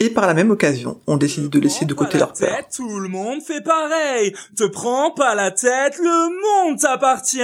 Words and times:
Et 0.00 0.10
par 0.10 0.26
la 0.26 0.34
même 0.34 0.50
occasion, 0.50 1.00
on 1.08 1.16
décide 1.16 1.48
de 1.48 1.58
laisser 1.58 1.84
de 1.84 1.94
côté 1.94 2.18
leur 2.18 2.32
peur. 2.32 2.56
Tout 2.72 3.00
le 3.00 3.08
monde 3.08 3.42
fait 3.42 3.62
pareil. 3.62 4.32
Te 4.56 4.64
prends 4.64 5.10
pas 5.10 5.34
la 5.34 5.50
tête, 5.50 5.98
le 5.98 6.68
monde 6.68 6.78
t'appartient. 6.78 7.38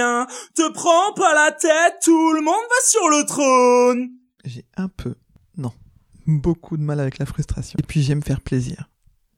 Te 0.55 0.71
prends 0.71 1.13
pas 1.15 1.33
la 1.33 1.51
tête, 1.51 1.95
tout 2.01 2.33
le 2.33 2.41
monde 2.41 2.53
va 2.53 2.85
sur 2.85 3.09
le 3.09 3.25
trône. 3.25 4.09
J'ai 4.45 4.65
un 4.77 4.87
peu, 4.87 5.15
non, 5.57 5.73
beaucoup 6.27 6.77
de 6.77 6.83
mal 6.83 7.01
avec 7.01 7.17
la 7.17 7.25
frustration. 7.25 7.77
Et 7.77 7.83
puis 7.83 8.01
j'aime 8.03 8.23
faire 8.23 8.39
plaisir. 8.39 8.89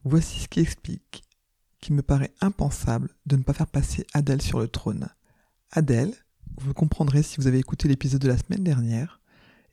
Voici 0.03 0.41
ce 0.41 0.47
qui 0.47 0.59
explique 0.59 1.23
qu'il 1.81 1.95
me 1.95 2.03
paraît 2.03 2.33
impensable 2.41 3.09
de 3.25 3.35
ne 3.35 3.43
pas 3.43 3.53
faire 3.53 3.67
passer 3.67 4.05
Adèle 4.13 4.41
sur 4.41 4.59
le 4.59 4.67
trône. 4.67 5.07
Adèle, 5.71 6.13
vous 6.59 6.67
le 6.67 6.73
comprendrez 6.73 7.23
si 7.23 7.37
vous 7.37 7.47
avez 7.47 7.59
écouté 7.59 7.87
l'épisode 7.87 8.21
de 8.21 8.27
la 8.27 8.37
semaine 8.37 8.63
dernière, 8.63 9.19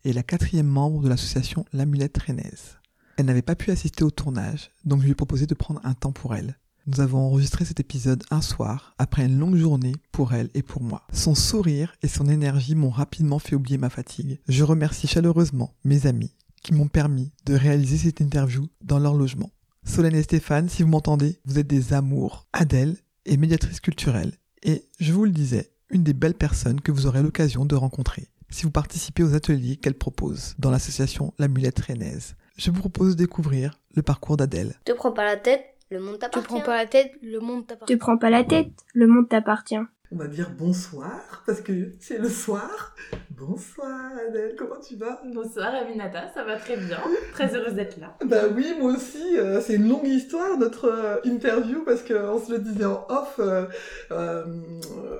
est 0.04 0.12
la 0.12 0.22
quatrième 0.22 0.66
membre 0.66 1.02
de 1.02 1.08
l'association 1.08 1.64
L'Amulette 1.72 2.18
Rennaise. 2.18 2.78
Elle 3.16 3.26
n'avait 3.26 3.42
pas 3.42 3.54
pu 3.54 3.70
assister 3.70 4.02
au 4.02 4.10
tournage, 4.10 4.70
donc 4.84 5.00
je 5.00 5.04
lui 5.04 5.12
ai 5.12 5.14
proposé 5.14 5.46
de 5.46 5.54
prendre 5.54 5.80
un 5.84 5.94
temps 5.94 6.12
pour 6.12 6.34
elle. 6.34 6.58
Nous 6.86 7.00
avons 7.00 7.18
enregistré 7.18 7.64
cet 7.64 7.80
épisode 7.80 8.24
un 8.30 8.42
soir, 8.42 8.94
après 8.98 9.24
une 9.24 9.38
longue 9.38 9.56
journée 9.56 9.94
pour 10.12 10.34
elle 10.34 10.50
et 10.54 10.62
pour 10.62 10.82
moi. 10.82 11.06
Son 11.12 11.34
sourire 11.34 11.94
et 12.02 12.08
son 12.08 12.28
énergie 12.28 12.74
m'ont 12.74 12.90
rapidement 12.90 13.38
fait 13.38 13.54
oublier 13.54 13.78
ma 13.78 13.88
fatigue. 13.88 14.40
Je 14.48 14.64
remercie 14.64 15.06
chaleureusement 15.06 15.74
mes 15.84 16.06
amis 16.06 16.34
qui 16.62 16.74
m'ont 16.74 16.88
permis 16.88 17.32
de 17.46 17.54
réaliser 17.54 17.98
cette 17.98 18.20
interview 18.20 18.68
dans 18.82 18.98
leur 18.98 19.14
logement. 19.14 19.50
Solène 19.84 20.14
et 20.14 20.22
Stéphane, 20.22 20.68
si 20.68 20.82
vous 20.82 20.88
m'entendez, 20.88 21.38
vous 21.44 21.58
êtes 21.58 21.66
des 21.66 21.92
amours. 21.92 22.46
Adèle 22.52 22.96
est 23.26 23.36
médiatrice 23.36 23.80
culturelle 23.80 24.32
et, 24.62 24.88
je 24.98 25.12
vous 25.12 25.24
le 25.24 25.30
disais, 25.30 25.70
une 25.90 26.02
des 26.02 26.14
belles 26.14 26.34
personnes 26.34 26.80
que 26.80 26.92
vous 26.92 27.06
aurez 27.06 27.22
l'occasion 27.22 27.64
de 27.64 27.74
rencontrer 27.74 28.28
si 28.50 28.62
vous 28.62 28.70
participez 28.70 29.24
aux 29.24 29.34
ateliers 29.34 29.76
qu'elle 29.76 29.98
propose 29.98 30.54
dans 30.58 30.70
l'association 30.70 31.34
L'Amulette 31.38 31.80
Rennaise 31.80 32.36
je 32.56 32.70
vous 32.70 32.80
propose 32.80 33.16
de 33.16 33.24
découvrir 33.24 33.78
le 33.94 34.02
parcours 34.02 34.36
d'Adèle. 34.36 34.74
Te 34.84 34.92
prends 34.92 35.12
pas 35.12 35.24
la 35.24 35.36
tête, 35.36 35.64
le 35.90 36.00
monde 36.00 36.18
t'appartient. 36.18 36.48
Te 36.48 36.52
prends 36.52 36.60
pas 36.60 36.76
la 36.76 36.86
tête, 36.86 37.12
le 37.22 37.40
monde 37.40 37.66
t'appartient. 37.66 37.94
Te 37.94 37.98
prends 37.98 38.18
pas 38.18 38.30
la 38.30 38.44
tête, 38.44 38.72
le 38.94 39.06
monde 39.06 39.28
t'appartient. 39.28 39.76
On 40.14 40.16
va 40.16 40.28
dire 40.28 40.52
bonsoir, 40.56 41.42
parce 41.44 41.60
que 41.60 41.90
c'est 41.98 42.18
le 42.18 42.28
soir. 42.28 42.94
Bonsoir 43.30 44.12
Adèle, 44.28 44.54
comment 44.56 44.78
tu 44.78 44.94
vas? 44.94 45.20
Bonsoir 45.34 45.74
Aminata, 45.74 46.28
ça 46.32 46.44
va 46.44 46.56
très 46.56 46.76
bien. 46.76 46.98
Très 47.32 47.52
heureuse 47.56 47.74
d'être 47.74 47.98
là. 47.98 48.16
Bah 48.24 48.42
oui, 48.54 48.76
moi 48.78 48.92
aussi. 48.92 49.36
Euh, 49.36 49.60
c'est 49.60 49.74
une 49.74 49.88
longue 49.88 50.06
histoire 50.06 50.56
notre 50.56 50.84
euh, 50.84 51.16
interview 51.24 51.82
parce 51.84 52.02
qu'on 52.02 52.38
se 52.38 52.52
le 52.52 52.60
disait 52.60 52.84
en 52.84 53.04
off. 53.08 53.40
Euh, 53.40 54.44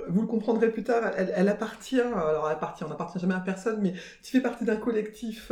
vous 0.09 0.20
le 0.20 0.28
comprendrez 0.28 0.70
plus 0.70 0.84
tard. 0.84 1.11
Elle, 1.17 1.48
appartient. 1.48 2.01
Alors 2.01 2.47
elle 2.47 2.53
appartient. 2.53 2.84
On 2.84 2.89
n'appartient 2.89 3.19
jamais 3.19 3.34
à 3.34 3.41
personne, 3.41 3.81
mais 3.83 3.95
tu 4.23 4.31
fais 4.31 4.41
partie 4.41 4.64
d'un 4.64 4.77
collectif 4.77 5.51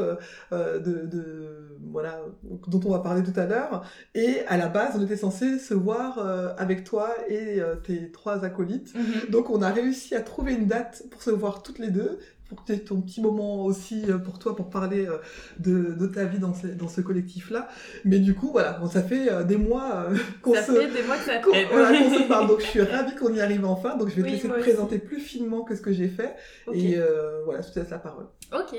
de, 0.52 0.78
de, 0.78 1.77
voilà 1.90 2.20
dont 2.68 2.80
on 2.84 2.90
va 2.90 3.00
parler 3.00 3.24
tout 3.24 3.38
à 3.38 3.46
l'heure. 3.46 3.84
Et 4.14 4.42
à 4.46 4.56
la 4.56 4.68
base, 4.68 4.92
on 4.96 5.02
était 5.02 5.16
censé 5.16 5.58
se 5.58 5.74
voir 5.74 6.20
avec 6.58 6.84
toi 6.84 7.10
et 7.28 7.60
tes 7.82 8.12
trois 8.12 8.44
acolytes. 8.44 8.94
Mhm. 8.94 9.31
Donc 9.33 9.48
on 9.48 9.62
a 9.62 9.70
réussi 9.70 10.14
à 10.14 10.20
trouver 10.20 10.52
une 10.52 10.66
date 10.66 11.05
pour 11.11 11.22
se 11.22 11.30
voir 11.30 11.62
toutes 11.62 11.78
les 11.78 11.88
deux 11.88 12.20
pour 12.51 12.67
que 12.67 12.74
tu 12.74 12.84
ton 12.84 13.01
petit 13.01 13.23
moment 13.23 13.64
aussi 13.64 14.05
euh, 14.11 14.18
pour 14.18 14.39
toi 14.39 14.55
pour 14.55 14.68
parler 14.68 15.06
euh, 15.06 15.17
de, 15.58 15.95
de 15.95 16.06
ta 16.06 16.27
vie 16.27 16.39
dans 16.39 16.52
ce, 16.52 16.67
dans 16.67 16.86
ce 16.89 17.01
collectif-là. 17.01 17.67
Mais 18.05 18.18
du 18.18 18.34
coup, 18.34 18.51
voilà, 18.52 18.73
bon, 18.73 18.89
ça 18.89 19.02
fait 19.02 19.33
euh, 19.33 19.42
des 19.42 19.56
mois 19.56 20.08
qu'on 20.42 20.52
se... 20.55 20.61
fait 20.61 20.92
des 20.92 21.02
mois 21.05 21.17
que 21.17 21.24
ça 21.24 21.39
traîne. 21.39 21.67
Voilà, 21.73 21.98
se 21.98 22.23
parle. 22.29 22.46
Donc 22.46 22.61
je 22.61 22.67
suis 22.67 22.83
ravie 22.83 23.14
qu'on 23.14 23.33
y 23.33 23.40
arrive 23.40 23.64
enfin. 23.64 23.96
Donc 23.96 24.11
je 24.11 24.17
vais 24.17 24.23
te 24.23 24.29
laisser 24.29 24.48
te 24.48 24.61
présenter 24.61 24.98
plus 24.98 25.18
finement 25.18 25.62
que 25.62 25.74
ce 25.74 25.80
que 25.80 25.92
j'ai 25.92 26.08
fait. 26.08 26.36
Et 26.74 26.98
voilà, 27.46 27.62
je 27.62 27.73
te 27.73 27.80
laisse 27.80 27.90
la 27.90 27.98
parole. 27.98 28.27
Ok. 28.52 28.77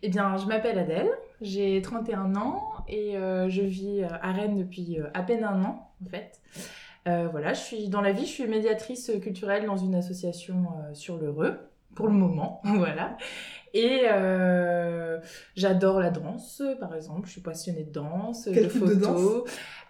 Eh 0.00 0.08
bien, 0.10 0.36
je 0.36 0.46
m'appelle 0.46 0.78
Adèle, 0.78 1.10
j'ai 1.40 1.82
31 1.82 2.36
ans 2.36 2.62
et 2.86 3.14
je 3.48 3.62
vis 3.62 4.04
à 4.04 4.30
Rennes 4.30 4.58
depuis 4.58 4.98
à 5.12 5.24
peine 5.24 5.42
un 5.42 5.60
an, 5.64 5.90
en 6.06 6.08
fait. 6.08 6.40
Voilà, 7.30 7.52
je 7.52 7.60
suis 7.60 7.88
dans 7.88 8.00
la 8.00 8.12
vie, 8.12 8.26
je 8.26 8.32
suis 8.32 8.46
médiatrice 8.46 9.10
culturelle 9.22 9.66
dans 9.66 9.76
une 9.76 9.94
association 9.94 10.66
sur 10.92 11.16
l'heureux 11.18 11.58
pour 11.94 12.06
le 12.06 12.14
moment, 12.14 12.62
voilà. 12.76 13.16
Et 13.74 14.02
euh, 14.04 15.18
j'adore 15.56 16.00
la 16.00 16.10
danse, 16.10 16.62
par 16.80 16.94
exemple. 16.94 17.26
Je 17.26 17.32
suis 17.32 17.40
passionnée 17.40 17.84
de 17.84 17.92
danse, 17.92 18.48
Quel 18.52 18.64
de 18.64 18.68
type 18.68 18.84
De 18.84 18.94
danse? 18.94 19.20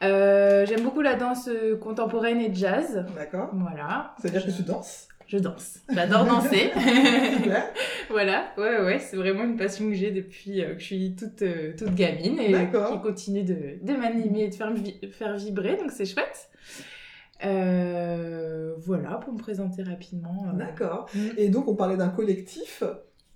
Euh, 0.02 0.66
J'aime 0.66 0.82
beaucoup 0.82 1.02
la 1.02 1.14
danse 1.14 1.48
contemporaine 1.80 2.40
et 2.40 2.52
jazz. 2.52 3.04
D'accord. 3.14 3.50
Voilà. 3.52 4.14
C'est-à-dire 4.20 4.46
que 4.46 4.50
tu 4.50 4.62
danses? 4.62 5.08
Je 5.26 5.36
danse. 5.36 5.80
J'adore 5.90 6.24
danser. 6.24 6.70
voilà, 8.10 8.46
ouais, 8.56 8.80
ouais, 8.80 8.98
c'est 8.98 9.16
vraiment 9.18 9.44
une 9.44 9.58
passion 9.58 9.86
que 9.86 9.94
j'ai 9.94 10.10
depuis 10.10 10.64
euh, 10.64 10.74
que 10.74 10.80
je 10.80 10.84
suis 10.86 11.14
toute, 11.14 11.44
toute 11.76 11.94
gamine 11.94 12.40
et 12.40 12.52
qui 12.52 13.00
continue 13.02 13.42
de, 13.42 13.78
de 13.82 13.92
m'animer 13.92 14.44
et 14.44 14.48
de 14.48 14.54
faire, 14.54 14.72
faire 15.12 15.36
vibrer, 15.36 15.76
donc 15.76 15.90
c'est 15.90 16.06
chouette. 16.06 16.48
Euh, 17.44 18.74
voilà, 18.78 19.16
pour 19.16 19.32
me 19.32 19.38
présenter 19.38 19.82
rapidement. 19.82 20.46
Euh. 20.48 20.56
D'accord. 20.56 21.08
Mm. 21.14 21.28
Et 21.36 21.48
donc, 21.48 21.68
on 21.68 21.74
parlait 21.74 21.96
d'un 21.96 22.08
collectif. 22.08 22.82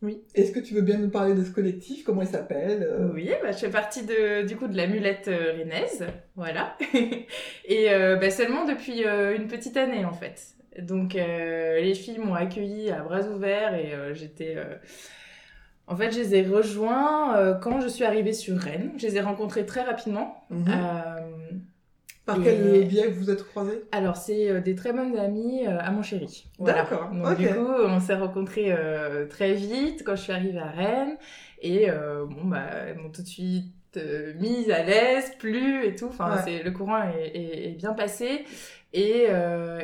Oui. 0.02 0.20
Est-ce 0.34 0.50
que 0.50 0.58
tu 0.58 0.74
veux 0.74 0.82
bien 0.82 0.98
nous 0.98 1.10
parler 1.10 1.34
de 1.34 1.44
ce 1.44 1.50
collectif? 1.50 2.02
Comment 2.02 2.22
il 2.22 2.28
s'appelle 2.28 2.82
euh? 2.82 3.12
Oui, 3.14 3.30
bah, 3.40 3.52
je 3.52 3.58
fais 3.58 3.70
partie 3.70 4.04
de, 4.04 4.44
du 4.44 4.56
coup 4.56 4.66
de 4.66 4.76
l'amulette 4.76 5.30
rennaise, 5.30 6.04
voilà. 6.34 6.76
et 7.66 7.86
bah, 8.20 8.30
seulement 8.30 8.64
depuis 8.64 9.04
une 9.04 9.46
petite 9.46 9.76
année 9.76 10.04
en 10.04 10.12
fait. 10.12 10.56
Donc 10.80 11.14
les 11.14 11.94
filles 11.94 12.18
m'ont 12.18 12.34
accueilli 12.34 12.90
à 12.90 13.02
bras 13.02 13.20
ouverts 13.28 13.74
et 13.74 13.92
j'étais... 14.14 14.56
En 15.86 15.94
fait, 15.94 16.10
je 16.10 16.18
les 16.18 16.34
ai 16.34 16.42
rejoints 16.42 17.60
quand 17.62 17.80
je 17.80 17.86
suis 17.86 18.02
arrivée 18.02 18.32
sur 18.32 18.56
Rennes. 18.56 18.90
Je 18.96 19.06
les 19.06 19.18
ai 19.18 19.20
rencontrés 19.20 19.66
très 19.66 19.82
rapidement. 19.82 20.44
Mm-hmm. 20.50 21.41
Par 22.34 22.44
quel 22.44 22.86
biais 22.86 23.08
vous 23.08 23.30
êtes 23.30 23.44
croisés 23.44 23.82
Alors, 23.92 24.16
c'est 24.16 24.50
euh, 24.50 24.60
des 24.60 24.74
très 24.74 24.92
bonnes 24.92 25.16
amies 25.16 25.66
euh, 25.66 25.78
à 25.78 25.90
mon 25.90 26.02
chéri. 26.02 26.46
D'accord. 26.58 27.10
Donc, 27.10 27.38
du 27.38 27.48
coup, 27.48 27.68
on 27.86 28.00
s'est 28.00 28.14
rencontrés 28.14 28.72
euh, 28.72 29.26
très 29.26 29.54
vite 29.54 30.02
quand 30.04 30.16
je 30.16 30.22
suis 30.22 30.32
arrivée 30.32 30.58
à 30.58 30.70
Rennes. 30.70 31.16
Et 31.60 31.86
bon, 31.88 32.44
bah, 32.44 32.64
elles 32.88 32.96
m'ont 32.96 33.10
tout 33.10 33.22
de 33.22 33.26
suite 33.28 33.72
mise 34.38 34.70
à 34.70 34.82
l'aise, 34.82 35.32
plus 35.38 35.84
et 35.84 35.94
tout. 35.94 36.08
Enfin, 36.08 36.38
c'est, 36.44 36.62
le 36.62 36.70
courant 36.70 37.02
est, 37.02 37.68
est, 37.68 37.76
bien 37.76 37.92
passé. 37.92 38.44
Et, 38.94 39.28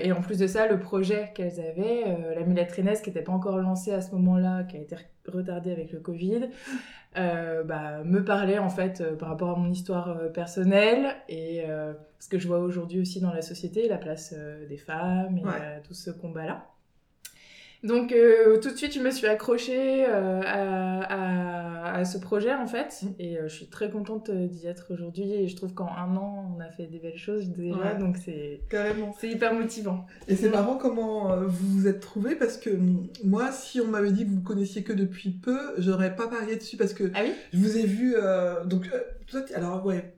et, 0.02 0.12
en 0.12 0.20
plus 0.20 0.38
de 0.38 0.46
ça, 0.46 0.66
le 0.66 0.78
projet 0.78 1.32
qu'elles 1.34 1.60
avaient, 1.60 2.34
la 2.34 2.44
Mulette 2.44 2.74
qui 2.74 2.82
n'était 2.82 3.22
pas 3.22 3.32
encore 3.32 3.56
lancée 3.56 3.92
à 3.92 4.02
ce 4.02 4.12
moment-là, 4.12 4.64
qui 4.64 4.76
a 4.76 4.80
été 4.80 4.96
retardée 5.26 5.72
avec 5.72 5.92
le 5.92 6.00
Covid, 6.00 6.50
euh, 7.16 7.64
bah, 7.64 8.04
me 8.04 8.22
parlait 8.22 8.58
en 8.58 8.68
fait 8.68 9.00
euh, 9.00 9.16
par 9.16 9.30
rapport 9.30 9.50
à 9.50 9.56
mon 9.56 9.70
histoire 9.70 10.10
euh, 10.10 10.28
personnelle 10.28 11.16
et 11.28 11.64
ce 12.18 12.28
que 12.28 12.38
je 12.38 12.46
vois 12.46 12.58
aujourd'hui 12.58 13.00
aussi 13.00 13.20
dans 13.20 13.32
la 13.32 13.42
société, 13.42 13.88
la 13.88 13.98
place 13.98 14.34
des 14.68 14.76
femmes 14.76 15.38
et 15.38 15.82
tout 15.86 15.94
ce 15.94 16.10
combat-là. 16.10 16.66
Donc 17.84 18.12
euh, 18.12 18.58
tout 18.58 18.70
de 18.70 18.76
suite, 18.76 18.92
je 18.92 19.00
me 19.00 19.10
suis 19.10 19.26
accrochée 19.26 20.04
euh, 20.04 20.40
à, 20.44 21.98
à, 21.98 22.04
ce 22.04 22.18
projet 22.18 22.52
en 22.52 22.66
fait, 22.66 23.02
mm. 23.02 23.06
et 23.20 23.38
euh, 23.38 23.48
je 23.48 23.54
suis 23.54 23.66
très 23.66 23.90
contente 23.90 24.30
d'y 24.30 24.66
être 24.66 24.92
aujourd'hui. 24.92 25.32
Et 25.32 25.48
je 25.48 25.56
trouve 25.56 25.74
qu'en 25.74 25.88
un 25.88 26.16
an, 26.16 26.56
on 26.56 26.60
a 26.60 26.70
fait 26.70 26.86
des 26.86 26.98
belles 26.98 27.18
choses 27.18 27.50
déjà, 27.50 27.94
donc 27.94 28.16
c'est 28.16 28.60
carrément, 28.68 29.14
c'est 29.20 29.28
hyper 29.28 29.54
motivant. 29.54 30.06
Et 30.26 30.34
c'est 30.34 30.50
marrant 30.50 30.76
comment 30.76 31.36
vous 31.46 31.68
vous 31.78 31.86
êtes 31.86 32.00
trouvés 32.00 32.34
parce 32.34 32.56
que 32.56 32.70
moi, 33.22 33.52
si 33.52 33.80
on 33.80 33.86
m'avait 33.86 34.12
dit 34.12 34.24
que 34.24 34.30
vous 34.30 34.42
connaissiez 34.42 34.82
que 34.82 34.92
depuis 34.92 35.30
peu, 35.30 35.58
j'aurais 35.78 36.16
pas 36.16 36.26
parié 36.26 36.56
dessus 36.56 36.76
parce 36.76 36.94
que 36.94 37.10
ah 37.14 37.20
oui? 37.22 37.32
je 37.52 37.58
vous 37.58 37.76
ai 37.76 37.86
vu 37.86 38.16
donc 38.66 38.90
toi, 39.26 39.40
alors 39.54 39.84
ouais 39.86 40.14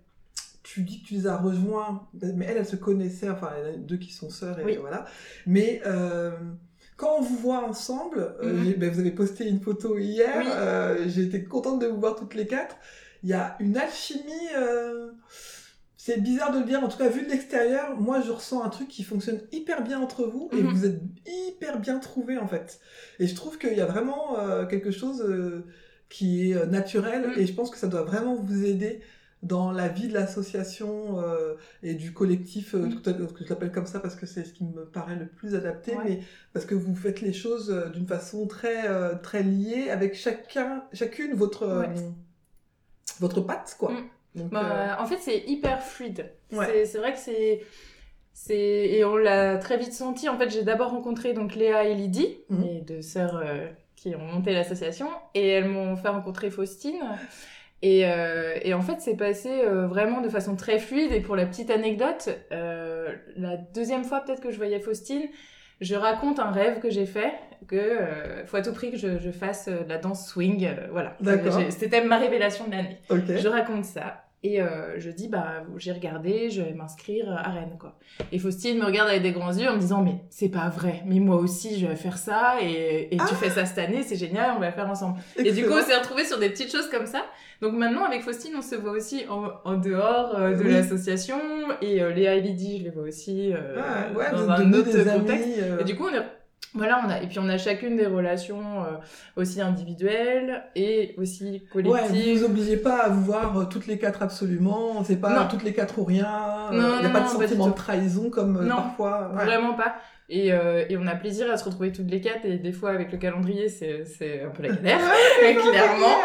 tu 0.63 0.83
dis 0.83 1.03
que 1.03 1.09
tu 1.09 1.15
les 1.15 1.27
as 1.27 1.37
rejoints, 1.37 2.07
mais 2.23 2.45
elles, 2.45 2.59
elles 2.59 2.67
se 2.67 2.77
connaissaient, 2.77 3.29
enfin, 3.29 3.51
il 3.57 3.61
y 3.61 3.71
en 3.71 3.75
a 3.75 3.77
deux 3.77 3.97
qui 3.97 4.13
sont 4.13 4.31
sœurs, 4.31 4.57
et 4.61 4.77
voilà. 4.77 5.05
Mais 5.45 5.83
quand 7.01 7.17
on 7.19 7.23
vous 7.23 7.37
voit 7.37 7.67
ensemble, 7.67 8.35
euh, 8.43 8.53
mhm. 8.53 8.75
ben, 8.75 8.91
vous 8.91 9.01
avez 9.01 9.11
posté 9.11 9.49
une 9.49 9.61
photo 9.61 9.97
hier, 9.97 10.45
euh, 10.47 11.07
j'ai 11.09 11.23
été 11.23 11.43
contente 11.43 11.81
de 11.81 11.87
vous 11.87 11.99
voir 11.99 12.15
toutes 12.15 12.35
les 12.35 12.47
quatre. 12.47 12.77
Il 13.23 13.31
y 13.31 13.33
a 13.33 13.57
une 13.59 13.79
alchimie, 13.79 14.49
euh, 14.55 15.11
c'est 15.97 16.21
bizarre 16.21 16.53
de 16.53 16.59
le 16.59 16.67
dire, 16.67 16.85
en 16.85 16.89
tout 16.89 16.99
cas 16.99 17.09
vu 17.09 17.23
de 17.25 17.31
l'extérieur, 17.31 17.99
moi 17.99 18.21
je 18.21 18.31
ressens 18.31 18.63
un 18.63 18.69
truc 18.69 18.89
qui 18.89 19.03
fonctionne 19.03 19.41
hyper 19.51 19.83
bien 19.83 19.99
entre 19.99 20.25
vous 20.25 20.51
et 20.53 20.63
mhm. 20.63 20.75
vous 20.75 20.85
êtes 20.85 21.01
hyper 21.27 21.81
bien 21.81 21.99
trouvés 22.01 22.37
en 22.37 22.47
fait. 22.47 22.81
Et 23.19 23.27
je 23.27 23.35
trouve 23.35 23.57
qu'il 23.57 23.73
y 23.73 23.81
a 23.81 23.87
vraiment 23.87 24.37
quelque 24.69 24.91
chose 24.91 25.25
qui 26.11 26.51
est 26.51 26.67
naturel 26.67 27.29
mhm. 27.29 27.39
et 27.39 27.47
je 27.47 27.55
pense 27.55 27.71
que 27.71 27.79
ça 27.79 27.89
doit 27.89 28.03
vraiment 28.03 28.35
vous 28.35 28.65
aider 28.67 29.01
dans 29.43 29.71
la 29.73 29.89
vie 29.89 30.09
de 30.09 30.15
l'association 30.15 31.19
euh, 31.21 31.55
et 31.83 31.95
du 31.95 32.13
collectif, 32.13 32.75
euh, 32.75 32.87
Mm. 32.87 32.95
tout 33.01 33.11
à- 33.11 33.13
que 33.15 33.45
je 33.45 33.49
l'appelle 33.49 33.73
comme 33.73 33.87
ça 33.87 33.99
parce 34.01 34.15
que 34.15 34.27
c'est 34.27 34.45
ce 34.45 34.53
qui 34.53 34.65
me 34.65 34.85
paraît 34.85 35.17
le 35.17 35.27
plus 35.27 35.55
adapté, 35.55 35.97
Ouais. 35.97 36.05
mais 36.05 36.21
parce 36.53 36.67
que 36.67 36.75
vous 36.75 36.95
faites 36.95 37.21
les 37.23 37.33
choses 37.33 37.71
euh, 37.71 37.89
d'une 37.89 38.07
façon 38.07 38.47
très, 38.47 38.87
euh, 38.89 39.15
très 39.15 39.43
liée, 39.43 39.89
avec 39.91 40.15
chacun, 40.15 40.85
chacune 40.93 41.33
votre, 41.35 41.67
Ouais. 41.67 41.95
votre 43.21 43.41
patte, 43.41 43.77
quoi. 43.79 43.93
Mm. 43.93 44.09
Donc, 44.37 44.51
Bah, 44.51 44.99
En 45.01 45.07
fait, 45.07 45.19
c'est 45.21 45.39
hyper 45.47 45.83
fluide. 45.83 46.31
Ouais. 46.53 46.85
C'est- 46.87 46.99
vrai 46.99 47.13
que 47.15 47.19
c'est. 47.19 47.63
Et 48.49 49.05
on 49.05 49.17
l'a 49.17 49.59
très 49.59 49.77
vite 49.77 49.93
senti. 49.93 50.29
En 50.29 50.39
fait, 50.39 50.49
j'ai 50.51 50.63
d'abord 50.63 50.91
rencontré 50.93 51.33
donc 51.35 51.55
Léa 51.57 51.85
et 51.85 51.95
Lydie, 51.95 52.39
Mhm. 52.49 52.65
les 52.65 52.81
deux 52.81 53.03
sœurs 53.03 53.43
qui 53.97 54.15
ont 54.15 54.21
monté 54.25 54.53
l'association, 54.53 55.09
et 55.35 55.47
elles 55.49 55.69
m'ont 55.69 55.97
fait 55.97 56.09
rencontrer 56.09 56.51
Faustine. 56.51 57.01
Et, 57.83 58.03
euh, 58.07 58.59
et 58.63 58.75
en 58.75 58.83
fait, 58.83 58.97
c'est 59.01 59.17
passé 59.17 59.49
euh, 59.49 59.87
vraiment 59.87 60.21
de 60.21 60.29
façon 60.29 60.55
très 60.57 60.79
fluide. 60.79 61.13
Et 61.13 61.21
pour 61.21 61.35
la 61.37 61.47
petite 61.47 61.71
anecdote, 61.71 62.29
euh, 62.53 63.09
la 63.37 63.57
deuxième 63.57 64.05
fois 64.05 64.21
peut-être 64.21 64.43
que 64.43 64.51
je 64.51 64.57
voyais 64.59 64.81
Faustine, 64.81 65.23
je 65.81 65.95
raconte 65.95 66.39
un 66.39 66.51
rêve 66.51 66.79
que 66.81 66.91
j'ai 66.91 67.07
fait, 67.07 67.33
que 67.67 67.77
euh, 67.77 68.45
faut 68.47 68.59
à 68.59 68.63
tout 68.63 68.75
prix 68.75 68.91
que 68.91 68.99
je, 68.99 69.19
je 69.19 69.31
fasse 69.31 69.69
euh, 69.69 69.83
de 69.83 69.89
la 69.89 69.97
danse 69.97 70.29
swing. 70.29 70.67
euh, 70.67 70.89
voilà. 70.93 71.17
D'accord. 71.21 71.59
C'était 71.71 72.05
ma 72.05 72.19
révélation 72.19 72.67
de 72.67 72.73
l'année. 72.73 72.99
ok. 73.09 73.37
Je 73.39 73.49
raconte 73.49 73.87
ça. 73.87 74.25
Et 74.43 74.63
euh, 74.63 74.99
je 74.99 75.11
dis, 75.11 75.29
bah, 75.29 75.65
j'ai 75.77 75.93
regardé, 75.93 76.49
je 76.49 76.63
vais 76.63 76.73
m'inscrire 76.73 77.31
à 77.31 77.51
Rennes, 77.51 77.77
quoi. 77.79 77.99
Et 78.33 78.39
Faustine 78.39 78.79
me 78.79 78.87
regarde 78.87 79.11
avec 79.11 79.21
des 79.23 79.33
grands 79.33 79.53
yeux 79.53 79.69
en 79.69 79.75
me 79.75 79.79
disant, 79.79 80.01
mais 80.03 80.15
c'est 80.31 80.49
pas 80.49 80.71
vrai, 80.71 81.03
mais 81.05 81.19
moi 81.21 81.37
aussi, 81.37 81.79
je 81.79 81.87
vais 81.87 81.95
faire 81.95 82.17
ça, 82.17 82.55
et, 82.63 83.09
et 83.15 83.17
tu 83.19 83.23
Ah 83.23 83.35
fais 83.35 83.51
ça 83.51 83.67
cette 83.67 83.77
année, 83.87 84.03
c'est 84.03 84.17
génial, 84.17 84.53
on 84.57 84.61
va 84.61 84.69
le 84.69 84.73
faire 84.73 84.89
ensemble. 84.89 85.19
Et 85.37 85.53
du 85.53 85.67
coup, 85.67 85.75
on 85.79 85.83
s'est 85.83 85.95
retrouvés 85.95 86.25
sur 86.25 86.39
des 86.39 86.49
petites 86.49 86.73
choses 86.73 86.89
comme 86.89 87.05
ça. 87.05 87.27
Donc 87.61 87.75
maintenant, 87.75 88.05
avec 88.05 88.23
Faustine, 88.23 88.55
on 88.57 88.63
se 88.63 88.77
voit 88.77 88.93
aussi 88.93 89.25
en, 89.29 89.49
en 89.71 89.77
dehors 89.77 90.35
euh, 90.39 90.57
de 90.57 90.63
Oui. 90.65 90.73
l'association, 90.73 91.37
et 91.83 92.03
euh, 92.03 92.11
Léa 92.15 92.37
et 92.37 92.41
Lydie, 92.41 92.79
je 92.79 92.85
les 92.85 92.91
vois 92.91 93.03
aussi 93.03 93.53
euh, 93.53 93.77
Ah, 93.79 94.11
ouais, 94.19 94.31
dans 94.33 94.49
un 94.51 94.73
autre 94.73 94.85
contexte. 94.91 95.09
amis, 95.45 95.55
euh, 95.59 95.81
Et 95.81 95.85
du 95.85 95.97
coup, 95.97 96.07
on 96.11 96.15
est... 96.17 96.25
Voilà, 96.75 97.01
on 97.05 97.11
a... 97.11 97.21
et 97.21 97.27
puis 97.27 97.39
on 97.41 97.49
a 97.49 97.59
chacune 97.59 97.97
des 97.97 98.07
relations 98.07 98.61
euh, 98.85 98.97
aussi 99.37 99.61
individuelles 99.61 100.63
et 100.77 101.15
aussi 101.19 101.63
Ouais, 101.75 101.83
collectives. 101.83 102.35
vous 102.35 102.39
vous 102.39 102.45
obligez 102.45 102.77
pas 102.77 103.05
à 103.05 103.09
vous 103.09 103.23
voir 103.25 103.59
euh, 103.59 103.65
toutes 103.65 103.87
les 103.89 103.99
quatre 103.99 104.23
absolument, 104.23 105.03
c'est 105.03 105.17
pas 105.21 105.31
Non. 105.41 105.49
toutes 105.49 105.65
les 105.65 105.73
quatre 105.73 105.99
ou 105.99 106.05
rien, 106.05 106.69
il 106.71 106.79
Non, 106.79 106.99
n'y 107.01 107.05
a 107.07 107.09
non, 107.09 107.13
pas 107.13 107.21
de 107.21 107.25
non, 107.25 107.31
sentiment 107.41 107.67
de 107.69 107.75
trahison 107.75 108.31
comme 108.31 108.57
euh, 108.59 108.65
Non, 108.65 108.77
parfois. 108.77 109.33
ouais. 109.37 109.45
Vraiment 109.45 109.75
pas. 109.75 109.97
Et, 110.33 110.53
euh, 110.53 110.85
et 110.89 110.97
on 110.97 111.09
a 111.09 111.17
plaisir 111.17 111.51
à 111.51 111.57
se 111.57 111.65
retrouver 111.65 111.91
toutes 111.91 112.09
les 112.09 112.21
quatre 112.21 112.45
et 112.45 112.57
des 112.57 112.71
fois 112.71 112.91
avec 112.91 113.11
le 113.11 113.19
calendrier 113.19 113.69
c'est 113.69 114.05
un 114.47 114.51
peu 114.51 114.63
la 114.63 114.69
galère, 114.77 115.01
clairement. 115.41 116.17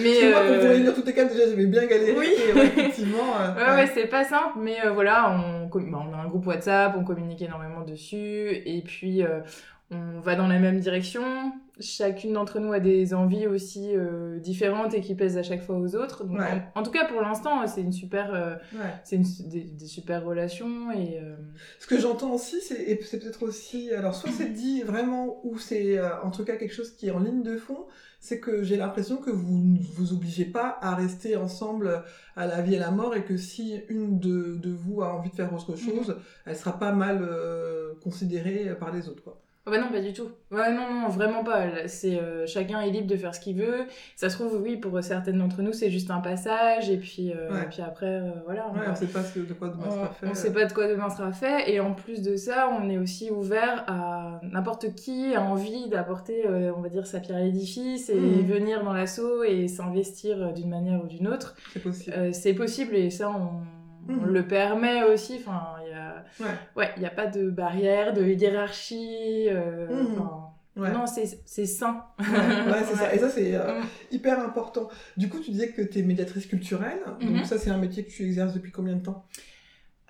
Mais 0.00 0.30
moi, 0.30 0.40
euh, 0.42 0.60
voulez 0.60 0.74
venir 0.78 0.94
toutes 0.94 1.06
les 1.06 1.12
quatre, 1.12 1.32
déjà, 1.32 1.48
j'avais 1.50 1.66
bien 1.66 1.84
galéré. 1.86 2.14
Oui. 2.16 2.28
ouais, 2.54 2.66
effectivement. 2.66 3.18
euh, 3.40 3.54
Ouais, 3.56 3.82
ouais, 3.82 3.90
c'est 3.92 4.06
pas 4.06 4.22
simple, 4.22 4.58
mais 4.60 4.76
euh, 4.86 4.90
voilà, 4.92 5.30
on, 5.32 5.66
bah, 5.66 5.98
on 6.08 6.14
a 6.14 6.18
un 6.22 6.28
groupe 6.28 6.46
WhatsApp, 6.46 6.94
on 6.96 7.02
communique 7.02 7.42
énormément 7.42 7.80
dessus, 7.80 8.48
et 8.64 8.80
puis 8.86 9.24
euh, 9.24 9.40
on 9.92 10.20
va 10.20 10.34
dans 10.36 10.46
la 10.46 10.58
même 10.58 10.80
direction. 10.80 11.22
Chacune 11.80 12.34
d'entre 12.34 12.60
nous 12.60 12.72
a 12.72 12.80
des 12.80 13.14
envies 13.14 13.46
aussi 13.46 13.96
euh, 13.96 14.38
différentes 14.38 14.92
et 14.94 15.00
qui 15.00 15.14
plaisent 15.14 15.38
à 15.38 15.42
chaque 15.42 15.62
fois 15.62 15.76
aux 15.78 15.96
autres. 15.96 16.24
Donc, 16.24 16.38
Ouais. 16.38 16.62
en, 16.74 16.80
en 16.80 16.82
tout 16.82 16.90
cas, 16.90 17.06
pour 17.06 17.20
l'instant, 17.22 17.66
c'est 17.66 17.80
une 17.80 17.92
super, 17.92 18.32
euh, 18.34 18.54
ouais. 18.74 18.90
c'est 19.04 19.18
des, 19.48 19.62
des 19.62 19.86
super 19.86 20.24
relations 20.24 20.90
et 20.92 21.18
euh, 21.20 21.34
Ce 21.78 21.86
que 21.86 21.98
j'entends 21.98 22.32
aussi, 22.34 22.60
c'est 22.60 22.96
peut-être 22.96 23.42
aussi, 23.42 23.90
alors 23.92 24.14
soit 24.14 24.30
c'est 24.30 24.52
dit 24.52 24.82
vraiment 24.82 25.40
ou 25.44 25.58
c'est 25.58 25.98
euh, 25.98 26.08
en 26.22 26.30
tout 26.30 26.44
cas 26.44 26.56
quelque 26.56 26.74
chose 26.74 26.92
qui 26.94 27.08
est 27.08 27.10
en 27.10 27.20
ligne 27.20 27.42
de 27.42 27.56
fond, 27.56 27.86
c'est 28.20 28.38
que 28.38 28.62
j'ai 28.62 28.76
l'impression 28.76 29.16
que 29.16 29.30
vous 29.30 29.58
ne 29.58 29.78
vous 29.94 30.12
obligez 30.12 30.44
pas 30.44 30.78
à 30.82 30.94
rester 30.94 31.36
ensemble 31.36 32.04
à 32.36 32.46
la 32.46 32.60
vie 32.60 32.74
et 32.74 32.76
à 32.76 32.80
la 32.80 32.90
mort 32.92 33.16
et 33.16 33.24
que 33.24 33.36
si 33.36 33.80
une 33.88 34.20
de, 34.20 34.56
de 34.56 34.70
vous 34.70 35.02
a 35.02 35.12
envie 35.12 35.30
de 35.30 35.34
faire 35.34 35.52
autre 35.52 35.74
chose, 35.76 36.16
elle 36.46 36.54
sera 36.54 36.78
pas 36.78 36.92
mal 36.92 37.18
euh, 37.22 37.94
considérée 38.04 38.76
par 38.78 38.92
les 38.92 39.08
autres. 39.08 39.24
Quoi. 39.24 39.40
Oh 39.64 39.70
bah 39.70 39.78
non, 39.78 39.92
pas 39.92 40.00
du 40.00 40.12
tout. 40.12 40.28
Ouais, 40.50 40.72
non, 40.72 40.92
non, 40.92 41.08
vraiment 41.08 41.44
pas. 41.44 41.86
C'est 41.86 42.18
euh, 42.18 42.46
chacun 42.48 42.80
est 42.80 42.90
libre 42.90 43.06
de 43.06 43.16
faire 43.16 43.32
ce 43.32 43.38
qu'il 43.38 43.56
veut. 43.56 43.84
Ça 44.16 44.28
se 44.28 44.36
trouve, 44.36 44.60
oui, 44.60 44.76
pour 44.76 45.00
certaines 45.04 45.38
d'entre 45.38 45.62
nous, 45.62 45.72
c'est 45.72 45.88
juste 45.88 46.10
un 46.10 46.18
passage, 46.18 46.90
et 46.90 46.96
puis, 46.96 47.30
euh, 47.32 47.48
Ouais. 47.52 47.62
et 47.62 47.66
puis 47.68 47.80
après, 47.80 48.06
euh, 48.06 48.30
voilà. 48.44 48.66
on 48.74 48.76
Ouais, 48.76 48.86
on 48.90 48.94
sait 48.96 49.06
pas 49.06 49.22
ce 49.22 49.34
que, 49.38 49.46
de 49.46 49.52
quoi 49.54 49.68
demain 49.68 49.84
on, 49.86 49.90
sera 49.92 50.08
fait. 50.08 50.26
on 50.26 50.34
sait 50.34 50.52
pas 50.52 50.64
de 50.64 50.72
quoi 50.72 50.88
demain 50.88 51.08
sera 51.10 51.30
fait, 51.30 51.72
et 51.72 51.78
en 51.78 51.94
plus 51.94 52.22
de 52.22 52.34
ça, 52.34 52.70
on 52.76 52.90
est 52.90 52.98
aussi 52.98 53.30
ouvert 53.30 53.84
à 53.86 54.40
n'importe 54.42 54.96
qui 54.96 55.32
a 55.36 55.42
envie 55.42 55.88
d'apporter, 55.88 56.42
on 56.76 56.80
va 56.80 56.88
dire, 56.88 57.06
sa 57.06 57.20
pierre 57.20 57.36
à 57.36 57.40
l'édifice 57.42 58.08
et 58.10 58.16
Mhm. 58.18 58.42
venir 58.44 58.82
dans 58.82 58.92
l'assaut 58.92 59.44
et 59.44 59.68
s'investir 59.68 60.52
d'une 60.54 60.70
manière 60.70 61.04
ou 61.04 61.06
d'une 61.06 61.28
autre. 61.28 61.54
C'est 61.72 61.80
possible. 61.82 62.34
C'est 62.34 62.54
possible 62.54 62.96
et 62.96 63.10
ça, 63.10 63.30
on, 63.30 63.60
on 64.08 64.12
Mhm. 64.12 64.26
le 64.26 64.44
permet 64.48 65.04
aussi. 65.04 65.36
Enfin, 65.38 65.62
Ouais. 66.40 66.46
ouais, 66.76 66.90
il 66.96 67.02
y 67.02 67.06
a 67.06 67.10
pas 67.10 67.26
de 67.26 67.50
barrière, 67.50 68.12
de 68.14 68.22
hiérarchie. 68.24 69.46
euh, 69.48 70.06
Ouais. 70.74 70.90
Non, 70.90 71.04
c'est 71.06 71.66
sain. 71.66 72.02
Ouais, 72.18 72.24
ouais, 72.24 72.82
c'est 72.86 72.96
ça. 72.96 73.14
Et 73.14 73.18
ça, 73.18 73.28
c'est 73.28 73.54
euh, 73.54 73.80
Mm. 73.80 73.84
hyper 74.10 74.40
important. 74.40 74.88
Du 75.18 75.28
coup, 75.28 75.38
tu 75.38 75.50
disais 75.50 75.68
que 75.68 75.82
tu 75.82 75.98
es 75.98 76.02
médiatrice 76.02 76.46
culturelle. 76.46 76.98
Mhm. 77.20 77.34
Donc, 77.36 77.44
ça, 77.44 77.58
c'est 77.58 77.68
un 77.68 77.76
métier 77.76 78.04
que 78.06 78.10
tu 78.10 78.24
exerces 78.24 78.54
depuis 78.54 78.72
combien 78.72 78.96
de 78.96 79.02
temps? 79.02 79.26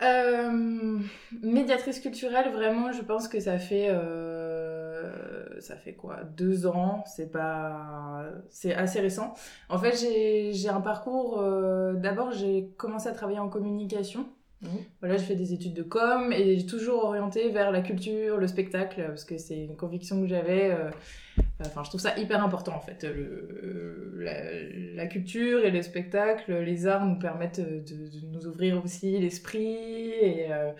Euh, 0.02 0.98
médiatrice 1.42 1.98
culturelle, 1.98 2.52
vraiment, 2.52 2.92
je 2.92 3.02
pense 3.02 3.26
que 3.26 3.40
ça 3.40 3.58
fait 3.58 3.88
euh, 3.90 5.60
ça 5.60 5.76
fait 5.76 5.94
quoi? 5.94 6.20
Deux 6.36 6.66
ans. 6.66 7.04
C'est 7.06 7.30
pas 7.30 8.24
c'est 8.50 8.74
assez 8.74 9.00
récent. 9.00 9.34
En 9.68 9.78
fait, 9.78 9.96
j'ai 10.00 10.52
j'ai 10.52 10.68
un 10.68 10.80
parcours. 10.80 11.42
D'abord, 11.94 12.32
j'ai 12.32 12.68
commencé 12.76 13.08
à 13.08 13.12
travailler 13.12 13.38
en 13.40 13.48
communication. 13.48 14.26
Mhm. 14.62 14.70
Voilà, 15.00 15.16
j'ai 15.16 15.24
fait 15.24 15.34
des 15.34 15.52
études 15.52 15.74
de 15.74 15.82
com 15.82 16.32
et 16.32 16.58
j'ai 16.58 16.66
toujours 16.66 17.04
orienté 17.04 17.50
vers 17.50 17.70
la 17.72 17.80
culture, 17.80 18.36
le 18.38 18.46
spectacle, 18.46 19.02
parce 19.08 19.24
que 19.24 19.36
c'est 19.38 19.64
une 19.64 19.76
conviction 19.76 20.20
que 20.20 20.28
j'avais. 20.28 20.70
euh, 20.70 20.90
Enfin, 21.64 21.82
je 21.84 21.88
trouve 21.90 22.00
ça 22.00 22.18
hyper 22.18 22.42
important 22.44 22.74
en 22.74 22.80
fait. 22.80 23.04
Le, 23.04 24.14
la, 24.18 24.32
la 24.96 25.06
culture 25.06 25.64
et 25.64 25.70
le 25.70 25.80
spectacle, 25.82 26.52
les 26.60 26.86
arts 26.88 27.06
nous 27.06 27.18
permettent 27.18 27.60
de, 27.60 27.78
de 27.80 28.26
nous 28.32 28.46
ouvrir 28.48 28.82
aussi 28.84 29.16
l'esprit 29.18 29.76
et, 30.20 30.46
euh, 30.50 30.72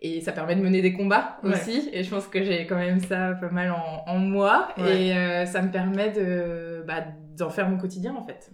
et 0.00 0.20
ça 0.22 0.32
permet 0.32 0.56
de 0.56 0.62
mener 0.62 0.80
des 0.80 0.94
combats 0.94 1.36
Ouais. 1.42 1.50
aussi. 1.52 1.90
Et 1.92 2.02
je 2.02 2.08
pense 2.10 2.26
que 2.28 2.42
j'ai 2.42 2.66
quand 2.66 2.76
même 2.78 3.00
ça 3.00 3.32
pas 3.40 3.50
mal 3.50 3.70
en, 3.72 4.04
en 4.10 4.18
moi 4.18 4.68
Ouais. 4.78 5.02
et 5.08 5.14
euh, 5.16 5.44
ça 5.46 5.60
me 5.60 5.70
permet 5.70 6.10
de 6.12 6.82
bah, 6.86 7.04
d'en 7.36 7.50
faire 7.50 7.68
mon 7.68 7.76
quotidien 7.76 8.14
en 8.14 8.24
fait. 8.26 8.50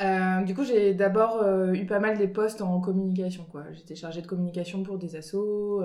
Euh, 0.00 0.42
du 0.44 0.54
coup, 0.54 0.64
j'ai 0.64 0.94
d'abord 0.94 1.42
euh, 1.42 1.72
eu 1.74 1.84
pas 1.86 1.98
mal 2.00 2.16
des 2.16 2.28
postes 2.28 2.62
en 2.62 2.80
communication. 2.80 3.44
quoi. 3.50 3.64
J'étais 3.72 3.94
chargée 3.94 4.22
de 4.22 4.26
communication 4.26 4.82
pour 4.82 4.98
des 4.98 5.16
assos. 5.16 5.82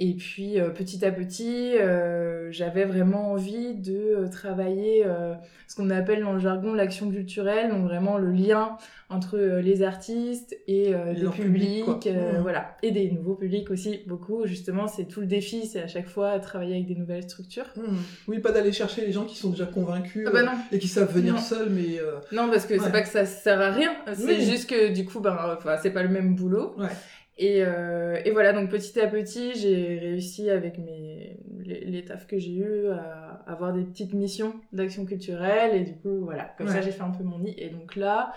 Et 0.00 0.14
puis, 0.14 0.58
euh, 0.60 0.70
petit 0.70 1.04
à 1.04 1.12
petit, 1.12 1.76
euh, 1.78 2.50
j'avais 2.50 2.84
vraiment 2.84 3.30
envie 3.30 3.74
de 3.74 3.94
euh, 3.94 4.28
travailler 4.28 5.04
euh, 5.06 5.34
ce 5.68 5.76
qu'on 5.76 5.88
appelle 5.90 6.20
dans 6.22 6.32
le 6.32 6.40
jargon 6.40 6.74
l'action 6.74 7.08
culturelle, 7.10 7.70
donc 7.70 7.84
vraiment 7.84 8.18
le 8.18 8.32
lien 8.32 8.76
entre 9.08 9.38
les 9.38 9.82
artistes 9.82 10.56
et 10.66 10.92
les 10.92 11.28
publics, 11.30 11.84
public, 11.84 12.06
Mhm. 12.12 12.40
voilà, 12.42 12.76
et 12.82 12.90
des 12.90 13.10
nouveaux 13.12 13.34
publics 13.36 13.70
aussi, 13.70 14.00
beaucoup. 14.08 14.44
Justement, 14.46 14.88
c'est 14.88 15.04
tout 15.04 15.20
le 15.20 15.26
défi, 15.26 15.66
c'est 15.66 15.82
à 15.82 15.86
chaque 15.86 16.08
fois 16.08 16.38
travailler 16.40 16.74
avec 16.74 16.86
des 16.86 16.96
nouvelles 16.96 17.22
structures. 17.22 17.66
Hmm. 17.76 17.96
Oui, 18.26 18.40
pas 18.40 18.50
d'aller 18.50 18.72
chercher 18.72 19.06
les 19.06 19.12
gens 19.12 19.24
qui 19.24 19.36
sont 19.36 19.50
déjà 19.50 19.66
convaincus 19.66 20.26
Ah 20.26 20.30
bah 20.32 20.52
et 20.72 20.78
qui 20.80 20.88
savent 20.88 21.12
venir 21.14 21.34
Non. 21.34 21.40
seuls, 21.40 21.68
mais 21.70 22.00
Non, 22.32 22.48
parce 22.50 22.66
que 22.66 22.74
Ouais. 22.74 22.80
c'est 22.82 22.90
pas 22.92 23.02
que 23.02 23.08
ça 23.08 23.24
sert 23.26 23.60
à 23.60 23.70
rien, 23.70 23.92
c'est 24.14 24.24
Oui. 24.24 24.44
juste 24.44 24.68
que 24.68 24.92
du 24.92 25.04
coup, 25.04 25.20
ben, 25.20 25.38
enfin, 25.56 25.76
c'est 25.80 25.90
pas 25.92 26.02
le 26.02 26.08
même 26.08 26.34
boulot. 26.34 26.74
Ouais. 26.78 26.88
Et, 27.36 27.64
euh, 27.64 28.20
et 28.24 28.30
voilà, 28.30 28.52
donc 28.52 28.70
petit 28.70 28.98
à 29.00 29.08
petit, 29.08 29.54
j'ai 29.54 29.98
réussi 29.98 30.50
avec 30.50 30.78
mes, 30.78 31.36
les, 31.64 31.80
les 31.84 32.04
tafs 32.04 32.26
que 32.28 32.38
j'ai 32.38 32.52
eu 32.54 32.88
à 32.90 33.42
avoir 33.46 33.72
des 33.72 33.82
petites 33.82 34.12
missions 34.14 34.54
d'action 34.72 35.04
culturelle. 35.04 35.74
Et 35.74 35.80
du 35.84 35.94
coup, 35.94 36.20
voilà, 36.24 36.54
comme 36.56 36.68
ça, 36.68 36.80
j'ai 36.80 36.92
fait 36.92 37.02
un 37.02 37.10
peu 37.10 37.24
mon 37.24 37.40
nid. 37.40 37.54
Et 37.58 37.70
donc 37.70 37.96
là, 37.96 38.32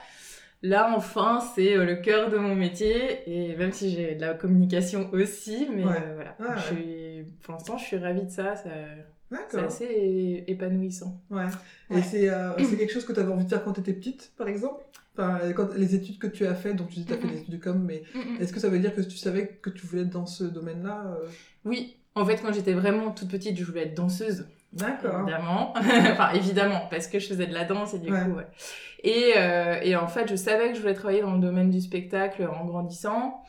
là 0.64 0.92
enfin, 0.96 1.40
c'est 1.56 1.78
euh, 1.78 1.86
le 1.86 1.98
cœur 1.98 2.32
de 2.32 2.38
mon 2.38 2.56
métier. 2.56 3.20
Et 3.28 3.56
même 3.56 3.72
si 3.72 3.92
j'ai 3.92 4.16
de 4.16 4.22
la 4.22 4.34
communication 4.34 5.10
aussi, 5.14 5.68
mais 5.72 5.86
Ouais. 5.86 5.92
euh, 6.02 6.16
voilà. 6.16 6.36
Ouais, 6.40 6.58
Je 6.58 6.74
suis, 6.74 7.26
pour 7.44 7.54
l'instant, 7.54 7.78
je 7.78 7.84
suis 7.86 7.98
ravie 7.98 8.24
de 8.24 8.32
ça. 8.32 8.56
ça 8.56 8.70
c'est 9.50 9.60
assez 9.60 10.44
épanouissant. 10.48 11.22
Ouais. 11.30 11.44
Ouais. 11.92 12.00
Et 12.00 12.02
c'est 12.02 12.30
euh, 12.30 12.58
c'est 12.64 12.78
quelque 12.78 12.94
chose 12.94 13.06
que 13.06 13.14
tu 13.14 13.20
avais 13.20 13.32
envie 13.32 13.44
de 13.46 13.50
faire 13.50 13.64
quand 13.64 13.74
tu 13.74 13.82
étais 13.82 13.94
petite, 13.94 14.32
par 14.38 14.48
exemple? 14.48 14.84
Enfin, 15.18 15.40
quand, 15.56 15.74
Les 15.76 15.96
études 15.96 16.20
que 16.20 16.28
tu 16.28 16.46
as 16.46 16.56
faites, 16.56 16.76
donc 16.76 16.90
tu 16.90 17.00
dis 17.00 17.06
que 17.06 17.14
tu 17.14 17.20
as 17.20 17.22
fait 17.22 17.28
des 17.28 17.38
études 17.40 17.54
de 17.58 17.64
com, 17.64 17.84
mais 17.86 18.04
Mm, 18.14 18.42
est-ce 18.42 18.54
que 18.54 18.60
ça 18.60 18.70
veut 18.70 18.80
dire 18.80 18.94
que 18.96 19.02
tu 19.02 19.18
savais 19.18 19.48
que 19.62 19.70
tu 19.70 19.86
voulais 19.86 20.04
être 20.04 20.10
dans 20.10 20.26
ce 20.26 20.44
domaine-là 20.44 21.04
euh 21.08 21.28
Oui, 21.66 21.96
en 22.16 22.26
fait, 22.26 22.38
quand 22.42 22.54
j'étais 22.54 22.74
vraiment 22.74 23.12
toute 23.12 23.30
petite, 23.30 23.58
je 23.58 23.64
voulais 23.64 23.84
être 23.84 23.96
danseuse. 23.96 24.48
D'accord. 24.74 25.22
Évidemment. 25.22 25.74
enfin, 26.12 26.32
évidemment, 26.34 26.82
parce 26.92 27.08
que 27.08 27.20
je 27.20 27.28
faisais 27.28 27.48
de 27.48 27.54
la 27.54 27.64
danse 27.66 27.94
et 27.94 28.00
du 28.00 28.12
Ouais. 28.12 28.24
coup, 28.24 28.32
ouais. 28.38 28.48
Et, 29.04 29.34
euh, 29.38 29.80
et 29.82 29.96
en 29.96 30.08
fait, 30.08 30.30
je 30.30 30.36
savais 30.36 30.70
que 30.70 30.76
je 30.76 30.82
voulais 30.82 30.94
travailler 30.94 31.22
dans 31.22 31.34
le 31.34 31.40
domaine 31.40 31.70
du 31.70 31.80
spectacle 31.82 32.44
en 32.48 32.66
grandissant. 32.66 33.42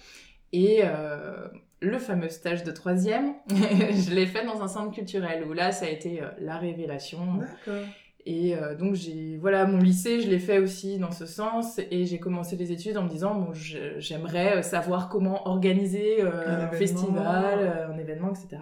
Et 0.53 0.81
euh, 0.85 1.49
le 1.81 1.99
fameux 1.99 2.29
stage 2.29 2.65
de 2.65 2.71
troisième, 2.71 3.35
je 3.51 4.15
l'ai 4.15 4.27
fait 4.27 4.45
dans 4.45 4.63
un 4.63 4.69
centre 4.69 4.93
culturel 4.93 5.45
où 5.45 5.53
là, 5.53 5.73
ça 5.73 5.87
a 5.87 5.89
été 5.89 6.21
la 6.41 6.57
révélation. 6.57 7.19
D'accord. 7.37 7.85
Et 8.29 8.55
euh, 8.55 8.75
donc 8.75 8.95
j'ai 8.95 9.39
voilà 9.39 9.65
mon 9.65 9.79
lycée, 9.79 10.21
je 10.21 10.29
l'ai 10.29 10.39
fait 10.39 10.59
aussi 10.59 10.99
dans 10.99 11.13
ce 11.13 11.25
sens 11.25 11.81
et 11.91 12.05
j'ai 12.05 12.19
commencé 12.19 12.57
les 12.57 12.73
études 12.73 12.99
en 12.99 13.05
me 13.05 13.09
disant 13.09 13.35
bon 13.35 13.55
j'aimerais 13.55 14.63
savoir 14.63 15.09
comment 15.09 15.49
organiser 15.49 16.21
euh, 16.21 16.67
un, 16.67 16.69
festival, 16.69 17.59
euh, 17.59 17.89
un 17.89 17.97
événement, 17.97 18.29
etc. 18.29 18.61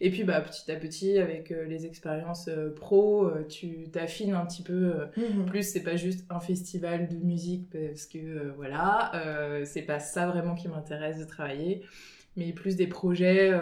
Et 0.00 0.10
puis 0.10 0.24
bah 0.24 0.40
petit 0.40 0.72
à 0.72 0.76
petit 0.76 1.18
avec 1.18 1.50
les 1.50 1.84
expériences 1.84 2.48
pro, 2.74 3.30
tu 3.50 3.90
t'affines 3.92 4.32
un 4.32 4.46
petit 4.46 4.62
peu 4.62 4.94
mmh 5.18 5.44
plus. 5.44 5.62
C'est 5.62 5.82
pas 5.82 5.96
juste 5.96 6.24
un 6.30 6.40
festival 6.40 7.06
de 7.06 7.16
musique 7.16 7.68
parce 7.70 8.06
que 8.06 8.54
voilà, 8.56 9.12
c'est 9.66 9.82
pas 9.82 9.98
ça 9.98 10.26
vraiment 10.26 10.54
qui 10.54 10.68
m'intéresse 10.68 11.18
de 11.18 11.24
travailler, 11.24 11.82
mais 12.38 12.52
plus 12.54 12.76
des 12.76 12.86
projets 12.86 13.52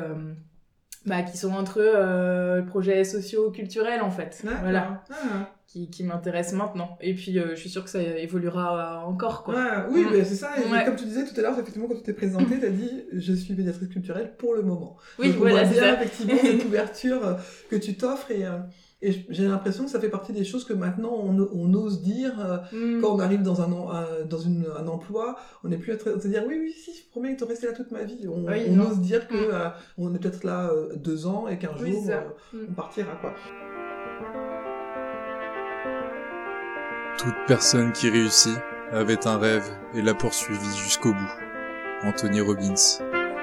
bah, 1.07 1.23
qui 1.23 1.39
sont 1.39 1.53
entre 1.53 1.79
euh, 1.81 2.63
projets 2.63 3.05
sociaux 3.05 3.51
culturels 3.51 4.03
en 4.03 4.11
fait. 4.11 4.45
Voilà. 4.63 5.03
Ah. 5.11 5.51
qui, 5.67 5.89
qui 5.89 6.05
m'intéressent 6.05 6.59
maintenant. 6.59 6.99
Et 7.01 7.15
puis 7.15 7.39
euh, 7.39 7.51
je 7.51 7.61
suis 7.61 7.71
sûre 7.71 7.85
que 7.85 7.91
ça 7.91 8.03
évoluera 8.03 9.07
encore 9.07 9.43
quoi. 9.43 9.87
Oui 9.91 10.05
mm. 10.05 10.25
c'est 10.25 10.35
ça. 10.35 10.51
Et 10.59 10.85
comme 10.85 10.97
tu 10.97 11.05
disais 11.05 11.25
tout 11.25 11.39
à 11.39 11.43
l'heure 11.43 11.59
effectivement 11.59 11.89
quand 11.89 11.97
tu 11.97 12.03
t'es 12.03 12.13
présentée 12.13 12.59
tu 12.59 12.67
as 12.67 12.71
dit 12.71 13.05
je 13.15 13.33
suis 13.33 13.55
médiatrice 13.55 13.89
culturelle 13.89 14.35
pour 14.37 14.55
le 14.55 14.63
moment. 14.63 14.97
Oui 15.19 15.31
voilà 15.39 15.67
c'est 15.67 15.81
ça. 15.81 15.95
effectivement 15.95 16.37
cette 16.41 16.65
ouverture 16.67 17.27
euh, 17.27 17.35
que 17.71 17.77
tu 17.77 17.95
t'offres 17.95 18.31
et 18.31 18.45
et 19.03 19.25
j'ai 19.31 19.47
l'impression 19.47 19.85
que 19.85 19.91
ça 19.91 19.99
fait 19.99 20.11
partie 20.11 20.33
des 20.33 20.45
choses 20.45 20.65
que 20.65 20.75
maintenant 20.75 21.13
on, 21.15 21.49
on 21.55 21.73
ose 21.75 22.03
dire 22.03 22.35
euh, 22.39 22.59
mm. 22.73 23.01
quand 23.01 23.15
on 23.15 23.19
arrive 23.19 23.43
dans 23.43 23.63
un, 23.63 23.69
dans 24.29 24.39
une, 24.39 24.67
un 24.79 24.87
emploi. 24.89 25.37
On 25.65 25.69
n'est 25.69 25.79
plus 25.79 25.93
à 25.93 25.99
se 25.99 26.29
dire 26.29 26.45
oui, 26.47 26.59
oui, 26.61 26.73
si, 26.73 26.93
je 26.95 27.09
promets 27.11 27.35
de 27.35 27.45
rester 27.45 27.67
là 27.67 27.73
toute 27.73 27.91
ma 27.93 28.03
vie. 28.03 28.29
On, 28.29 28.45
on 28.47 28.81
ose 28.81 29.01
dire 29.01 29.27
que 29.27 29.35
mm. 29.35 29.55
euh, 29.55 29.69
on 29.97 30.15
est 30.15 30.19
peut-être 30.19 30.45
là 30.45 30.71
euh, 30.71 30.95
deux 30.97 31.27
ans 31.27 31.49
et 31.49 31.59
qu'un 31.59 31.75
jour 31.77 31.89
mm. 32.53 32.59
on 32.71 32.73
partira 32.75 33.13
quoi. 33.21 33.33
Toute 37.17 37.35
personne 37.47 37.93
qui 37.93 38.11
réussit 38.11 38.59
avait 38.93 39.27
un 39.27 39.39
rêve 39.39 39.65
et 39.95 40.03
l'a 40.03 40.15
poursuivi 40.15 40.77
jusqu'au 40.77 41.13
bout. 41.13 41.33
Anthony 42.03 42.41
Robbins. 42.41 42.75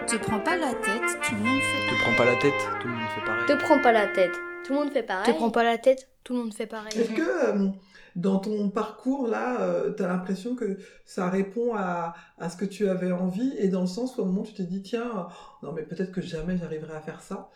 Te 0.08 0.18
prends 0.18 0.40
pas 0.40 0.56
la 0.56 0.74
tête, 0.74 1.20
tout 1.22 1.36
le 1.36 1.44
monde 1.44 1.62
fait. 1.62 1.96
Te 1.96 2.02
prends 2.04 2.16
pas 2.16 2.26
la 2.26 2.36
tête, 2.38 2.54
tout 2.80 2.88
le 2.88 2.94
monde 2.94 3.10
fait 3.14 3.26
pareil. 3.26 3.46
Te 3.46 3.64
prends 3.64 3.82
pas 3.82 3.92
la 3.92 4.08
tête. 4.08 4.47
Tout 4.68 4.74
le 4.74 4.80
monde 4.80 4.92
fait 4.92 5.04
pareil. 5.04 5.34
Te 5.34 5.38
prends 5.38 5.50
pas 5.50 5.64
la 5.64 5.78
tête, 5.78 6.10
tout 6.24 6.34
le 6.34 6.40
monde 6.40 6.54
fait 6.54 6.68
pareil. 6.68 6.92
Est-ce 6.94 7.12
que 7.12 7.56
euh, 7.56 7.70
dans 8.18 8.40
ton 8.40 8.70
parcours 8.70 9.28
là, 9.28 9.62
euh, 9.62 9.94
tu 9.94 10.04
as 10.04 10.08
l'impression 10.08 10.56
que 10.56 10.78
ça 11.06 11.30
répond 11.30 11.74
à, 11.74 12.14
à, 12.38 12.50
ce 12.50 12.58
que 12.58 12.66
tu 12.66 12.90
avais 12.90 13.14
envie? 13.14 13.54
Et 13.58 13.70
dans 13.70 13.82
le 13.82 13.88
sens 13.88 14.18
où 14.18 14.22
au 14.22 14.26
moment 14.26 14.44
tu 14.44 14.54
t'es 14.54 14.64
dit 14.64 14.82
tiens, 14.82 15.30
non 15.64 15.72
mais 15.72 15.84
peut-être 15.84 16.12
que 16.12 16.22
jamais 16.22 16.58
j'arriverai 16.58 16.96
à 16.98 17.02
faire 17.02 17.22
ça. 17.22 17.50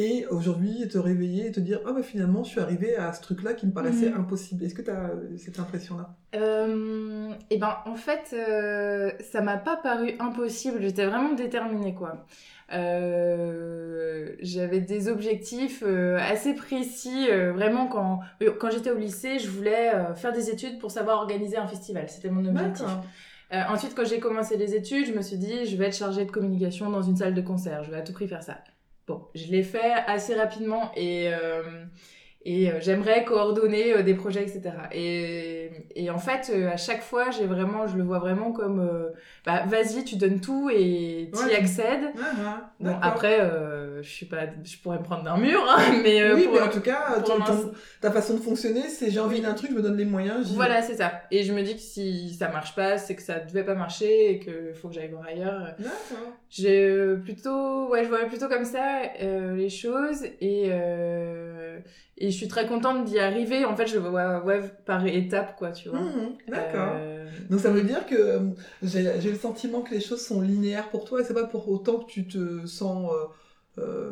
Et 0.00 0.26
aujourd'hui, 0.30 0.86
te 0.86 0.96
réveiller 0.96 1.48
et 1.48 1.50
te 1.50 1.58
dire 1.58 1.80
ah 1.84 1.92
bah 1.92 2.04
finalement 2.04 2.44
je 2.44 2.50
suis 2.50 2.60
arrivée 2.60 2.94
à 2.94 3.12
ce 3.12 3.20
truc 3.20 3.42
là 3.42 3.52
qui 3.52 3.66
me 3.66 3.72
paraissait 3.72 4.10
mhm. 4.10 4.20
impossible. 4.20 4.64
Est-ce 4.64 4.76
que 4.76 4.82
tu 4.82 4.90
as 4.92 5.10
cette 5.38 5.58
impression 5.58 5.96
là 5.96 6.14
euh, 6.36 7.32
Eh 7.50 7.58
ben 7.58 7.78
en 7.84 7.96
fait, 7.96 8.32
euh, 8.32 9.10
ça 9.18 9.40
m'a 9.40 9.56
pas 9.56 9.76
paru 9.76 10.14
impossible. 10.20 10.78
J'étais 10.82 11.04
vraiment 11.04 11.34
déterminée 11.34 11.94
quoi. 11.94 12.24
Euh, 12.72 14.36
j'avais 14.40 14.80
des 14.80 15.08
objectifs 15.08 15.82
euh, 15.84 16.16
assez 16.18 16.54
précis. 16.54 17.26
Euh, 17.28 17.52
vraiment, 17.52 17.88
quand, 17.88 18.20
quand 18.60 18.70
j'étais 18.70 18.92
au 18.92 18.98
lycée, 18.98 19.40
je 19.40 19.50
voulais 19.50 19.90
faire 20.14 20.32
des 20.32 20.48
études 20.48 20.78
pour 20.78 20.92
savoir 20.92 21.18
organiser 21.18 21.56
un 21.56 21.66
festival. 21.66 22.08
C'était 22.08 22.30
mon 22.30 22.46
objectif. 22.46 22.86
ensuite, 23.50 23.96
quand 23.96 24.06
j'ai 24.06 24.20
commencé 24.20 24.56
les 24.56 24.76
études, 24.76 25.06
je 25.06 25.12
me 25.12 25.22
suis 25.22 25.38
dit, 25.38 25.66
je 25.66 25.76
vais 25.76 25.86
être 25.86 25.96
chargée 25.96 26.24
de 26.24 26.30
communication 26.30 26.88
dans 26.88 27.02
une 27.02 27.16
salle 27.16 27.34
de 27.34 27.42
concert. 27.42 27.82
Je 27.82 27.90
vais 27.90 27.96
à 27.96 28.02
tout 28.02 28.12
prix 28.12 28.28
faire 28.28 28.44
ça. 28.44 28.58
Bon, 29.08 29.26
je 29.34 29.46
l'ai 29.46 29.62
fait 29.62 29.92
assez 30.06 30.34
rapidement 30.34 30.92
et 30.94 31.30
et 32.44 32.70
euh, 32.70 32.78
j'aimerais 32.80 33.24
coordonner 33.24 33.92
euh, 33.94 34.02
des 34.02 34.14
projets, 34.14 34.42
etc. 34.42 34.70
Et, 34.92 35.70
et 35.96 36.08
en 36.08 36.18
fait, 36.18 36.50
euh, 36.50 36.70
à 36.70 36.76
chaque 36.76 37.02
fois, 37.02 37.30
j'ai 37.30 37.46
vraiment, 37.46 37.88
je 37.88 37.96
le 37.96 38.04
vois 38.04 38.20
vraiment 38.20 38.52
comme, 38.52 38.88
bah, 39.44 39.64
vas-y, 39.66 40.04
tu 40.04 40.16
donnes 40.16 40.40
tout 40.40 40.70
et 40.70 41.30
tu 41.34 41.50
y 41.50 41.54
accèdes. 41.54 42.12
bon, 42.78 42.96
après, 43.02 43.38
je 44.00 44.08
suis 44.08 44.26
pas, 44.26 44.42
je 44.62 44.76
pourrais 44.78 44.98
me 44.98 45.02
prendre 45.02 45.24
d'un 45.24 45.36
mur, 45.36 45.60
hein, 45.68 46.00
mais 46.02 46.32
oui, 46.32 46.48
mais 46.52 46.60
en 46.60 46.68
tout 46.68 46.80
cas, 46.80 47.16
ta 48.00 48.12
façon 48.12 48.34
de 48.34 48.40
fonctionner, 48.40 48.88
c'est 48.88 49.10
j'ai 49.10 49.20
envie 49.20 49.40
d'un 49.40 49.54
truc, 49.54 49.70
je 49.70 49.76
me 49.76 49.82
donne 49.82 49.96
les 49.96 50.04
moyens. 50.04 50.52
Voilà, 50.54 50.80
c'est 50.80 50.94
ça. 50.94 51.22
Et 51.30 51.42
je 51.42 51.52
me 51.52 51.62
dis 51.62 51.74
que 51.74 51.82
si 51.82 52.32
ça 52.34 52.48
marche 52.48 52.74
pas, 52.74 52.98
c'est 52.98 53.16
que 53.16 53.22
ça 53.22 53.40
devait 53.40 53.64
pas 53.64 53.74
marcher 53.74 54.30
et 54.30 54.38
qu'il 54.38 54.74
faut 54.74 54.88
que 54.88 54.94
j'aille 54.94 55.10
voir 55.10 55.26
ailleurs. 55.26 55.74
J'ai 56.48 57.14
plutôt, 57.24 57.88
ouais, 57.88 58.04
je 58.04 58.08
vois 58.08 58.20
plutôt 58.26 58.48
comme 58.48 58.64
ça 58.64 59.02
les 59.20 59.68
choses 59.68 60.24
et 60.40 60.70
et 62.16 62.30
je 62.30 62.36
suis 62.36 62.48
très 62.48 62.66
contente 62.66 63.04
d'y 63.04 63.18
arriver. 63.18 63.64
En 63.64 63.76
fait, 63.76 63.86
je 63.86 63.98
vois 63.98 64.44
ouais, 64.44 64.60
par 64.84 65.06
étapes, 65.06 65.56
quoi, 65.56 65.72
tu 65.72 65.88
vois. 65.88 66.00
Mmh, 66.00 66.36
d'accord. 66.48 66.92
Euh, 66.96 67.28
Donc 67.50 67.60
ça 67.60 67.70
veut 67.70 67.82
dire 67.82 68.06
que 68.06 68.14
euh, 68.14 68.40
j'ai 68.82 69.30
le 69.30 69.38
sentiment 69.38 69.82
que 69.82 69.94
les 69.94 70.00
choses 70.00 70.24
sont 70.24 70.40
linéaires 70.40 70.88
pour 70.90 71.04
toi 71.04 71.20
et 71.20 71.24
c'est 71.24 71.34
pas 71.34 71.44
pour 71.46 71.68
autant 71.68 71.98
que 71.98 72.10
tu 72.10 72.26
te 72.26 72.66
sens 72.66 73.10
euh, 73.78 74.10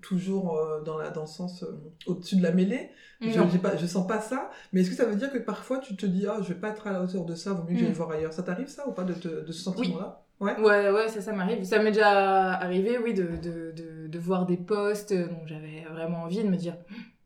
toujours 0.00 0.60
dans, 0.84 0.96
la, 0.98 1.10
dans 1.10 1.22
le 1.22 1.26
sens 1.26 1.64
au-dessus 2.06 2.36
de 2.36 2.42
la 2.42 2.52
mêlée. 2.52 2.90
Je, 3.20 3.58
pas, 3.58 3.76
je 3.76 3.86
sens 3.86 4.06
pas 4.06 4.20
ça. 4.20 4.50
Mais 4.72 4.82
est-ce 4.82 4.90
que 4.90 4.96
ça 4.96 5.06
veut 5.06 5.16
dire 5.16 5.32
que 5.32 5.38
parfois 5.38 5.78
tu 5.78 5.96
te 5.96 6.06
dis, 6.06 6.26
ah, 6.28 6.38
je 6.42 6.48
vais 6.48 6.60
pas 6.60 6.68
être 6.68 6.86
à 6.86 6.92
la 6.92 7.02
hauteur 7.02 7.24
de 7.24 7.34
ça, 7.34 7.52
vaut 7.52 7.62
mieux 7.64 7.74
que 7.74 7.80
j'aille 7.80 7.90
mmh. 7.90 7.94
voir 7.94 8.10
ailleurs 8.10 8.32
Ça 8.32 8.42
t'arrive 8.42 8.68
ça 8.68 8.86
ou 8.86 8.92
pas 8.92 9.04
de, 9.04 9.14
de 9.14 9.52
ce 9.52 9.62
sentiment-là? 9.62 10.24
Ouais. 10.40 10.58
ouais, 10.60 10.90
ouais, 10.90 11.08
ça, 11.08 11.20
ça 11.20 11.32
m'arrive. 11.32 11.64
Ça 11.64 11.78
m'est 11.78 11.92
déjà 11.92 12.52
arrivé, 12.54 12.98
oui, 12.98 13.14
de, 13.14 13.22
de, 13.22 13.72
de, 13.72 13.93
de 14.14 14.18
voir 14.18 14.46
des 14.46 14.56
posts 14.56 15.12
dont 15.12 15.46
j'avais 15.46 15.84
vraiment 15.90 16.22
envie 16.22 16.42
de 16.42 16.48
me 16.48 16.56
dire 16.56 16.76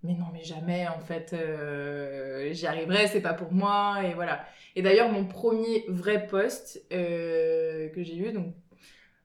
mais 0.05 0.15
non, 0.15 0.27
mais 0.33 0.45
jamais, 0.45 0.87
en 0.87 1.01
fait, 1.01 1.33
euh, 1.33 2.53
j'y 2.53 2.67
arriverai, 2.67 3.09
c'est 3.09 3.21
pas 3.21 3.35
pour 3.35 3.53
moi, 3.53 3.97
et 4.05 4.15
voilà. 4.15 4.45
Et 4.77 4.83
d'ailleurs, 4.83 5.11
mon 5.11 5.25
premier 5.25 5.85
vrai 5.89 6.27
poste 6.29 6.83
euh, 6.93 7.89
que 7.89 8.03
j'ai 8.05 8.17
eu, 8.17 8.33
donc, 8.33 8.55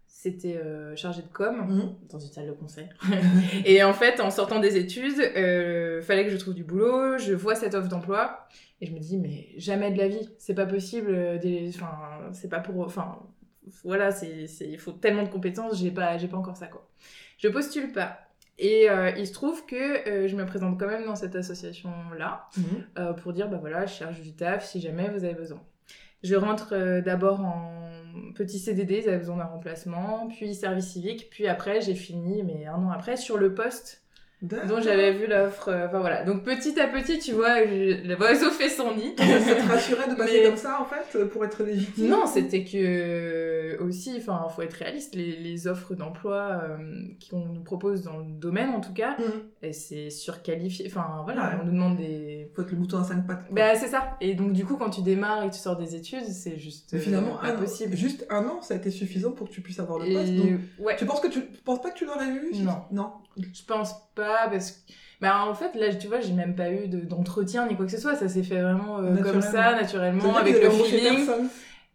c'était 0.08 0.58
euh, 0.58 0.96
chargé 0.96 1.22
de 1.22 1.28
com 1.28 1.56
mhm. 1.56 1.96
dans 2.10 2.18
une 2.18 2.32
salle 2.32 2.48
de 2.48 2.54
concert. 2.54 2.90
et 3.66 3.84
en 3.84 3.94
fait, 3.94 4.20
en 4.20 4.32
sortant 4.32 4.60
des 4.60 4.78
études, 4.78 5.22
fallait 6.02 6.26
que 6.26 6.32
je 6.32 6.38
trouve 6.38 6.56
du 6.56 6.64
boulot, 6.64 7.20
je 7.20 7.34
vois 7.34 7.54
cette 7.54 7.76
offre 7.76 7.90
d'emploi, 7.90 8.48
et 8.82 8.88
je 8.88 8.94
me 8.94 9.00
dis, 9.00 9.18
mais 9.18 9.50
jamais 9.58 9.92
de 9.92 9.98
la 10.00 10.08
vie, 10.08 10.28
c'est 10.40 10.56
pas 10.56 10.66
possible, 10.66 11.40
enfin, 11.70 11.92
c'est 12.32 12.50
pas 12.50 12.60
pour, 12.60 12.80
enfin, 12.80 13.20
voilà, 13.84 14.12
c'est, 14.12 14.48
il 14.62 14.80
faut 14.80 14.92
tellement 14.92 15.24
de 15.24 15.30
compétences, 15.30 15.80
j'ai 15.80 15.92
pas, 15.92 16.18
j'ai 16.18 16.28
pas 16.28 16.38
encore 16.38 16.58
ça, 16.58 16.68
quoi. 16.68 16.88
Je 17.38 17.48
postule 17.48 17.92
pas. 17.92 18.20
Et 18.60 18.90
euh, 18.90 19.12
il 19.18 19.28
se 19.28 19.34
trouve 19.34 19.66
que 19.66 20.08
euh, 20.08 20.28
je 20.28 20.36
me 20.36 20.46
présente 20.46 20.80
quand 20.80 20.88
même 20.88 21.06
dans 21.06 21.16
cette 21.16 21.36
association-là 21.36 22.48
mhm. 22.56 22.64
euh, 23.00 23.14
pour 23.14 23.34
dire, 23.34 23.50
bah 23.50 23.58
voilà, 23.60 23.86
je 23.86 23.94
cherche 23.94 24.22
du 24.22 24.34
taf 24.34 24.66
si 24.66 24.80
jamais 24.80 25.10
vous 25.10 25.24
avez 25.24 25.34
besoin. 25.34 25.62
Je 26.24 26.36
rentre 26.36 27.02
d'abord 27.02 27.42
en 27.42 27.92
petit 28.34 28.58
CDD, 28.58 29.02
ils 29.04 29.10
avaient 29.10 29.18
besoin 29.18 29.38
d'un 29.38 29.44
remplacement, 29.44 30.30
puis 30.30 30.56
service 30.56 30.88
civique, 30.88 31.28
puis 31.30 31.48
après 31.48 31.82
j'ai 31.82 31.96
fini, 31.96 32.44
mais 32.44 32.66
un 32.66 32.76
an 32.76 32.92
après, 32.92 33.18
sur 33.18 33.38
le 33.38 33.54
poste 33.54 34.03
dont 34.44 34.82
j'avais 34.82 35.14
vu 35.14 35.26
l'offre. 35.26 35.70
Euh, 35.70 35.88
enfin 35.88 36.00
voilà. 36.00 36.24
Donc 36.24 36.44
petit 36.44 36.78
à 36.80 36.88
petit, 36.88 37.18
tu 37.20 37.32
vois, 37.32 37.66
je, 37.66 38.06
le 38.06 38.16
oiseau 38.18 38.50
fait 38.52 38.70
son 38.70 38.94
nid. 38.94 39.14
ça 39.18 39.56
te 39.56 39.68
rassurait 39.68 40.10
de 40.10 40.16
passer 40.16 40.44
comme 40.44 40.58
ça 40.58 40.82
en 40.82 40.86
fait 40.86 41.26
pour 41.26 41.46
être 41.46 41.64
légitime 41.64 42.10
Non, 42.10 42.26
c'était 42.26 42.66
que 42.66 43.78
aussi, 43.82 44.14
enfin, 44.18 44.46
faut 44.54 44.62
être 44.62 44.74
réaliste. 44.74 45.16
Les, 45.16 45.38
les 45.38 45.68
offres 45.68 45.96
d'emploi 45.96 46.62
euh, 46.64 46.78
qu'on 47.30 47.46
nous 47.46 47.64
propose 47.64 48.04
dans 48.04 48.18
le 48.18 48.26
domaine, 48.26 48.70
en 48.70 48.82
tout 48.82 48.94
cas, 48.94 49.16
mmh. 49.18 49.72
c'est 49.72 50.10
surqualifié. 50.10 50.86
Enfin 50.88 51.22
voilà, 51.24 51.58
on 51.62 51.66
nous 51.66 51.72
demande 51.72 51.98
des. 51.98 52.33
Faut 52.56 52.62
être 52.62 52.72
le 52.72 52.78
mouton 52.78 53.00
à 53.00 53.04
cinq 53.04 53.26
pattes. 53.26 53.46
Bah 53.52 53.76
c'est 53.76 53.88
ça. 53.88 54.16
Et 54.22 54.36
donc 54.36 54.54
du 54.54 54.66
coup, 54.66 54.78
quand 54.78 54.90
tu 54.90 55.02
démarres 55.02 55.44
et 55.44 55.50
que 55.50 55.54
tu 55.54 55.60
sors 55.60 55.76
des 55.76 55.96
études, 55.96 56.26
c'est 56.26 56.58
juste 56.58 56.98
finalement 57.00 57.44
euh, 57.44 57.54
impossible. 57.54 57.96
juste 57.96 58.26
un 58.30 58.46
an, 58.46 58.62
ça 58.62 58.76
a 58.76 58.78
été 58.78 58.92
suffisant 58.92 59.32
pour 59.32 59.50
que 59.50 59.54
tu 59.54 59.62
puisses 59.62 59.80
avoir 59.80 60.00
le 60.00 60.14
poste. 60.14 60.34
Donc, 60.34 60.60
ouais. 60.80 60.96
Tu 60.96 61.06
penses 61.06 61.20
que 61.20 61.28
tu 61.28 61.42
penses 61.66 61.82
pas 61.82 61.92
que 61.92 61.98
tu 61.98 62.06
l'aurais 62.06 62.30
eu 62.30 62.52
Non. 62.62 62.84
Non. 62.92 63.12
Je 63.38 63.64
pense 63.66 63.96
pas 64.16 64.48
parce 64.50 64.72
que 64.72 64.94
bah 65.24 65.46
en 65.48 65.54
fait 65.54 65.74
là 65.76 65.96
tu 65.96 66.08
vois 66.08 66.20
j'ai 66.20 66.34
même 66.34 66.54
pas 66.54 66.70
eu 66.70 66.88
d'entretien 66.88 67.66
ni 67.66 67.78
quoi 67.78 67.86
que 67.86 67.92
ce 67.92 67.98
soit 67.98 68.16
ça 68.16 68.28
s'est 68.28 68.44
fait 68.44 68.62
vraiment 68.62 69.00
euh, 69.00 69.16
comme 69.24 69.42
ça 69.42 69.74
naturellement 69.74 70.36
avec 70.36 70.62
le 70.62 70.70
feeling 70.70 71.30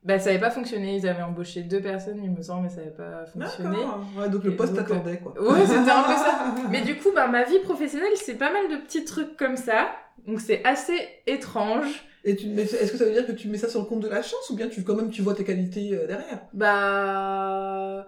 bah 0.03 0.19
ça 0.19 0.31
avait 0.31 0.39
pas 0.39 0.51
fonctionné 0.51 0.97
ils 0.97 1.07
avaient 1.07 1.23
embauché 1.23 1.63
deux 1.63 1.81
personnes 1.81 2.21
il 2.23 2.31
me 2.31 2.41
semble 2.41 2.63
mais 2.63 2.69
ça 2.71 2.81
avait 2.81 2.91
pas 2.91 3.27
fonctionné 3.27 3.77
ouais 4.17 4.31
donc 4.31 4.45
le 4.45 4.57
poste 4.57 4.79
attendait 4.79 5.19
quoi 5.19 5.35
ouais 5.43 5.67
c'était 5.67 5.91
un 5.91 6.03
peu 6.05 6.15
ça 6.15 6.55
mais 6.71 6.81
du 6.81 6.97
coup 6.97 7.11
bah 7.15 7.27
ma 7.27 7.45
vie 7.45 7.59
professionnelle 7.59 8.13
c'est 8.17 8.37
pas 8.37 8.51
mal 8.51 8.71
de 8.71 8.77
petits 8.77 9.05
trucs 9.05 9.37
comme 9.37 9.57
ça 9.57 9.89
donc 10.27 10.41
c'est 10.41 10.65
assez 10.65 10.99
étrange 11.27 12.05
et 12.25 12.37
tu 12.37 12.47
est-ce 12.59 12.93
que 12.93 12.99
ça 12.99 13.05
veut 13.05 13.13
dire 13.13 13.27
que 13.27 13.33
tu 13.33 13.49
mets 13.49 13.59
ça 13.59 13.69
sur 13.69 13.81
le 13.81 13.87
compte 13.87 14.01
de 14.01 14.09
la 14.09 14.23
chance 14.23 14.51
ou 14.51 14.57
bien 14.57 14.69
tu 14.69 14.83
quand 14.83 14.95
même 14.95 15.11
tu 15.11 15.23
vois 15.23 15.35
tes 15.35 15.45
qualités 15.45 15.95
euh, 15.95 16.07
derrière? 16.07 16.41
Bah 16.53 18.07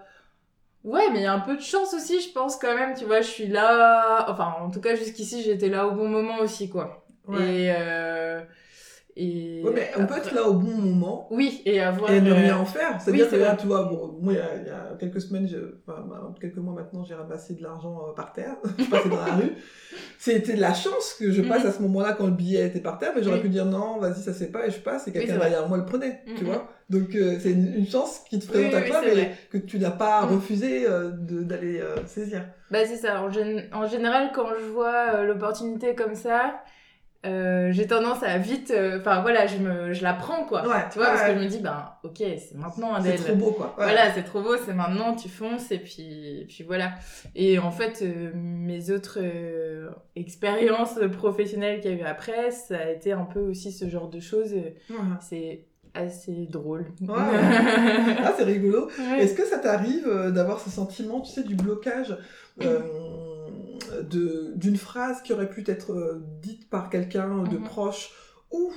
Ouais, 0.83 1.11
mais 1.12 1.19
il 1.21 1.23
y 1.23 1.26
a 1.26 1.33
un 1.35 1.40
peu 1.40 1.57
de 1.57 1.61
chance 1.61 1.93
aussi, 1.93 2.21
je 2.21 2.33
pense 2.33 2.57
quand 2.57 2.75
même. 2.75 2.97
Tu 2.97 3.05
vois, 3.05 3.21
je 3.21 3.29
suis 3.29 3.47
là. 3.47 4.26
Enfin, 4.31 4.55
en 4.61 4.71
tout 4.71 4.81
cas, 4.81 4.95
jusqu'ici, 4.95 5.43
j'étais 5.43 5.69
là 5.69 5.87
au 5.87 5.93
bon 5.93 6.09
moment 6.09 6.38
aussi, 6.38 6.71
quoi. 6.71 7.05
Et, 7.33 7.71
euh... 7.71 8.40
Et 9.23 9.61
Ouais, 9.62 9.73
mais 9.75 9.91
on 9.99 10.07
peut 10.07 10.17
être 10.17 10.33
là 10.35 10.45
au 10.49 10.55
bon 10.55 10.71
moment 10.79 11.27
Oui, 11.31 11.61
et 11.67 11.79
avoir. 11.83 12.11
et 12.11 12.23
ne 12.23 12.31
euh, 12.31 12.35
rien 12.35 12.57
en 12.57 12.65
faire. 12.65 12.99
C'est-à-dire 12.99 13.27
oui, 13.27 13.31
que 13.37 13.37
là, 13.37 13.55
tu 13.55 13.67
vois, 13.67 13.83
bon, 13.85 14.17
moi, 14.19 14.33
il 14.33 14.37
y 14.39 14.41
a, 14.41 14.57
il 14.57 14.67
y 14.67 14.71
a 14.71 14.97
quelques 14.99 15.21
semaines, 15.21 15.47
je, 15.47 15.59
enfin, 15.87 16.00
bah, 16.09 16.33
quelques 16.41 16.57
mois 16.57 16.73
maintenant, 16.73 17.05
j'ai 17.05 17.15
ramassé 17.15 17.53
de 17.55 17.62
l'argent 17.62 18.00
euh, 18.09 18.15
par 18.15 18.33
terre. 18.33 18.57
je 18.79 18.85
passais 18.87 19.11
dans 19.11 19.17
la 19.19 19.35
rue. 19.35 19.53
C'était 20.19 20.55
de 20.55 20.61
la 20.61 20.73
chance 20.73 21.15
que 21.19 21.31
je 21.31 21.43
passe 21.43 21.65
Mhm. 21.65 21.69
à 21.69 21.73
ce 21.73 21.83
moment-là 21.83 22.12
quand 22.15 22.25
le 22.27 22.33
billet 22.33 22.67
était 22.67 22.81
par 22.81 22.99
terre, 22.99 23.12
mais 23.15 23.23
j'aurais 23.23 23.37
Oui. 23.37 23.43
pu 23.43 23.49
dire 23.50 23.67
non, 23.67 23.99
vas-y, 23.99 24.23
ça 24.23 24.33
c'est 24.33 24.50
pas, 24.50 24.67
et 24.67 24.71
je 24.71 24.81
passe, 24.81 25.07
et 25.09 25.12
quelqu'un 25.12 25.37
vrai. 25.37 25.50
derrière 25.50 25.69
moi 25.69 25.77
le 25.77 25.85
prenait, 25.85 26.23
tu 26.37 26.45
Mhm. 26.45 26.50
vois. 26.50 26.69
Donc, 26.89 27.15
euh, 27.15 27.37
c'est 27.41 27.53
une, 27.53 27.87
chance 27.87 28.23
qui 28.31 28.39
te 28.39 28.47
présente 28.47 28.71
Oui, 28.73 28.77
à 28.79 28.81
oui, 28.83 28.89
toi, 28.89 29.00
mais 29.05 29.11
vrai. 29.12 29.35
que 29.50 29.59
tu 29.59 29.79
n'as 29.79 29.91
pas 29.91 30.23
Mhm. 30.25 30.35
refusé 30.35 30.87
euh, 30.89 31.11
d'aller 31.12 31.79
euh, 31.81 31.97
saisir. 32.07 32.47
Bah 32.71 32.87
c'est 32.87 32.97
ça, 32.97 33.23
en, 33.23 33.29
gén- 33.29 33.67
en 33.75 33.87
général 33.87 34.31
quand 34.35 34.47
je 34.59 34.65
vois 34.67 35.15
euh, 35.17 35.25
l'opportunité 35.25 35.95
comme 35.95 36.15
ça, 36.15 36.62
euh, 37.27 37.71
j'ai 37.71 37.87
tendance 37.87 38.23
à 38.23 38.39
vite, 38.39 38.71
euh, 38.75 38.99
enfin 38.99 39.21
voilà, 39.21 39.47
je, 39.47 39.59
me, 39.59 39.93
je 39.93 40.03
la 40.03 40.15
prends 40.15 40.45
quoi. 40.45 40.67
Ouais, 40.67 40.89
tu 40.91 40.99
vois, 40.99 41.09
ouais, 41.09 41.15
parce 41.15 41.23
ouais. 41.29 41.35
que 41.35 41.39
je 41.41 41.45
me 41.45 41.49
dis, 41.50 41.59
ben 41.59 41.93
ok, 42.03 42.17
c'est 42.19 42.55
maintenant 42.55 42.95
C'est 43.03 43.09
Adèle. 43.12 43.21
trop 43.25 43.35
beau, 43.37 43.53
quoi. 43.53 43.75
Voilà, 43.77 44.11
c'est 44.15 44.23
trop 44.23 44.41
beau, 44.41 44.57
c'est 44.65 44.73
maintenant, 44.73 45.15
tu 45.15 45.29
fonces 45.29 45.71
et 45.71 45.79
puis, 45.79 46.47
puis 46.49 46.65
voilà. 46.65 46.93
Et 47.35 47.59
en 47.59 47.71
fait, 47.71 48.00
euh, 48.03 48.31
mes 48.35 48.91
autres 48.91 49.19
expériences 50.17 50.99
professionnelles 51.12 51.81
qu'il 51.81 51.91
y 51.91 51.95
a 51.95 51.97
eu 51.99 52.05
après, 52.05 52.50
ça 52.50 52.79
a 52.79 52.91
été 52.91 53.12
un 53.12 53.25
peu 53.25 53.41
aussi 53.41 53.73
ce 53.73 53.89
genre 53.89 54.09
de 54.09 54.21
choses. 54.21 54.55
C'est 55.21 55.67
assez 55.93 56.47
drôle. 56.49 56.87
Ouais. 57.00 57.15
Ah, 58.23 58.33
c'est 58.37 58.45
rigolo. 58.45 58.89
Ouais. 58.99 59.25
Est-ce 59.25 59.35
que 59.35 59.45
ça 59.45 59.59
t'arrive 59.59 60.09
d'avoir 60.33 60.61
ce 60.61 60.71
sentiment, 60.71 61.21
tu 61.21 61.33
sais, 61.33 61.43
du 61.43 61.55
blocage 61.55 62.17
euh, 62.62 62.79
d'une 64.02 64.76
phrase 64.76 65.23
qui 65.23 65.32
aurait 65.32 65.49
pu 65.49 65.64
être 65.68 65.92
euh, 65.92 66.23
dite 66.42 66.68
par 66.70 66.90
quelqu'un 66.90 67.42
de 67.44 67.56
Mhm. 67.56 67.64
proche 67.64 68.12
ou 68.50 68.70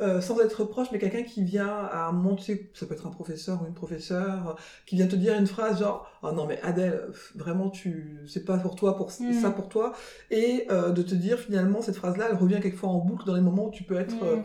euh, 0.00 0.20
sans 0.20 0.38
être 0.40 0.62
proche, 0.64 0.88
mais 0.92 1.00
quelqu'un 1.00 1.24
qui 1.24 1.42
vient 1.42 1.66
à 1.68 2.06
un 2.06 2.12
moment, 2.12 2.36
tu 2.36 2.44
sais, 2.44 2.70
ça 2.72 2.86
peut 2.86 2.94
être 2.94 3.06
un 3.08 3.10
professeur 3.10 3.60
ou 3.62 3.66
une 3.66 3.74
professeure, 3.74 4.56
qui 4.86 4.94
vient 4.94 5.08
te 5.08 5.16
dire 5.16 5.36
une 5.36 5.48
phrase 5.48 5.80
genre 5.80 6.08
«Oh 6.22 6.30
non 6.30 6.46
mais 6.46 6.60
Adèle, 6.62 7.08
vraiment, 7.34 7.68
tu 7.68 8.20
c'est 8.28 8.44
pas 8.44 8.58
pour 8.58 8.76
toi, 8.76 8.96
pour 8.96 9.10
Mhm. 9.18 9.32
ça 9.32 9.50
pour 9.50 9.68
toi», 9.68 9.92
et 10.30 10.66
euh, 10.70 10.90
de 10.90 11.02
te 11.02 11.16
dire 11.16 11.38
finalement, 11.40 11.82
cette 11.82 11.96
phrase-là, 11.96 12.28
elle 12.30 12.36
revient 12.36 12.60
quelquefois 12.62 12.90
en 12.90 12.98
boucle 12.98 13.26
dans 13.26 13.34
les 13.34 13.40
moments 13.40 13.66
où 13.66 13.70
tu 13.72 13.82
peux 13.82 13.96
être... 13.98 14.24
Mhm. 14.24 14.44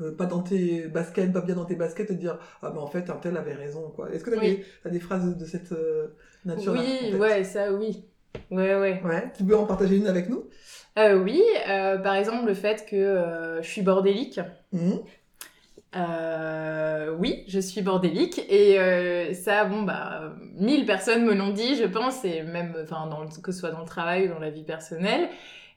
euh, 0.00 0.14
pas 0.18 0.26
dans 0.26 0.42
tes 0.42 0.88
baskets, 0.88 1.32
pas 1.32 1.42
bien 1.42 1.54
dans 1.54 1.64
tes 1.64 1.76
baskets, 1.76 2.10
et 2.10 2.14
te 2.14 2.20
dire 2.20 2.38
ah 2.60 2.70
mais 2.74 2.80
en 2.80 2.86
fait 2.88 3.08
un 3.08 3.16
tel 3.16 3.36
avait 3.36 3.54
raison 3.54 3.88
quoi. 3.90 4.10
Est-ce 4.10 4.24
que 4.24 4.30
t'as 4.30 4.40
Oui. 4.40 4.64
des, 4.84 4.90
des 4.90 5.00
phrases 5.00 5.36
de 5.36 5.44
cette 5.46 5.70
euh, 5.72 6.08
nature 6.44 6.72
Oui, 6.72 7.14
ouais, 7.14 7.44
ça 7.44 7.72
oui. 7.72 8.04
Ouais, 8.50 8.74
ouais. 8.76 9.02
Ouais, 9.04 9.32
tu 9.36 9.44
peux 9.44 9.56
en 9.56 9.64
partager 9.66 9.96
une 9.96 10.06
avec 10.06 10.28
nous? 10.28 10.44
Euh, 10.98 11.18
oui, 11.18 11.42
euh, 11.68 11.96
par 11.98 12.14
exemple 12.14 12.46
le 12.46 12.54
fait 12.54 12.86
que 12.86 12.96
euh, 12.96 13.62
je 13.62 13.68
suis 13.68 13.82
bordélique. 13.82 14.40
Euh, 15.94 17.14
oui, 17.18 17.44
je 17.48 17.58
suis 17.60 17.82
bordélique 17.82 18.40
et 18.50 19.34
ça, 19.34 19.64
bon 19.64 19.82
bah, 19.82 20.34
mille 20.54 20.86
personnes 20.86 21.24
me 21.24 21.34
l'ont 21.34 21.50
dit, 21.50 21.76
je 21.76 21.84
pense, 21.84 22.24
et 22.24 22.42
même, 22.42 22.74
enfin, 22.82 23.08
que 23.42 23.52
ce 23.52 23.58
soit 23.60 23.70
dans 23.70 23.80
le 23.80 23.86
travail 23.86 24.26
ou 24.26 24.28
dans 24.34 24.38
la 24.38 24.50
vie 24.50 24.64
personnelle. 24.64 25.28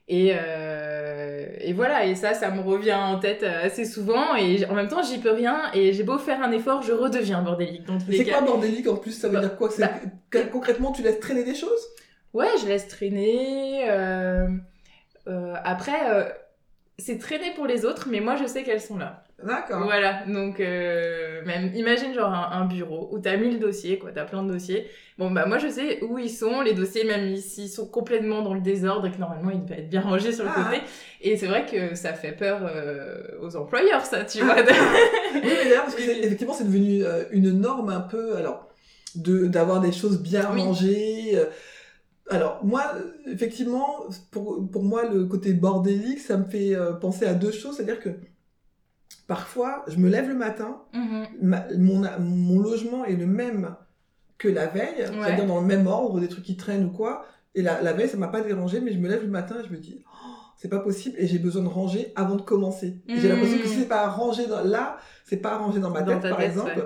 Et, 0.08 0.34
euh, 0.36 1.48
et 1.60 1.74
voilà, 1.74 2.06
et 2.06 2.14
ça, 2.14 2.34
ça 2.36 2.52
me 2.52 2.62
revient 2.62 2.94
en 2.94 3.18
tête 3.20 3.42
assez 3.44 3.86
souvent, 3.86 4.36
et 4.36 4.64
en 4.68 4.76
même 4.76 4.88
temps, 4.88 5.02
j'y 5.02 5.18
peux 5.18 5.32
rien, 5.32 5.64
et 5.74 5.94
j'ai 5.94 6.04
beau 6.04 6.20
faire 6.20 6.44
un 6.44 6.52
effort, 6.52 6.84
je 6.84 6.92
redeviens 6.94 7.42
bordélique 7.42 7.84
c'est 8.12 8.26
quoi 8.26 8.42
bordélique 8.42 8.88
en 8.88 8.98
plus? 8.98 9.12
Ça 9.12 9.28
veut 9.28 9.34
Bah, 9.34 9.40
dire 9.40 9.56
quoi? 9.58 9.70
Bah, 9.80 9.90
concrètement 10.52 10.92
tu 10.92 11.02
laisses 11.02 11.20
traîner 11.20 11.44
des 11.44 11.56
choses? 11.56 11.82
Ouais, 12.36 12.48
je 12.62 12.68
laisse 12.68 12.88
traîner. 12.90 13.86
euh, 13.90 14.48
euh, 15.28 15.54
après, 15.64 16.00
euh, 16.12 16.26
c'est 17.00 17.18
traîner 17.18 17.52
pour 17.56 17.66
les 17.66 17.86
autres, 17.86 18.08
mais 18.12 18.20
moi, 18.20 18.36
je 18.36 18.46
sais 18.46 18.64
qu'elles 18.64 18.82
sont 18.82 18.98
là. 18.98 19.24
D'accord. 19.44 19.84
Voilà, 19.84 20.24
donc 20.28 20.60
même 20.60 21.72
imagine 21.76 22.14
genre 22.14 22.34
un, 22.34 22.62
un 22.62 22.66
bureau 22.66 23.10
où 23.12 23.20
t'as 23.20 23.36
mille 23.38 23.60
dossiers, 23.60 24.00
quoi, 24.00 24.12
t'as 24.14 24.24
plein 24.24 24.44
de 24.44 24.52
dossiers. 24.54 24.88
Bon 25.18 25.30
bah 25.30 25.46
moi 25.46 25.58
je 25.58 25.68
sais 25.68 26.02
où 26.04 26.18
ils 26.18 26.30
sont, 26.30 26.62
les 26.62 26.74
dossiers 26.74 27.04
même 27.04 27.36
s'ils 27.36 27.68
sont 27.70 27.86
complètement 27.86 28.42
dans 28.42 28.54
le 28.54 28.62
désordre 28.62 29.08
et 29.08 29.12
que 29.12 29.18
normalement 29.18 29.52
ils 29.52 29.62
devaient 29.64 29.82
être 29.82 29.90
bien 29.90 30.02
rangés 30.02 30.32
sur 30.32 30.46
le 30.46 30.52
Ah. 30.56 30.64
côté. 30.64 30.82
Et 31.22 31.36
c'est 31.38 31.48
vrai 31.48 31.66
que 31.66 31.96
ça 31.96 32.14
fait 32.14 32.32
peur 32.32 32.62
aux 33.42 33.56
employeurs 33.58 34.06
ça, 34.06 34.24
tu 34.24 34.40
vois. 34.42 34.56
Oui, 35.36 35.42
mais 35.44 35.66
d'ailleurs, 35.66 35.84
parce 35.84 35.96
que 35.96 36.02
c'est- 36.02 36.20
effectivement, 36.20 36.54
c'est 36.54 36.64
devenu 36.66 37.04
une 37.32 37.52
norme 37.60 37.90
un 37.90 38.00
peu, 38.02 38.38
alors, 38.38 38.70
de 39.16 39.48
d'avoir 39.48 39.82
des 39.82 39.92
choses 39.92 40.22
bien 40.22 40.44
rangées. 40.48 41.38
Alors, 42.30 42.64
moi, 42.66 42.84
effectivement, 43.28 44.06
pour, 44.32 44.68
pour 44.72 44.84
moi, 44.84 45.04
le 45.08 45.26
côté 45.26 45.54
bordélique, 45.54 46.20
ça 46.20 46.38
me 46.38 46.46
fait 46.46 46.76
euh, 46.76 46.94
penser 46.94 47.26
à 47.26 47.34
deux 47.36 47.52
choses. 47.52 47.76
C'est-à-dire 47.76 48.00
que 48.00 48.10
parfois, 49.28 49.84
je 49.88 49.98
me 49.98 50.10
lève 50.10 50.28
le 50.28 50.36
matin, 50.36 50.82
Mhm. 50.94 51.26
ma- 51.42 51.68
mon, 51.78 52.02
mon 52.20 52.60
logement 52.60 53.06
est 53.06 53.16
le 53.16 53.28
même 53.28 53.76
que 54.38 54.48
la 54.48 54.68
veille, 54.68 55.06
c'est-à-dire 55.24 55.46
dans 55.46 55.62
le 55.62 55.66
même 55.68 55.88
ordre, 55.88 56.20
des 56.20 56.28
trucs 56.28 56.44
qui 56.44 56.58
traînent 56.58 56.86
ou 56.86 56.90
quoi. 56.92 57.26
Et 57.54 57.62
la, 57.62 57.82
la 57.82 57.94
veille, 57.94 58.10
ça 58.10 58.18
m'a 58.18 58.28
pas 58.28 58.42
dérangé, 58.42 58.82
mais 58.82 58.92
je 58.92 59.00
me 59.00 59.08
lève 59.08 59.22
le 59.24 59.30
matin 59.30 59.56
et 59.64 59.68
je 59.68 59.72
me 59.72 59.78
dis, 59.78 60.04
oh, 60.12 60.28
c'est 60.58 60.68
pas 60.68 60.80
possible, 60.80 61.16
et 61.20 61.26
j'ai 61.28 61.40
besoin 61.40 61.64
de 61.64 61.68
ranger 61.70 62.12
avant 62.16 62.36
de 62.36 62.42
commencer. 62.42 62.98
J'ai 63.08 63.30
l'impression 63.30 63.58
que 63.60 63.68
si 63.68 63.76
c'est 63.82 63.88
pas 63.88 64.08
rangé 64.10 64.48
dans, 64.48 64.62
là, 64.64 64.98
c'est 65.24 65.38
pas 65.38 65.58
rangé 65.58 65.80
dans 65.80 65.90
ma 65.90 66.02
tête, 66.14 66.22
par 66.30 66.40
tête, 66.40 66.50
exemple. 66.50 66.72
ouais. 66.80 66.86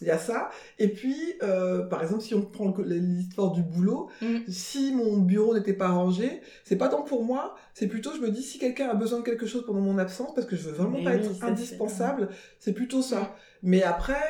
Il 0.00 0.06
y 0.06 0.10
a 0.10 0.18
ça. 0.18 0.48
Et 0.78 0.88
puis, 0.88 1.14
euh, 1.42 1.82
par 1.86 2.02
exemple, 2.02 2.22
si 2.22 2.34
on 2.34 2.42
prend 2.42 2.74
l'histoire 2.84 3.52
du 3.52 3.62
boulot, 3.62 4.08
Mhm. 4.22 4.44
si 4.48 4.92
mon 4.94 5.18
bureau 5.18 5.52
n'était 5.54 5.74
pas 5.74 5.88
rangé, 5.88 6.40
c'est 6.64 6.76
pas 6.76 6.88
tant 6.88 7.02
pour 7.02 7.22
moi, 7.24 7.54
c'est 7.74 7.86
plutôt, 7.86 8.10
je 8.14 8.20
me 8.20 8.30
dis, 8.30 8.42
si 8.42 8.58
quelqu'un 8.58 8.88
a 8.88 8.94
besoin 8.94 9.18
de 9.18 9.24
quelque 9.24 9.46
chose 9.46 9.64
pendant 9.66 9.80
mon 9.82 9.98
absence, 9.98 10.34
parce 10.34 10.46
que 10.46 10.56
je 10.56 10.62
veux 10.68 10.72
vraiment 10.74 10.98
Mais 10.98 11.04
pas 11.04 11.10
oui, 11.16 11.16
être 11.26 11.44
indispensable, 11.44 12.28
c'est 12.58 12.72
plutôt 12.72 13.02
ça. 13.02 13.36
Mais 13.62 13.82
après, 13.82 14.22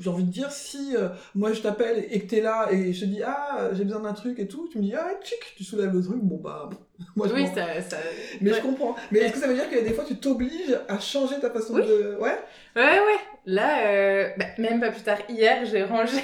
j'ai 0.00 0.10
envie 0.10 0.24
de 0.24 0.30
dire, 0.30 0.50
si 0.50 0.96
euh, 0.96 1.08
moi 1.34 1.52
je 1.52 1.60
t'appelle 1.60 2.04
et 2.10 2.20
que 2.20 2.26
t'es 2.26 2.40
là 2.40 2.68
et 2.72 2.92
je 2.92 3.00
te 3.00 3.04
dis, 3.04 3.22
ah, 3.24 3.70
j'ai 3.72 3.84
besoin 3.84 4.00
d'un 4.00 4.12
truc 4.12 4.38
et 4.38 4.48
tout, 4.48 4.68
tu 4.70 4.78
me 4.78 4.82
dis, 4.82 4.94
ah, 4.94 5.08
tchic, 5.22 5.38
tu 5.56 5.62
soulèves 5.64 5.92
le 5.92 6.02
truc, 6.02 6.18
bon 6.22 6.36
bah, 6.38 6.68
moi 7.16 7.28
je 7.28 7.34
Oui, 7.34 7.46
ça, 7.54 7.80
ça... 7.80 7.96
Mais 8.40 8.50
ouais. 8.50 8.56
je 8.56 8.62
comprends. 8.62 8.96
Mais 9.10 9.20
est-ce 9.20 9.34
que 9.34 9.38
ça 9.38 9.46
veut 9.46 9.54
dire 9.54 9.70
que 9.70 9.78
des 9.84 9.92
fois 9.92 10.04
tu 10.04 10.16
t'obliges 10.16 10.76
à 10.88 10.98
changer 10.98 11.38
ta 11.40 11.50
façon 11.50 11.74
Oui. 11.74 11.82
de. 11.86 12.16
Ouais 12.20 12.38
Ouais, 12.74 12.82
ouais. 13.00 13.20
Là, 13.46 13.86
euh, 13.86 14.28
bah, 14.36 14.46
même 14.58 14.80
pas 14.80 14.90
plus 14.90 15.02
tard, 15.02 15.18
hier, 15.28 15.64
j'ai 15.64 15.84
rangé 15.84 16.16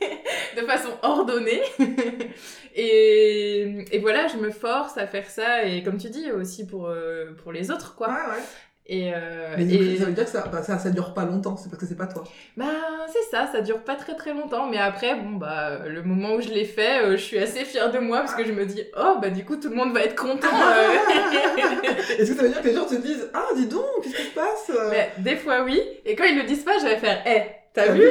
de 0.56 0.62
façon 0.62 0.90
ordonnée. 1.02 1.62
et, 2.74 3.84
et 3.92 3.98
voilà, 3.98 4.26
je 4.28 4.36
me 4.36 4.50
force 4.50 4.96
à 4.98 5.06
faire 5.06 5.28
ça. 5.30 5.64
Et 5.64 5.82
comme 5.82 5.98
tu 5.98 6.10
dis, 6.10 6.30
aussi 6.32 6.66
pour, 6.66 6.88
euh, 6.88 7.32
pour 7.42 7.52
les 7.52 7.70
autres, 7.70 7.94
quoi. 7.94 8.08
Ouais, 8.08 8.14
ouais. 8.14 8.42
Et, 8.86 9.12
euh, 9.14 9.54
Mais 9.56 9.64
et- 9.64 9.96
ça 9.98 10.04
veut 10.04 10.12
dire 10.12 10.24
que 10.24 10.30
ça, 10.30 10.46
bah, 10.52 10.62
ça, 10.62 10.78
ça 10.78 10.90
dure 10.90 11.14
pas 11.14 11.24
longtemps, 11.24 11.56
c'est 11.56 11.70
parce 11.70 11.80
que 11.80 11.86
c'est 11.88 11.96
pas 11.96 12.06
toi. 12.06 12.22
bah, 12.54 12.66
c'est 13.10 13.22
ça, 13.34 13.48
ça 13.50 13.62
dure 13.62 13.78
pas 13.82 13.94
très 13.94 14.14
très 14.14 14.34
longtemps. 14.34 14.66
Mais 14.68 14.76
après, 14.76 15.14
bon, 15.14 15.36
bah, 15.38 15.78
le 15.86 16.02
moment 16.02 16.34
où 16.34 16.42
je 16.42 16.50
l'ai 16.50 16.66
fait, 16.66 17.02
euh, 17.02 17.12
je 17.12 17.22
suis 17.22 17.38
assez 17.38 17.64
fière 17.64 17.90
de 17.90 17.98
moi 17.98 18.18
parce 18.20 18.34
que 18.34 18.44
je 18.44 18.52
me 18.52 18.66
dis, 18.66 18.82
oh, 18.98 19.16
bah, 19.22 19.30
du 19.30 19.42
coup, 19.42 19.56
tout 19.56 19.70
le 19.70 19.74
monde 19.76 19.94
va 19.94 20.02
être 20.02 20.14
content. 20.16 20.48
euh. 20.52 21.92
Est-ce 22.18 22.32
que 22.32 22.36
ça 22.36 22.42
veut 22.42 22.50
dire 22.50 22.60
que 22.60 22.68
les 22.68 22.74
gens 22.74 22.84
te 22.84 22.96
disent, 22.96 23.30
ah, 23.32 23.46
dis 23.56 23.66
donc, 23.68 23.84
qu'est-ce 24.02 24.16
qui 24.16 24.22
se 24.22 24.34
passe 24.34 24.70
euh? 24.70 24.90
Mais 24.90 25.12
des 25.18 25.36
fois, 25.36 25.62
oui. 25.64 25.80
Et 26.04 26.14
quand 26.14 26.24
ils 26.24 26.36
le 26.36 26.44
disent 26.44 26.64
pas, 26.64 26.78
je 26.78 26.84
vais 26.84 26.98
faire, 26.98 27.26
hé, 27.26 27.42
t'as 27.72 27.86
T'as 27.86 27.92
vu 27.92 28.00
vu 28.02 28.08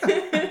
Pour 0.00 0.10
être 0.10 0.41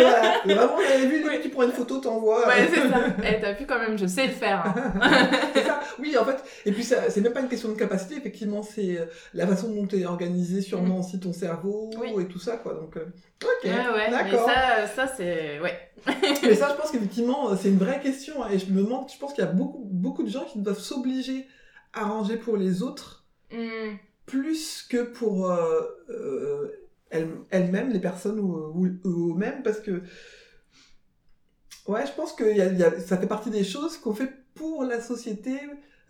Voilà. 0.00 0.40
Vraiment, 0.44 0.78
j'avais 0.88 1.06
vu, 1.06 1.24
Oui. 1.28 1.38
tu 1.42 1.48
prends 1.50 1.62
une 1.64 1.72
photo, 1.72 1.98
t'envoies. 1.98 2.46
Ouais, 2.46 2.68
c'est 2.72 2.88
ça. 2.88 3.00
Eh, 3.24 3.40
t'as 3.40 3.52
vu 3.52 3.66
quand 3.66 3.78
même, 3.78 3.98
je 3.98 4.06
sais 4.06 4.26
le 4.26 4.32
faire. 4.32 4.64
hein. 4.66 5.30
c'est 5.54 5.62
ça. 5.64 5.80
Oui, 5.98 6.16
en 6.16 6.24
fait. 6.24 6.42
Et 6.66 6.72
puis, 6.72 6.82
c'est 6.84 7.20
même 7.20 7.32
pas 7.32 7.40
une 7.40 7.48
question 7.48 7.68
de 7.68 7.74
capacité, 7.74 8.16
effectivement, 8.16 8.62
c'est 8.62 8.98
euh, 8.98 9.06
la 9.34 9.46
façon 9.46 9.68
dont 9.72 9.86
est 9.88 10.04
organisé 10.04 10.60
sûrement 10.62 11.00
aussi 11.00 11.18
ton 11.20 11.32
cerveau 11.32 11.90
Oui. 12.00 12.22
et 12.22 12.26
tout 12.26 12.38
ça, 12.38 12.56
quoi. 12.56 12.74
Donc, 12.74 12.96
euh, 12.96 13.04
ok. 13.42 13.64
Ouais, 13.64 13.70
ouais. 13.70 14.10
Mais 14.10 14.10
D'accord. 14.10 14.48
ça, 14.48 14.86
ça 14.86 15.12
c'est. 15.16 15.60
Ouais. 15.60 15.78
Mais 16.42 16.54
ça, 16.54 16.68
je 16.70 16.80
pense 16.80 16.90
qu'effectivement, 16.90 17.54
c'est 17.56 17.68
une 17.68 17.78
vraie 17.78 18.00
question. 18.00 18.42
hein, 18.42 18.48
et 18.52 18.58
je 18.58 18.66
me 18.72 18.82
demande, 18.82 19.06
je 19.12 19.18
pense 19.18 19.32
qu'il 19.34 19.44
y 19.44 19.46
a 19.46 19.50
beaucoup, 19.50 19.82
beaucoup 19.84 20.22
de 20.22 20.30
gens 20.30 20.44
qui 20.44 20.58
doivent 20.60 20.78
s'obliger 20.78 21.46
à 21.92 22.04
ranger 22.04 22.36
pour 22.36 22.56
les 22.56 22.82
autres 22.82 23.18
Hmm. 23.52 23.96
plus 24.26 24.86
que 24.88 25.02
pour 25.02 25.50
euh, 25.50 25.80
euh, 26.08 26.70
elles-mêmes, 27.10 27.90
les 27.90 28.00
personnes 28.00 28.40
ou, 28.40 28.86
eux-mêmes, 29.04 29.62
parce 29.62 29.80
que 29.80 30.02
ouais, 31.88 32.06
je 32.06 32.12
pense 32.12 32.32
que 32.32 32.44
ça 33.00 33.18
fait 33.18 33.26
partie 33.26 33.50
des 33.50 33.64
choses 33.64 33.96
qu'on 33.96 34.14
fait 34.14 34.32
pour 34.54 34.84
la 34.84 35.00
société. 35.00 35.58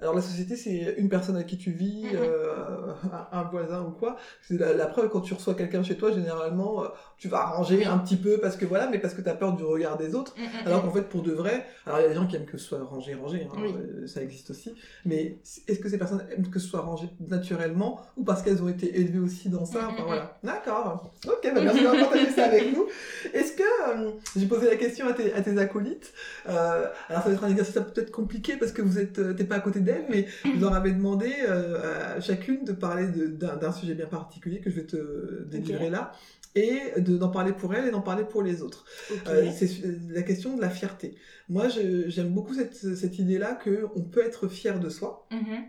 Alors 0.00 0.14
la 0.14 0.22
société, 0.22 0.56
c'est 0.56 0.94
une 0.96 1.08
personne 1.08 1.36
avec 1.36 1.46
qui 1.48 1.58
tu 1.58 1.70
vis, 1.72 2.04
Mhm. 2.04 2.10
euh, 2.22 2.92
un, 3.32 3.42
voisin 3.44 3.82
ou 3.82 3.90
quoi. 3.90 4.16
C'est 4.42 4.58
la, 4.58 4.72
la 4.72 4.86
preuve 4.86 5.08
quand 5.10 5.20
tu 5.20 5.34
reçois 5.34 5.54
quelqu'un 5.54 5.82
chez 5.82 5.96
toi, 5.96 6.10
généralement, 6.10 6.82
euh, 6.84 6.88
tu 7.18 7.28
vas 7.28 7.38
arranger 7.40 7.84
un 7.84 7.98
petit 7.98 8.16
peu 8.16 8.38
parce 8.38 8.56
que 8.56 8.64
voilà, 8.64 8.88
mais 8.88 8.98
parce 8.98 9.12
que 9.14 9.20
tu 9.20 9.28
as 9.28 9.34
peur 9.34 9.52
du 9.54 9.62
regard 9.64 9.98
des 9.98 10.14
autres. 10.14 10.34
Hmm, 10.38 10.42
hmm, 10.44 10.66
Alors 10.66 10.82
qu'en 10.82 10.90
fait, 10.90 11.02
pour 11.02 11.22
de 11.22 11.32
vrai, 11.32 11.66
alors 11.86 11.98
il 12.00 12.02
y 12.02 12.06
a 12.06 12.08
des 12.08 12.14
gens 12.14 12.26
qui 12.26 12.36
aiment 12.36 12.46
que 12.46 12.56
ce 12.56 12.66
soit 12.66 12.82
rangé, 12.82 13.14
rangé, 13.14 13.46
hein, 13.50 13.56
Oui. 13.60 13.74
euh, 13.76 14.06
ça 14.06 14.22
existe 14.22 14.50
aussi, 14.50 14.74
mais 15.04 15.38
est-ce 15.68 15.78
que 15.80 15.88
ces 15.88 15.98
personnes 15.98 16.24
aiment 16.34 16.48
que 16.48 16.58
ce 16.58 16.66
soit 16.68 16.80
rangé 16.80 17.08
naturellement 17.28 18.00
ou 18.16 18.24
parce 18.24 18.42
qu'elles 18.42 18.62
ont 18.62 18.68
été 18.68 18.98
élevées 18.98 19.18
aussi 19.18 19.48
dans 19.50 19.66
ça? 19.66 19.80
Enfin 19.88 20.00
mhm. 20.02 20.06
voilà. 20.06 20.38
D'accord. 20.42 21.10
Ok, 21.26 21.50
bah, 21.54 21.60
merci 21.62 21.82
d'avoir 21.82 22.08
partagé 22.08 22.30
ça 22.30 22.44
avec 22.46 22.72
nous. 22.74 22.86
Est-ce 23.34 23.52
que, 23.52 23.62
euh, 23.62 24.10
j'ai 24.36 24.46
posé 24.46 24.66
la 24.70 24.76
question 24.76 25.06
à 25.08 25.12
tes, 25.12 25.32
à 25.34 25.42
tes 25.42 25.58
acolytes, 25.58 26.12
euh, 26.48 26.86
alors 27.08 27.22
ça 27.22 27.28
va 27.28 27.34
être 27.34 27.44
un 27.44 27.50
exercice 27.50 27.74
peut-être 27.74 28.10
compliqué 28.10 28.56
parce 28.56 28.72
que 28.72 28.80
vous 28.82 28.98
êtes, 28.98 29.18
euh, 29.18 29.34
t'es 29.34 29.44
pas 29.44 29.56
à 29.56 29.60
côté 29.60 29.80
d'elles, 29.92 30.06
mais 30.08 30.26
je 30.44 30.60
leur 30.60 30.72
avais 30.74 30.92
demandé 30.92 31.32
euh, 31.48 32.16
à 32.16 32.20
chacune 32.20 32.64
de 32.64 32.72
parler 32.72 33.06
d'un 33.08 33.72
sujet 33.72 33.94
bien 33.94 34.06
particulier 34.06 34.60
que 34.60 34.70
je 34.70 34.76
vais 34.76 34.86
te 34.86 35.44
délivrer 35.44 35.90
là, 35.90 36.12
et 36.54 37.00
de- 37.00 37.16
d'en 37.16 37.28
parler 37.28 37.52
pour 37.52 37.74
elle 37.74 37.86
et 37.86 37.90
d'en 37.90 38.00
parler 38.00 38.24
pour 38.24 38.42
les 38.42 38.60
autres. 38.62 38.84
Euh, 39.28 39.44
c'est 39.52 39.66
su- 39.68 40.00
la 40.10 40.22
question 40.22 40.56
de 40.56 40.60
la 40.60 40.70
fierté. 40.70 41.14
Moi, 41.48 41.68
j'aime 41.68 42.30
beaucoup 42.30 42.54
cette, 42.54 42.74
cette 42.74 43.18
idée-là 43.18 43.54
que 43.54 43.86
on 43.94 44.02
peut 44.02 44.24
être 44.24 44.48
fier 44.48 44.80
de 44.80 44.88
soi. 44.88 45.26
Mhm. 45.30 45.64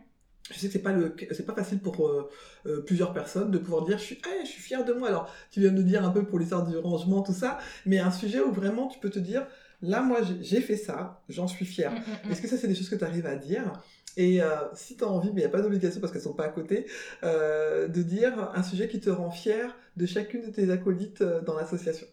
Je 0.49 0.57
sais 0.59 0.67
que 0.67 0.73
c'est 0.73 0.79
pas 0.79 0.91
le, 0.91 1.15
c'est 1.31 1.45
pas 1.45 1.53
facile 1.53 1.79
pour 1.79 2.07
euh, 2.07 2.27
euh, 2.65 2.81
plusieurs 2.81 3.13
personnes 3.13 3.51
de 3.51 3.57
pouvoir 3.57 3.85
dire 3.85 3.97
je 3.99 4.03
suis, 4.03 4.19
je 4.43 4.47
suis 4.49 4.61
fier 4.61 4.83
de 4.83 4.91
moi. 4.91 5.07
Alors, 5.07 5.31
tu 5.51 5.59
viens 5.61 5.71
de 5.71 5.75
nous 5.77 5.83
dire 5.83 6.03
un 6.03 6.09
peu 6.09 6.25
pour 6.25 6.39
l'histoire 6.39 6.65
du 6.67 6.75
rangement, 6.77 7.21
tout 7.21 7.31
ça, 7.31 7.59
mais 7.85 7.99
un 7.99 8.11
sujet 8.11 8.41
où 8.41 8.51
vraiment 8.51 8.87
tu 8.87 8.99
peux 8.99 9.09
te 9.11 9.19
dire, 9.19 9.45
là, 9.81 10.01
moi, 10.01 10.19
j'ai- 10.41 10.61
fait 10.61 10.75
ça, 10.75 11.21
j'en 11.29 11.47
suis 11.47 11.65
fier. 11.65 11.91
Mm. 12.25 12.31
Est-ce 12.31 12.41
que 12.41 12.47
ça, 12.47 12.57
c'est 12.57 12.67
des 12.67 12.75
choses 12.75 12.89
que 12.89 12.95
tu 12.95 13.03
arrives 13.03 13.27
à 13.27 13.35
dire? 13.35 13.71
Et 14.17 14.41
euh, 14.41 14.47
si 14.73 14.97
tu 14.97 15.03
as 15.03 15.07
envie, 15.07 15.29
mais 15.29 15.41
il 15.41 15.43
n'y 15.43 15.49
a 15.49 15.49
pas 15.49 15.61
d'obligation 15.61 16.01
parce 16.01 16.11
qu'elles 16.11 16.21
sont 16.21 16.33
pas 16.33 16.45
à 16.45 16.49
côté, 16.49 16.85
euh, 17.23 17.87
de 17.87 18.01
dire 18.01 18.51
un 18.53 18.63
sujet 18.63 18.87
qui 18.89 18.99
te 18.99 19.09
rend 19.09 19.31
fier 19.31 19.75
de 19.97 20.05
chacune 20.05 20.41
de 20.41 20.49
tes 20.51 20.69
acolytes 20.71 21.21
euh, 21.21 21.41
dans 21.41 21.55
l'association. 21.55 22.07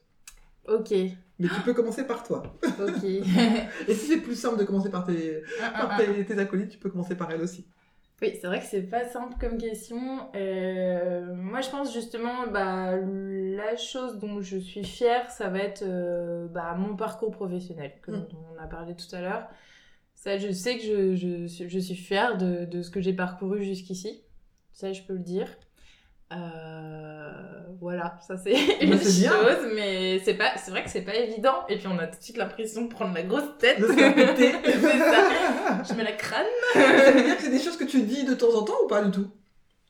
Ok, 0.68 0.90
Mais 0.90 1.48
tu 1.48 1.60
peux 1.64 1.72
commencer 1.74 2.06
par 2.06 2.22
toi. 2.22 2.42
ok. 2.64 3.02
Et 3.88 3.94
si 3.94 4.06
c'est 4.06 4.18
plus 4.20 4.34
simple 4.36 4.58
de 4.58 4.64
commencer 4.64 4.90
par 4.90 5.04
tes, 5.06 5.42
Un, 5.62 5.66
un, 5.66 5.70
par 5.86 5.92
un. 5.92 5.96
tes, 5.98 6.24
tes 6.24 6.38
acolytes, 6.38 6.68
tu 6.70 6.78
peux 6.78 6.90
commencer 6.90 7.14
par 7.16 7.30
elles 7.30 7.40
aussi. 7.40 7.66
Oui, 8.20 8.36
c'est 8.40 8.48
vrai 8.48 8.58
que 8.60 8.66
c'est 8.66 8.82
pas 8.82 9.04
simple 9.08 9.34
comme 9.40 9.58
question. 9.58 10.28
Euh, 10.34 11.32
moi, 11.34 11.60
je 11.62 11.70
pense 11.70 11.92
justement, 11.94 12.48
bah, 12.52 12.96
la 12.96 13.76
chose 13.76 14.18
dont 14.18 14.40
je 14.42 14.56
suis 14.58 14.84
fière, 14.84 15.30
ça 15.30 15.48
va 15.48 15.60
être 15.60 15.84
bah, 16.52 16.74
mon 16.76 16.96
parcours 16.96 17.30
professionnel, 17.30 17.92
comme 18.02 18.16
Mm. 18.16 18.26
on 18.58 18.62
a 18.62 18.66
parlé 18.66 18.94
tout 18.94 19.14
à 19.14 19.20
l'heure. 19.20 19.48
Ça, 20.28 20.36
je 20.36 20.52
sais 20.52 20.76
que 20.76 20.84
je, 20.84 21.16
je, 21.16 21.46
suis- 21.46 21.70
je 21.70 21.78
suis 21.78 21.94
fière 21.94 22.36
de, 22.36 22.66
de 22.66 22.82
ce 22.82 22.90
que 22.90 23.00
j'ai 23.00 23.14
parcouru 23.14 23.64
jusqu'ici. 23.64 24.20
Ça, 24.74 24.92
je 24.92 25.00
peux 25.00 25.14
le 25.14 25.20
dire. 25.20 25.48
Euh, 26.34 27.30
voilà, 27.80 28.18
ça 28.26 28.36
c'est 28.36 28.52
une 28.82 28.90
Bah, 28.90 28.96
bien. 28.96 29.30
chose, 29.30 29.72
mais 29.74 30.18
c'est 30.22 30.34
pas, 30.34 30.50
c'est 30.58 30.70
vrai 30.70 30.84
que 30.84 30.90
c'est 30.90 31.00
pas 31.00 31.14
évident. 31.14 31.54
Et 31.70 31.78
puis 31.78 31.86
on 31.86 31.98
a 31.98 32.06
tout 32.06 32.18
de 32.18 32.22
suite 32.22 32.36
l'impression 32.36 32.82
de 32.82 32.88
prendre 32.88 33.14
la 33.14 33.22
grosse 33.22 33.56
tête. 33.58 33.80
De 33.80 33.86
se 33.86 33.92
ça. 33.94 35.82
Je 35.88 35.94
mets 35.94 36.04
la 36.04 36.12
crâne. 36.12 36.44
Ça 36.74 37.10
veut 37.12 37.22
dire 37.22 37.36
que 37.38 37.42
c'est 37.44 37.50
des 37.50 37.58
choses 37.60 37.78
que 37.78 37.84
tu 37.84 38.02
dis 38.02 38.24
de 38.24 38.34
temps 38.34 38.54
en 38.54 38.64
temps 38.64 38.76
ou 38.84 38.86
pas 38.86 39.02
du 39.02 39.10
tout? 39.10 39.30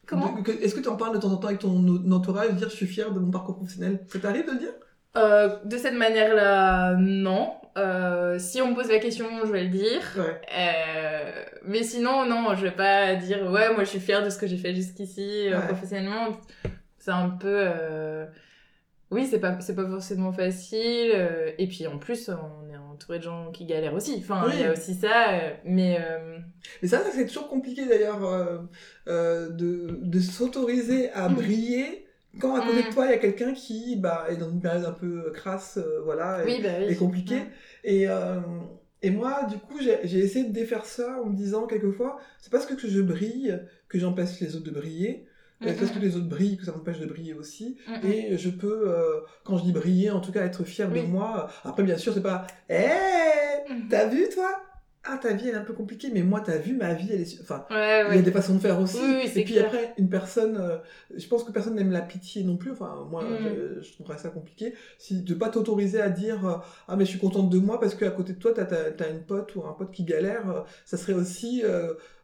Comment? 0.06 0.38
Est-ce 0.62 0.76
que 0.76 0.80
tu 0.80 0.88
en 0.88 0.96
parles 0.96 1.16
de 1.16 1.20
temps 1.20 1.32
en 1.32 1.36
temps 1.38 1.48
avec 1.48 1.58
ton 1.60 2.10
entourage, 2.12 2.54
dire 2.54 2.70
je 2.70 2.76
suis 2.76 2.86
fier 2.86 3.10
de 3.12 3.18
mon 3.18 3.32
parcours 3.32 3.56
professionnel? 3.56 4.06
Ça 4.08 4.20
t'arrive 4.20 4.46
de 4.46 4.52
le 4.52 4.58
dire? 4.58 4.72
Euh, 5.16 5.56
de 5.64 5.76
cette 5.76 5.94
manière-là, 5.94 6.94
non. 6.98 7.54
Euh, 7.76 8.38
si 8.38 8.60
on 8.60 8.70
me 8.70 8.74
pose 8.74 8.88
la 8.88 8.98
question, 8.98 9.26
je 9.44 9.50
vais 9.52 9.64
le 9.64 9.70
dire. 9.70 10.00
Ouais. 10.16 10.40
Euh, 10.56 11.44
mais 11.64 11.82
sinon, 11.82 12.26
non, 12.26 12.54
je 12.54 12.62
vais 12.64 12.70
pas 12.72 13.14
dire 13.14 13.50
ouais, 13.50 13.72
moi 13.74 13.84
je 13.84 13.90
suis 13.90 14.00
fière 14.00 14.24
de 14.24 14.30
ce 14.30 14.38
que 14.38 14.46
j'ai 14.46 14.56
fait 14.56 14.74
jusqu'ici 14.74 15.48
euh, 15.48 15.58
Ouais. 15.58 15.66
professionnellement. 15.66 16.36
C'est 16.98 17.10
un 17.12 17.30
peu. 17.30 17.46
euh, 17.48 18.26
Oui, 19.10 19.26
c'est 19.26 19.38
pas, 19.40 19.58
c'est 19.60 19.74
pas 19.76 19.86
forcément 19.86 20.32
facile. 20.32 21.12
euh, 21.14 21.52
Et 21.58 21.66
puis 21.68 21.86
en 21.86 21.98
plus, 21.98 22.28
on 22.30 22.68
est 22.72 22.76
entouré 22.76 23.18
de 23.18 23.24
gens 23.24 23.50
qui 23.52 23.64
galèrent 23.64 23.94
aussi. 23.94 24.16
Enfin, 24.18 24.46
il 24.52 24.60
y 24.60 24.64
a 24.64 24.72
aussi 24.72 24.94
ça. 24.94 25.10
Mais. 25.64 25.98
euh, 26.00 26.38
Mais 26.82 26.88
ça, 26.88 26.98
ça, 26.98 27.10
c'est 27.12 27.26
toujours 27.26 27.48
compliqué 27.48 27.86
d'ailleurs 27.86 28.24
euh, 28.24 28.58
euh, 29.08 29.48
de, 29.50 29.98
de 30.02 30.20
s'autoriser 30.20 31.10
à 31.12 31.28
briller 31.28 32.07
quand 32.40 32.54
à 32.54 32.60
côté 32.66 32.82
Mm. 32.82 32.86
de 32.88 32.92
toi 32.92 33.06
il 33.06 33.10
y 33.10 33.14
a 33.14 33.18
quelqu'un 33.18 33.52
qui 33.54 33.96
bah, 33.96 34.26
est 34.30 34.36
dans 34.36 34.50
une 34.50 34.60
période 34.60 34.84
un 34.84 34.92
peu 34.92 35.30
crasse, 35.34 35.78
euh, 35.78 36.00
voilà, 36.04 36.42
et, 36.42 36.46
Oui, 36.46 36.60
bah 36.62 36.68
oui. 36.80 36.86
et 36.92 36.96
compliquée. 36.96 37.42
Et, 37.84 38.08
euh, 38.08 38.40
et 39.02 39.10
moi, 39.10 39.44
du 39.48 39.56
coup, 39.58 39.78
j'ai 39.80 40.18
essayé 40.18 40.44
de 40.44 40.52
défaire 40.52 40.84
ça 40.84 41.20
en 41.22 41.26
me 41.30 41.36
disant 41.36 41.66
quelquefois, 41.66 42.18
c'est 42.40 42.50
parce 42.50 42.66
que 42.66 42.74
je 42.88 43.00
brille 43.00 43.58
que 43.88 43.98
j'empêche 43.98 44.40
les 44.40 44.56
autres 44.56 44.64
de 44.66 44.70
briller. 44.72 45.26
Mm, 45.60 45.66
C'est 45.68 45.74
parce 45.78 45.90
que 45.92 45.98
les 45.98 46.16
autres 46.16 46.28
brillent 46.28 46.56
que 46.56 46.64
ça 46.64 46.72
m'empêche 46.72 46.98
de 47.00 47.06
briller 47.06 47.34
aussi. 47.34 47.76
Mm, 47.88 47.92
mm. 48.06 48.10
Et 48.10 48.38
je 48.38 48.50
peux, 48.50 48.88
euh, 48.90 49.20
quand 49.44 49.56
je 49.58 49.64
dis 49.64 49.72
briller, 49.72 50.10
en 50.10 50.20
tout 50.20 50.32
cas 50.32 50.44
être 50.44 50.64
fier 50.64 50.90
de 50.90 51.00
moi. 51.02 51.48
Après, 51.64 51.82
bien 51.82 51.96
sûr, 51.96 52.12
c'est 52.14 52.22
pas 52.22 52.46
Hé 52.68 52.86
Mm. 53.70 53.88
T'as 53.90 54.06
vu, 54.06 54.26
toi? 54.32 54.48
Ah, 55.04 55.16
ta 55.16 55.32
vie, 55.32 55.48
elle 55.48 55.54
est 55.54 55.58
un 55.58 55.64
peu 55.64 55.72
compliquée, 55.72 56.10
mais 56.12 56.22
moi, 56.22 56.42
t'as 56.44 56.58
vu, 56.58 56.74
ma 56.74 56.92
vie, 56.92 57.08
elle 57.12 57.22
est. 57.22 57.40
Enfin, 57.40 57.64
Ouais, 57.70 58.04
il 58.10 58.16
y 58.16 58.18
a 58.18 58.22
des 58.22 58.30
façons 58.32 58.54
de 58.54 58.58
faire 58.58 58.78
aussi. 58.80 58.98
Oui, 58.98 59.20
oui, 59.22 59.30
c'est 59.32 59.40
et 59.40 59.44
puis 59.44 59.54
clair. 59.54 59.66
après, 59.66 59.94
une 59.96 60.08
personne. 60.10 60.56
euh, 60.60 60.78
je 61.16 61.26
pense 61.28 61.44
que 61.44 61.52
personne 61.52 61.76
n'aime 61.76 61.92
la 61.92 62.02
pitié 62.02 62.42
non 62.44 62.56
plus. 62.56 62.72
Enfin, 62.72 63.06
moi, 63.10 63.22
Mm. 63.22 63.36
je, 63.44 63.80
je 63.82 63.92
trouverais 63.92 64.18
ça 64.18 64.28
compliqué. 64.28 64.74
Si, 64.98 65.22
de 65.22 65.34
pas 65.34 65.48
t'autoriser 65.48 66.00
à 66.00 66.10
dire 66.10 66.46
euh, 66.46 66.56
Ah, 66.88 66.96
mais 66.96 67.04
je 67.06 67.10
suis 67.10 67.18
contente 67.18 67.48
de 67.48 67.58
moi 67.58 67.80
parce 67.80 67.94
qu'à 67.94 68.10
côté 68.10 68.34
de 68.34 68.38
toi, 68.38 68.52
t'as 68.52 68.64
as, 68.64 69.08
une 69.08 69.22
pote 69.22 69.54
ou 69.56 69.64
un 69.66 69.72
pote 69.72 69.92
qui 69.92 70.04
galère, 70.04 70.50
euh, 70.50 70.60
ça 70.84 70.96
serait 70.96 71.14
aussi. 71.14 71.62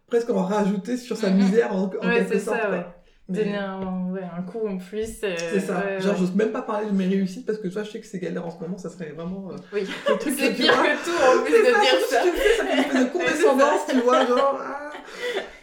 presque 0.07 0.31
en 0.31 0.43
rajouter 0.45 0.97
sur 0.99 1.17
sa 1.17 1.31
Mm, 1.31 1.37
misère 1.39 1.75
en, 1.75 1.85
en 1.85 1.89
Ouais, 1.89 2.15
quelque 2.15 2.35
c'est 2.35 2.39
sorte. 2.41 2.61
ça. 2.61 3.04
Mais- 3.27 3.39
Donner 3.39 3.57
un, 3.57 4.11
ouais, 4.13 4.21
un 4.37 4.43
coup 4.43 4.67
en 4.69 4.77
plus. 4.77 5.09
euh, 5.25 5.35
C'est 5.39 5.61
ça. 5.61 5.79
ouais, 5.83 5.99
Genre, 6.01 6.15
j'ose 6.15 6.35
même 6.35 6.53
pas 6.53 6.61
parler 6.61 6.87
de 6.89 6.93
mes 6.93 7.07
réussites 7.07 7.47
parce 7.47 7.57
que 7.59 7.69
toi, 7.69 7.83
je 7.83 7.91
sais 7.91 8.01
que 8.01 8.07
c'est 8.07 8.19
galère 8.19 8.47
en 8.47 8.51
ce 8.51 8.59
moment, 8.63 8.77
ça 8.77 8.91
serait 8.91 9.13
vraiment. 9.17 9.49
euh, 9.51 9.57
Oui, 9.73 9.87
c'est 10.21 10.53
pire 10.55 10.75
vois. 10.75 10.83
que 10.85 11.05
tout 11.05 11.41
en 11.41 11.43
plus 11.43 11.53
de 11.53 11.65
ça, 11.73 11.81
dire 11.81 12.01
ça. 12.11 12.17
ça 12.17 12.23
fait 12.23 12.73
une 12.75 12.79
espèce 12.81 13.05
de 13.05 13.09
condescendance, 13.13 13.81
tu 13.89 14.01
vois, 14.01 14.27
genre. 14.27 14.61
ah, 14.63 14.91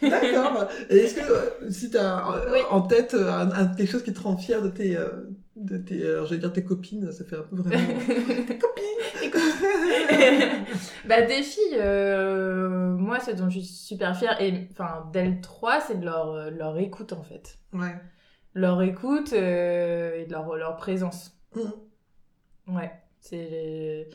D'accord. 0.02 0.68
Et 0.90 0.96
est-ce 0.98 1.14
que 1.14 1.20
euh, 1.20 1.70
si 1.70 1.88
tu 1.90 1.96
as 1.98 2.24
Oui. 2.52 2.58
en 2.68 2.80
tête 2.82 3.14
euh, 3.14 3.30
un- 3.30 3.52
un- 3.52 3.66
quelque 3.76 3.90
chose 3.92 4.02
qui 4.02 4.12
te 4.12 4.20
rend 4.20 4.36
fier 4.36 4.60
de 4.60 4.68
tes. 4.68 4.96
Euh, 5.70 5.78
de 5.78 5.78
tes 5.78 6.06
alors, 6.06 6.26
j'allais 6.26 6.40
dire 6.40 6.52
tes 6.52 6.64
copines, 6.64 7.10
ça 7.12 7.24
fait 7.24 7.36
un 7.36 7.42
peu 7.42 7.56
vraiment. 7.56 7.98
tes 8.48 8.58
copines 8.58 8.82
bah 11.06 11.22
des 11.22 11.42
filles, 11.42 11.76
euh, 11.76 12.68
moi 12.96 13.20
ce 13.20 13.30
dont 13.32 13.48
je 13.50 13.58
suis 13.60 13.68
super 13.68 14.16
fière, 14.16 14.40
et 14.40 14.68
enfin 14.72 15.08
d'elles 15.12 15.40
trois, 15.40 15.80
c'est 15.80 15.98
de 16.00 16.04
leur, 16.04 16.30
euh, 16.32 16.50
leur 16.50 16.78
écoute 16.78 17.12
en 17.12 17.22
fait. 17.22 17.58
Ouais. 17.72 17.94
Leur 18.54 18.82
écoute 18.82 19.32
euh, 19.32 20.20
et 20.20 20.26
de 20.26 20.32
leur, 20.32 20.54
leur 20.56 20.76
présence. 20.76 21.32
Mhm. 21.54 21.72
Ouais, 22.76 22.92
c'est... 23.20 24.08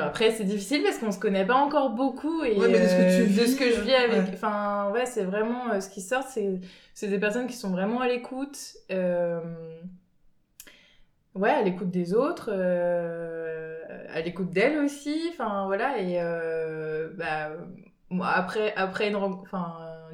Après 0.00 0.30
c'est 0.30 0.44
difficile 0.44 0.82
parce 0.82 0.98
qu'on 0.98 1.12
se 1.12 1.18
connaît 1.18 1.46
pas 1.46 1.56
encore 1.56 1.90
beaucoup 1.90 2.42
et 2.44 2.56
Ouais, 2.56 2.68
mais 2.68 2.80
de 2.80 2.86
ce 2.88 2.94
que 2.94 3.02
euh, 3.02 3.26
tu 3.26 3.32
de 3.40 3.46
ce 3.46 3.56
que 3.56 3.64
vis, 3.64 3.74
je 3.76 3.80
vis 3.82 3.94
avec... 3.94 4.26
ouais. 4.28 4.30
Enfin 4.32 4.90
ouais, 4.92 5.04
c'est 5.06 5.24
vraiment... 5.24 5.70
euh, 5.72 5.80
ce 5.80 5.90
qui 5.90 6.00
sort, 6.00 6.22
c'est 6.22 6.60
c'est 6.94 7.08
des 7.08 7.18
personnes 7.18 7.46
qui 7.46 7.56
sont 7.56 7.70
vraiment 7.70 8.00
à 8.00 8.08
l'écoute. 8.08 8.58
euh, 8.90 9.40
Ouais, 11.34 11.50
à 11.50 11.62
l'écoute 11.62 11.90
des 11.90 12.12
autres, 12.12 12.50
euh, 12.52 13.78
à 14.12 14.20
l'écoute 14.20 14.50
d'elles 14.50 14.78
aussi, 14.78 15.30
enfin 15.32 15.64
voilà, 15.66 15.98
et 15.98 16.20
euh, 16.20 17.08
bah, 17.16 17.52
moi, 18.10 18.28
après, 18.28 18.74
après 18.76 19.08
une, 19.08 19.18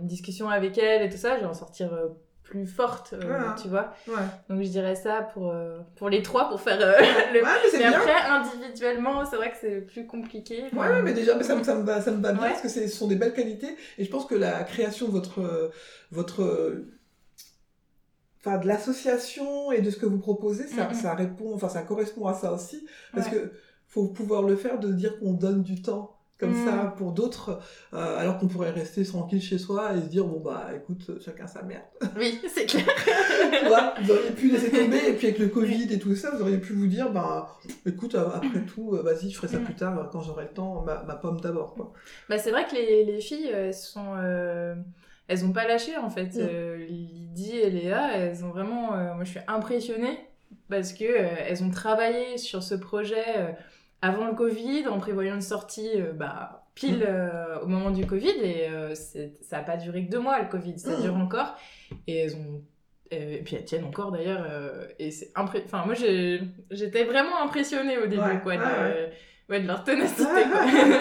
discussion 0.00 0.48
avec 0.48 0.78
elle 0.78 1.02
et 1.02 1.08
tout 1.08 1.16
ça, 1.16 1.34
je 1.36 1.40
vais 1.40 1.46
en 1.46 1.54
sortir 1.54 1.92
euh, 1.92 2.06
plus 2.44 2.66
forte, 2.66 3.14
euh, 3.14 3.20
Voilà. 3.26 3.56
tu 3.60 3.66
vois. 3.66 3.92
Ouais. 4.06 4.22
Donc 4.48 4.62
je 4.62 4.68
dirais 4.68 4.94
ça 4.94 5.22
pour, 5.34 5.52
pour 5.96 6.08
les 6.08 6.22
trois, 6.22 6.48
pour 6.48 6.60
faire 6.60 6.78
le... 6.78 6.84
Ouais, 6.86 7.42
mais 7.42 7.42
Mais 7.72 7.78
bien. 7.78 7.92
après, 7.98 8.14
individuellement, 8.14 9.26
c'est 9.26 9.36
vrai 9.36 9.50
que 9.50 9.56
c'est 9.60 9.80
plus 9.80 10.06
compliqué. 10.06 10.66
Ouais, 10.72 10.78
ouais, 10.78 11.02
mais 11.02 11.14
déjà, 11.14 11.34
mais 11.34 11.42
ça, 11.42 11.56
me- 11.56 11.64
ça 11.64 11.74
me 11.74 11.82
va, 11.82 12.00
ça 12.00 12.12
me 12.12 12.22
va 12.22 12.32
bien 12.32 12.42
parce 12.42 12.62
que 12.62 12.68
ce 12.68 12.86
sont 12.86 13.08
des 13.08 13.16
belles 13.16 13.34
qualités. 13.34 13.76
Et 13.98 14.04
je 14.04 14.10
pense 14.10 14.24
que 14.24 14.36
la 14.36 14.62
création 14.62 15.06
de 15.08 15.12
votre, 15.12 15.72
votre, 16.12 16.74
enfin, 18.48 18.58
de 18.58 18.66
l'association 18.66 19.72
et 19.72 19.80
de 19.82 19.90
ce 19.90 19.96
que 19.96 20.06
vous 20.06 20.18
proposez, 20.18 20.66
ça, 20.66 20.88
Mhm. 20.88 20.94
ça 20.94 21.14
répond, 21.14 21.54
enfin, 21.54 21.68
ça 21.68 21.82
correspond 21.82 22.26
à 22.26 22.34
ça 22.34 22.52
aussi. 22.52 22.86
Parce 23.14 23.26
Ouais. 23.28 23.32
que 23.34 23.52
faut 23.86 24.06
pouvoir 24.08 24.42
le 24.42 24.56
faire 24.56 24.78
de 24.78 24.92
dire 24.92 25.18
qu'on 25.18 25.32
donne 25.32 25.62
du 25.62 25.80
temps 25.82 26.14
comme 26.38 26.54
ça 26.54 26.94
pour 26.96 27.10
d'autres, 27.10 27.58
euh, 27.94 28.16
alors 28.18 28.38
qu'on 28.38 28.46
pourrait 28.46 28.70
rester 28.70 29.04
tranquille 29.04 29.42
chez 29.42 29.58
soi 29.58 29.94
et 29.96 30.00
se 30.02 30.06
dire 30.06 30.24
bon 30.24 30.38
bah 30.38 30.68
écoute 30.76 31.10
chacun 31.20 31.48
sa 31.48 31.62
merde. 31.62 31.82
Oui, 32.16 32.38
c'est 32.54 32.66
clair. 32.66 32.84
Vous 34.02 34.12
auriez 34.12 34.30
pu 34.30 34.48
laisser 34.50 34.70
tomber 34.70 34.98
et 35.08 35.14
puis 35.14 35.26
avec 35.28 35.38
le 35.40 35.48
Covid 35.48 35.92
et 35.92 35.98
tout 35.98 36.14
ça, 36.14 36.30
vous 36.30 36.42
auriez 36.42 36.58
pu 36.58 36.74
vous 36.74 36.86
dire 36.86 37.10
bah 37.10 37.58
écoute 37.86 38.14
euh, 38.14 38.28
après 38.32 38.64
tout 38.66 38.94
euh, 38.94 39.02
vas-y 39.02 39.30
je 39.30 39.36
ferai 39.36 39.48
ça 39.48 39.58
plus 39.58 39.74
tard 39.74 40.08
quand 40.12 40.20
j'aurai 40.20 40.44
le 40.44 40.50
temps 40.50 40.82
ma, 40.82 41.02
ma 41.02 41.16
pomme 41.16 41.40
d'abord 41.40 41.74
quoi. 41.74 41.92
Bah, 42.28 42.38
c'est 42.38 42.50
vrai 42.52 42.66
que 42.66 42.74
les, 42.76 43.04
les 43.04 43.20
filles, 43.20 43.48
elles 43.52 43.74
sont. 43.74 44.14
euh, 44.18 44.74
elles 45.28 45.44
ont 45.44 45.52
pas 45.52 45.66
lâché 45.66 45.96
en 45.96 46.10
fait. 46.10 46.34
Mm. 46.34 46.40
Euh, 46.40 46.76
Lydie 46.86 47.56
et 47.58 47.70
Léa, 47.70 48.16
elles 48.16 48.44
ont 48.44 48.48
vraiment. 48.50 48.94
euh, 48.94 49.14
moi 49.14 49.24
je 49.24 49.30
suis 49.30 49.40
impressionnée 49.46 50.18
parce 50.68 50.92
que 50.92 51.04
euh, 51.04 51.26
elles 51.46 51.62
ont 51.62 51.70
travaillé 51.70 52.38
sur 52.38 52.62
ce 52.62 52.74
projet 52.74 53.24
avant 54.02 54.26
le 54.26 54.34
Covid 54.34 54.86
en 54.88 54.98
prévoyant 54.98 55.34
une 55.34 55.40
sortie 55.42 55.90
bah, 56.14 56.66
pile 56.74 57.04
euh, 57.06 57.58
au 57.62 57.66
moment 57.66 57.90
du 57.90 58.06
Covid 58.06 58.30
et 58.42 58.68
ça 58.94 59.58
a 59.58 59.62
pas 59.62 59.76
duré 59.76 60.06
que 60.06 60.10
deux 60.10 60.20
mois 60.20 60.40
le 60.40 60.48
Covid, 60.48 60.78
ça 60.78 60.96
Mm. 60.96 61.02
dure 61.02 61.16
encore. 61.16 61.56
Et 62.06 62.16
elles 62.18 62.36
ont. 62.36 62.62
Et 63.10 63.40
puis 63.42 63.56
elles 63.56 63.64
tiennent 63.64 63.84
encore 63.86 64.12
d'ailleurs. 64.12 64.44
et 64.98 65.10
c'est 65.10 65.30
impré... 65.34 65.62
Enfin, 65.64 65.84
moi 65.86 65.94
j'étais 65.94 67.04
vraiment 67.04 67.40
impressionnée 67.42 67.96
au 67.96 68.06
début 68.06 68.20
Ouais, 68.22 68.40
quoi, 68.42 68.56
de, 68.56 68.60
ouais, 68.62 69.12
ouais, 69.48 69.60
de 69.60 69.66
leur 69.66 69.82
ténacité. 69.82 70.24
quoi. 70.24 70.60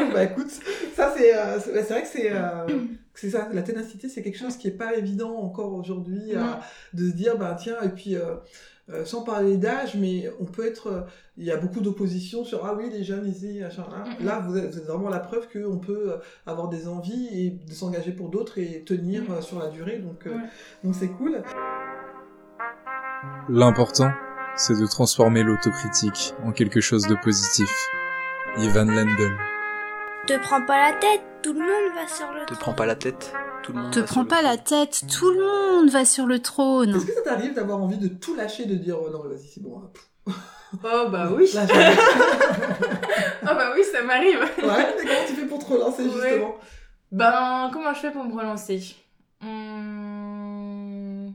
bah 0.13 0.23
écoute, 0.23 0.49
ça 0.93 1.13
c'est 1.17 1.33
c'est 1.59 1.89
vrai 1.89 2.01
que 2.03 2.07
c'est 2.07 2.31
c'est 3.19 3.29
ça, 3.31 3.49
la 3.51 3.61
ténacité 3.63 4.09
c'est 4.09 4.21
quelque 4.23 4.37
chose 4.37 4.57
qui 4.57 4.67
est 4.67 4.77
pas 4.77 4.95
évident 4.95 5.35
encore 5.37 5.73
aujourd'hui 5.73 6.35
à- 6.35 6.61
de 6.93 7.09
se 7.09 7.13
dire 7.15 7.37
bah 7.37 7.55
tiens 7.59 7.77
et 7.83 7.89
puis 7.89 8.15
euh, 8.15 8.35
euh, 8.89 9.03
sans 9.03 9.23
parler 9.23 9.57
d'âge, 9.57 9.95
mais 9.95 10.31
on 10.39 10.45
peut 10.45 10.65
être. 10.65 10.87
euh, 10.87 11.01
Il 11.39 11.43
y 11.45 11.51
a 11.51 11.57
beaucoup 11.57 11.81
d'opposition 11.81 12.43
sur 12.45 12.65
ah 12.65 12.73
oui 12.77 12.89
les 12.89 13.03
jeunes 13.03 13.27
ici, 13.27 13.59
machin. 13.61 13.85
hein. 13.93 14.05
Là 14.21 14.39
vous 14.39 14.57
êtes, 14.57 14.71
vous 14.71 14.77
êtes 14.79 14.85
vraiment 14.85 15.09
la 15.09 15.19
preuve 15.19 15.47
qu'on 15.51 15.77
peut 15.77 16.15
avoir 16.45 16.69
des 16.69 16.87
envies 16.87 17.27
et 17.33 17.49
de 17.51 17.73
s'engager 17.73 18.11
pour 18.13 18.29
d'autres 18.29 18.57
et 18.59 18.83
tenir 18.85 19.23
euh, 19.29 19.41
sur 19.41 19.59
la 19.59 19.67
durée. 19.67 19.97
Donc 19.99 20.25
euh, 20.25 20.31
Ouais. 20.31 20.41
donc 20.83 20.95
c'est 20.95 21.09
cool. 21.09 21.41
L'important, 23.49 24.11
c'est 24.55 24.79
de 24.79 24.85
transformer 24.85 25.43
l'autocritique 25.43 26.33
en 26.45 26.51
quelque 26.51 26.79
chose 26.81 27.07
de 27.07 27.15
positif. 27.15 27.69
Ivan 28.57 28.85
Lendl. 28.85 29.31
Te 30.27 30.39
prends 30.41 30.65
pas 30.65 30.91
la 30.91 30.97
tête, 30.97 31.21
tout 31.47 31.53
le 31.53 31.59
monde 31.59 31.95
va 31.95 32.07
sur 32.07 32.31
le 32.33 32.39
Te 32.41 32.45
trône. 32.47 32.57
prends 32.59 32.73
pas 32.73 32.85
la 32.85 32.95
tête, 32.95 33.33
tout 33.63 33.71
le 33.73 33.79
monde. 33.81 33.91
Te 33.93 33.99
va 33.99 34.05
sur 34.05 34.13
prends 34.13 34.21
le 34.23 34.27
pas 34.27 34.41
la 34.41 34.57
tête, 34.57 35.01
tout 35.09 35.31
le 35.31 35.39
monde 35.45 35.89
va 35.89 36.03
sur 36.05 36.25
le 36.25 36.39
trône. 36.41 36.95
Est-ce 36.95 37.05
que 37.05 37.13
ça 37.13 37.21
t'arrive 37.21 37.53
d'avoir 37.53 37.81
envie 37.81 37.97
de 37.97 38.07
tout 38.09 38.35
lâcher, 38.35 38.65
de 38.65 38.75
dire 38.75 38.97
oh, 39.01 39.09
non 39.09 39.21
mais 39.23 39.35
vas-y 39.35 39.47
c'est 39.47 39.61
bon. 39.63 39.79
hein, 39.79 39.89
pff, 39.93 40.35
Oh 40.83 41.07
bah 41.09 41.29
oui. 41.31 41.49
là, 41.53 41.65
j'arrête. 41.65 41.97
Oh 43.43 43.55
bah 43.55 43.71
oui, 43.75 43.81
ça 43.89 44.03
m'arrive. 44.03 44.39
ouais, 44.39 44.47
mais 44.97 45.05
comment 45.05 45.25
tu 45.25 45.33
fais 45.35 45.45
pour 45.45 45.59
te 45.59 45.71
relancer 45.71 46.03
Ouais. 46.03 46.09
justement? 46.11 46.55
Ben, 47.13 47.69
comment 47.71 47.93
je 47.93 47.99
fais 47.99 48.11
pour 48.11 48.25
me 48.25 48.33
relancer? 48.35 48.81
Hum, 49.41 51.33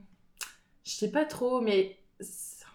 Je 0.85 0.91
sais 0.91 1.11
pas 1.11 1.25
trop, 1.25 1.61
mais 1.63 1.97
ça- 2.21 2.67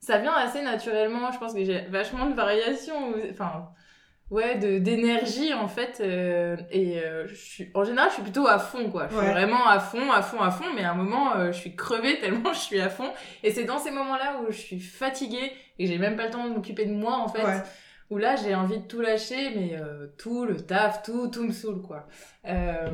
ça 0.00 0.16
vient 0.18 0.32
assez 0.32 0.62
naturellement. 0.62 1.30
Je 1.32 1.38
pense 1.38 1.52
que 1.52 1.62
j'ai 1.64 1.82
vachement 1.88 2.26
de 2.26 2.34
variations. 2.34 3.12
Enfin, 3.30 3.68
ouais, 4.30 4.56
de 4.56 4.78
d'énergie 4.78 5.54
en 5.54 5.68
fait. 5.68 5.98
euh, 6.00 6.56
et 6.70 6.98
euh, 7.00 7.26
je 7.28 7.34
suis, 7.34 7.70
en 7.74 7.84
général, 7.84 8.08
je 8.10 8.14
suis 8.14 8.22
plutôt 8.22 8.46
à 8.48 8.58
fond, 8.58 8.90
quoi. 8.90 9.08
Je 9.08 9.16
suis 9.16 9.24
Ouais. 9.26 9.32
vraiment 9.32 9.66
à 9.66 9.78
fond, 9.80 10.10
à 10.10 10.22
fond, 10.22 10.40
à 10.40 10.50
fond. 10.50 10.64
Mais 10.74 10.84
à 10.84 10.92
un 10.92 10.94
moment, 10.94 11.34
euh, 11.36 11.52
je 11.52 11.58
suis 11.58 11.76
crevée 11.76 12.18
tellement 12.20 12.52
je 12.52 12.58
suis 12.60 12.80
à 12.80 12.88
fond. 12.88 13.10
Et 13.42 13.50
c'est 13.50 13.64
dans 13.64 13.78
ces 13.78 13.90
moments-là 13.90 14.40
où 14.42 14.50
je 14.52 14.56
suis 14.58 14.80
fatiguée 14.80 15.52
et 15.78 15.86
j'ai 15.86 15.98
même 15.98 16.16
pas 16.16 16.24
le 16.26 16.30
temps 16.30 16.48
de 16.48 16.54
m'occuper 16.54 16.84
de 16.86 16.92
moi, 16.94 17.14
en 17.18 17.28
fait 17.28 17.44
Ouais. 17.44 17.62
Où 18.10 18.18
là 18.18 18.36
j'ai 18.36 18.54
envie 18.54 18.78
de 18.78 18.86
tout 18.86 19.00
lâcher 19.00 19.50
mais 19.54 19.76
euh, 19.80 20.06
tout 20.18 20.44
le 20.46 20.56
taf 20.56 21.02
tout 21.02 21.28
tout 21.28 21.44
me 21.44 21.52
saoule 21.52 21.82
quoi 21.82 22.06
Euh, 22.48 22.88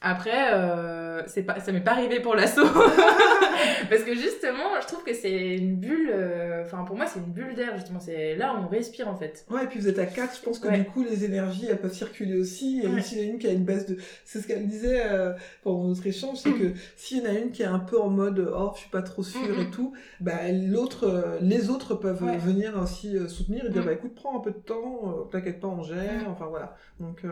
après 0.00 0.54
euh, 0.54 1.22
c'est 1.26 1.42
pas 1.42 1.58
ça 1.58 1.72
m'est 1.72 1.80
pas 1.80 1.90
arrivé 1.90 2.20
pour 2.20 2.36
l'assaut 2.36 2.62
parce 3.90 4.02
que 4.04 4.14
justement 4.14 4.80
je 4.80 4.86
trouve 4.86 5.02
que 5.04 5.12
c'est 5.14 5.56
une 5.56 5.74
bulle 5.76 6.10
euh, 6.12 6.62
enfin 6.64 6.84
pour 6.84 6.96
moi 6.96 7.06
c'est 7.06 7.18
une 7.18 7.32
bulle 7.32 7.54
d'air 7.56 7.76
justement 7.76 7.98
c'est 8.00 8.36
là 8.36 8.54
où 8.54 8.64
on 8.64 8.68
respire 8.68 9.08
en 9.08 9.16
fait 9.16 9.44
Ouais, 9.50 9.64
et 9.64 9.66
puis 9.66 9.80
vous 9.80 9.88
êtes 9.88 9.98
à 9.98 10.06
4, 10.06 10.36
je 10.36 10.42
pense 10.42 10.58
que 10.58 10.68
Ouais. 10.68 10.78
du 10.78 10.84
coup 10.84 11.02
les 11.02 11.24
énergies 11.24 11.66
elles 11.68 11.80
peuvent 11.80 11.92
circuler 11.92 12.38
aussi. 12.38 12.80
Et 12.84 12.86
Ouais. 12.86 13.00
s'il 13.02 13.18
y 13.18 13.22
en 13.22 13.24
a 13.24 13.30
une 13.32 13.38
qui 13.38 13.46
a 13.48 13.52
une 13.52 13.64
baisse 13.64 13.86
de. 13.86 13.96
C'est 14.24 14.40
ce 14.40 14.46
qu'elle 14.46 14.66
disait 14.68 15.02
pendant 15.62 15.84
notre 15.88 16.06
échange, 16.06 16.38
c'est 16.38 16.52
que 16.52 16.72
s'il 16.96 17.18
y 17.18 17.20
en 17.26 17.30
a 17.30 17.32
une 17.32 17.50
qui 17.50 17.62
est 17.62 17.66
un 17.66 17.78
peu 17.80 18.00
en 18.00 18.08
mode 18.08 18.38
oh, 18.56 18.70
je 18.74 18.80
suis 18.80 18.90
pas 18.90 19.02
trop 19.02 19.22
sûre 19.24 19.58
et 19.58 19.70
tout, 19.70 19.92
bah 20.20 20.50
l'autre, 20.52 21.38
les 21.40 21.70
autres 21.70 21.94
peuvent 21.96 22.22
Ouais. 22.22 22.38
venir 22.38 22.78
euh, 22.80 23.26
soutenir 23.28 23.64
et 23.66 23.70
dire 23.70 23.82
Mhm. 23.82 23.86
bah 23.88 23.92
écoute, 23.94 24.14
prends 24.14 24.38
un 24.38 24.40
peu 24.40 24.51
de 24.52 24.58
temps, 24.58 25.00
euh, 25.06 25.24
t'inquiète 25.30 25.60
pas, 25.60 25.68
on 25.68 25.82
gère, 25.82 26.22
Mhm. 26.22 26.28
enfin 26.30 26.46
voilà. 26.46 26.74
Donc, 27.00 27.24
euh, 27.24 27.28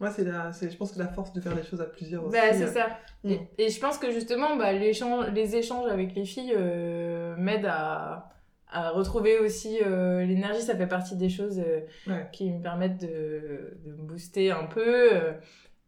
ouais, 0.00 0.10
c'est 0.14 0.24
la, 0.24 0.52
c'est, 0.52 0.70
je 0.70 0.76
pense 0.76 0.92
que 0.92 0.98
la 0.98 1.08
force 1.08 1.32
de 1.32 1.40
faire 1.40 1.54
les 1.54 1.62
choses 1.64 1.80
à 1.80 1.86
plusieurs 1.86 2.24
aussi. 2.24 2.32
bah 2.32 2.52
c'est 2.52 2.64
euh, 2.64 2.72
ça 2.72 2.86
Mm. 3.24 3.30
et, 3.30 3.40
et 3.58 3.68
je 3.70 3.78
pense 3.80 3.98
que 3.98 4.10
justement 4.10 4.56
bah, 4.56 4.72
l'échange 4.72 5.26
les 5.32 5.54
échanges 5.54 5.88
avec 5.90 6.14
les 6.16 6.24
filles 6.24 6.54
euh, 6.56 7.36
m'aident 7.36 7.66
à 7.70 8.28
à 8.74 8.90
retrouver 8.90 9.38
aussi 9.38 9.78
euh, 9.84 10.24
l'énergie 10.24 10.62
ça 10.62 10.74
fait 10.74 10.86
partie 10.88 11.14
des 11.14 11.28
choses 11.28 11.60
euh, 11.60 11.80
Ouais. 12.10 12.26
qui 12.32 12.50
me 12.50 12.60
permettent 12.62 13.00
de, 13.00 13.76
de 13.84 13.92
me 13.92 14.02
booster 14.02 14.50
un 14.50 14.64
peu 14.64 15.12
euh, 15.12 15.32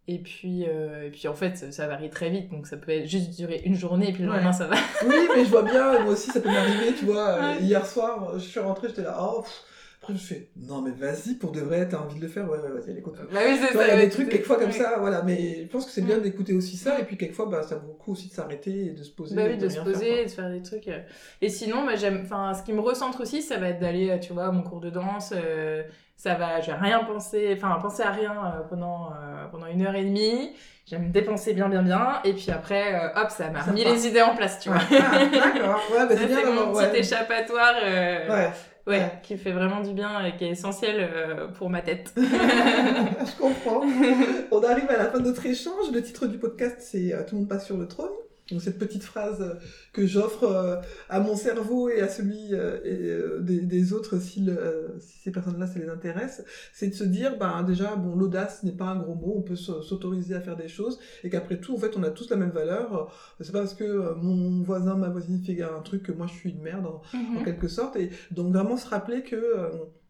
et 0.07 0.19
puis 0.19 0.65
euh, 0.69 1.07
et 1.07 1.11
puis 1.11 1.27
en 1.29 1.35
fait 1.35 1.57
ça, 1.57 1.73
ça 1.73 1.87
varie 1.89 2.11
très 2.11 2.29
vite 2.31 2.51
donc 2.53 2.67
ça 2.69 2.77
peut 2.77 2.93
être 2.93 3.07
juste 3.09 3.35
durer 3.37 3.63
une 3.65 3.75
journée 3.75 4.11
et 4.11 4.13
puis 4.13 4.23
le 4.23 4.29
Ouais. 4.29 4.37
lendemain 4.37 4.53
ça 4.53 4.67
va 4.67 4.77
Oui, 5.05 5.15
mais 5.35 5.45
je 5.45 5.51
vois 5.51 5.63
bien, 5.63 6.01
moi 6.05 6.13
aussi, 6.13 6.31
ça 6.31 6.41
peut 6.41 6.51
m'arriver, 6.51 6.95
tu 6.97 7.07
vois. 7.07 7.31
euh. 7.31 7.55
Hier 7.61 7.85
soir, 7.87 8.35
je 8.35 8.39
suis 8.45 8.61
rentrée, 8.61 8.89
j'étais 8.91 9.03
là, 9.03 9.17
oh, 9.21 9.41
pff. 9.43 9.65
Après 10.05 10.14
je 10.14 10.27
fais, 10.27 10.49
non 10.57 10.81
mais 10.83 10.90
vas-y, 10.93 11.35
pour 11.35 11.53
de 11.53 11.61
vrai, 11.61 11.88
t'as 11.88 11.99
envie 11.99 12.17
de 12.17 12.21
le 12.23 12.29
faire, 12.29 12.45
ouais, 12.49 12.59
ouais, 12.59 12.71
vas-y, 12.71 12.90
allez, 12.90 13.03
continue. 13.03 13.27
bah 13.33 13.40
oui 13.47 13.59
il 13.59 13.77
y 13.77 13.90
a 13.90 13.97
des 13.97 14.09
trucs 14.09 14.29
quelquefois 14.29 14.59
comme 14.59 14.73
ça, 14.73 14.97
voilà, 15.01 15.23
mais 15.23 15.62
je 15.62 15.69
pense 15.69 15.87
que 15.87 15.90
c'est 15.90 16.03
bien 16.03 16.19
d'écouter 16.19 16.53
aussi 16.55 16.77
ça, 16.77 16.99
et 17.01 17.05
puis 17.05 17.17
quelquefois, 17.17 17.47
bah, 17.47 17.62
ça 17.62 17.77
vaut 17.77 17.88
le 17.88 17.95
coup 17.95 18.12
aussi 18.12 18.29
de 18.29 18.35
s'arrêter 18.35 18.87
et 18.87 18.90
de 18.90 19.03
se 19.03 19.11
poser. 19.11 19.35
bah 19.35 19.43
et 19.47 19.51
oui 19.53 19.59
de 19.59 19.69
se 19.69 19.81
poser 19.81 20.14
faire, 20.14 20.25
de 20.25 20.31
faire 20.31 20.51
des 20.51 20.62
trucs 20.62 20.88
euh. 20.88 20.99
et 21.40 21.49
sinon 21.49 21.85
bah, 21.87 21.97
j'aime 21.97 22.21
enfin 22.23 22.53
ce 22.55 22.62
qui 22.62 22.73
me 22.73 22.81
recentre 22.81 23.21
aussi 23.23 23.40
ça 23.43 23.59
va 23.59 23.69
être 23.71 23.81
d'aller 23.81 24.11
euh, 24.11 24.19
tu 24.19 24.33
vois 24.33 24.47
à 24.47 24.51
mon 24.53 24.62
cours 24.62 24.81
de 24.81 24.90
danse 24.90 25.33
euh, 25.35 25.83
ça 26.17 26.35
va 26.35 26.61
je 26.61 26.67
vais 26.67 26.77
rien 26.77 27.03
penser 27.05 27.53
enfin 27.57 27.79
penser 27.81 28.03
à 28.03 28.11
rien 28.11 28.33
euh, 28.33 28.61
pendant 28.69 29.09
euh, 29.11 29.47
pendant 29.51 29.67
une 29.67 29.83
heure 29.87 29.95
et 29.95 30.05
demie 30.05 30.53
j'aime 30.87 31.07
me 31.07 31.12
dépenser 31.12 31.55
bien 31.55 31.69
bien 31.69 31.83
bien 31.83 32.21
et 32.25 32.33
puis 32.35 32.51
après 32.51 32.95
euh, 32.95 33.21
hop 33.23 33.31
ça 33.31 33.49
m'a 33.51 33.62
remis 33.62 33.85
les 33.85 34.07
idées 34.07 34.23
en 34.23 34.35
place 34.35 34.61
tu 34.61 34.69
vois. 34.69 34.79
Ah, 34.90 35.27
d'accord, 35.27 35.81
ouais, 35.93 36.07
bah, 36.07 36.09
c'est 36.17 36.27
bien 36.27 36.37
c'est 36.45 36.53
mon 36.53 36.73
petit 36.73 36.99
échappatoire 36.99 37.75
Ouais, 37.83 38.51
Ouais, 38.87 38.99
Ouais. 38.99 39.12
qui 39.23 39.38
fait 39.38 39.53
vraiment 39.53 39.81
du 39.81 39.94
bien 39.94 40.25
et 40.25 40.37
qui 40.37 40.44
est 40.44 40.51
essentiel 40.51 40.97
euh, 40.99 41.49
pour 41.49 41.70
ma 41.70 41.81
tête. 41.81 42.12
je 42.16 43.38
comprends. 43.40 43.81
On 44.51 44.62
arrive 44.62 44.90
à 44.90 44.99
la 44.99 45.07
fin 45.11 45.18
de 45.20 45.25
notre 45.25 45.47
échange. 45.47 45.90
Le 45.92 46.03
titre 46.03 46.27
du 46.27 46.37
podcast, 46.38 46.77
c'est 46.81 47.14
euh, 47.14 47.23
Tout 47.27 47.35
le 47.37 47.40
monde 47.40 47.49
passe 47.49 47.64
sur 47.66 47.77
le 47.79 47.88
trône. 47.88 48.11
Donc 48.50 48.61
cette 48.61 48.78
petite 48.78 49.02
phrase 49.04 49.40
euh, 49.40 49.54
que 49.94 50.07
j'offre 50.07 50.44
euh, 50.44 50.76
à 51.09 51.18
mon 51.18 51.35
cerveau 51.35 51.88
et 51.88 52.02
à 52.02 52.09
celui 52.09 52.52
euh, 52.52 52.78
et, 52.85 53.42
des, 53.42 53.61
des 53.61 53.92
autres 53.94 54.18
si, 54.18 54.42
le- 54.42 54.94
si 55.00 55.18
ces 55.18 55.30
personnes-là 55.33 55.66
ça 55.66 55.78
les 55.78 55.88
intéresse, 55.88 56.44
c'est 56.74 56.88
de 56.88 56.94
se 56.94 57.04
dire 57.04 57.38
ben 57.38 57.62
déjà 57.62 57.96
bon 57.96 58.14
l'audace 58.14 58.62
n'est 58.62 58.72
pas 58.76 58.85
un 58.85 58.98
gros 58.98 59.14
mot, 59.14 59.33
on 59.38 59.42
peut 59.42 59.57
s'autoriser 59.57 60.35
à 60.35 60.40
faire 60.42 60.57
des 60.57 60.68
choses 60.68 60.98
et 61.22 61.30
qu'après 61.30 61.59
tout 61.59 61.74
en 61.74 61.78
fait 61.78 61.96
on 61.96 62.02
a 62.02 62.11
tous 62.11 62.28
la 62.28 62.37
même 62.37 62.50
valeur. 62.50 63.11
C'est 63.40 63.50
pas 63.52 63.61
parce 63.61 63.72
que 63.74 64.12
mon 64.16 64.62
voisin 64.62 64.94
ma 64.96 65.09
voisine 65.09 65.42
fait 65.42 65.62
un 65.62 65.80
truc 65.80 66.02
que 66.02 66.12
moi 66.12 66.26
je 66.26 66.35
suis 66.35 66.50
une 66.50 66.61
merde 66.61 66.85
en, 66.87 67.00
en 67.38 67.44
quelque 67.44 67.68
sorte. 67.68 67.96
Et 67.96 68.11
donc 68.30 68.52
vraiment 68.52 68.76
se 68.76 68.87
rappeler 68.88 69.22
que 69.22 69.37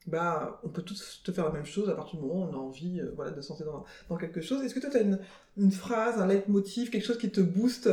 bah, 0.06 0.60
on 0.64 0.68
peut 0.68 0.82
tous 0.82 1.22
te 1.24 1.32
faire 1.32 1.44
la 1.46 1.50
même 1.52 1.64
chose 1.64 1.88
à 1.88 1.94
partir 1.94 2.20
du 2.20 2.26
moment 2.26 2.44
où 2.44 2.48
on 2.50 2.52
a 2.52 2.58
envie 2.58 3.00
euh, 3.00 3.12
voilà, 3.16 3.30
de 3.30 3.40
se 3.40 3.48
lancer 3.50 3.64
dans, 3.64 3.84
dans 4.10 4.16
quelque 4.16 4.40
chose. 4.42 4.62
Est-ce 4.62 4.74
que 4.74 4.80
toi, 4.80 4.90
tu 4.90 4.98
as 4.98 5.00
une, 5.02 5.18
une 5.56 5.72
phrase, 5.72 6.20
un 6.20 6.26
leitmotiv, 6.26 6.90
quelque 6.90 7.06
chose 7.06 7.16
qui 7.18 7.30
te 7.30 7.40
booste, 7.40 7.88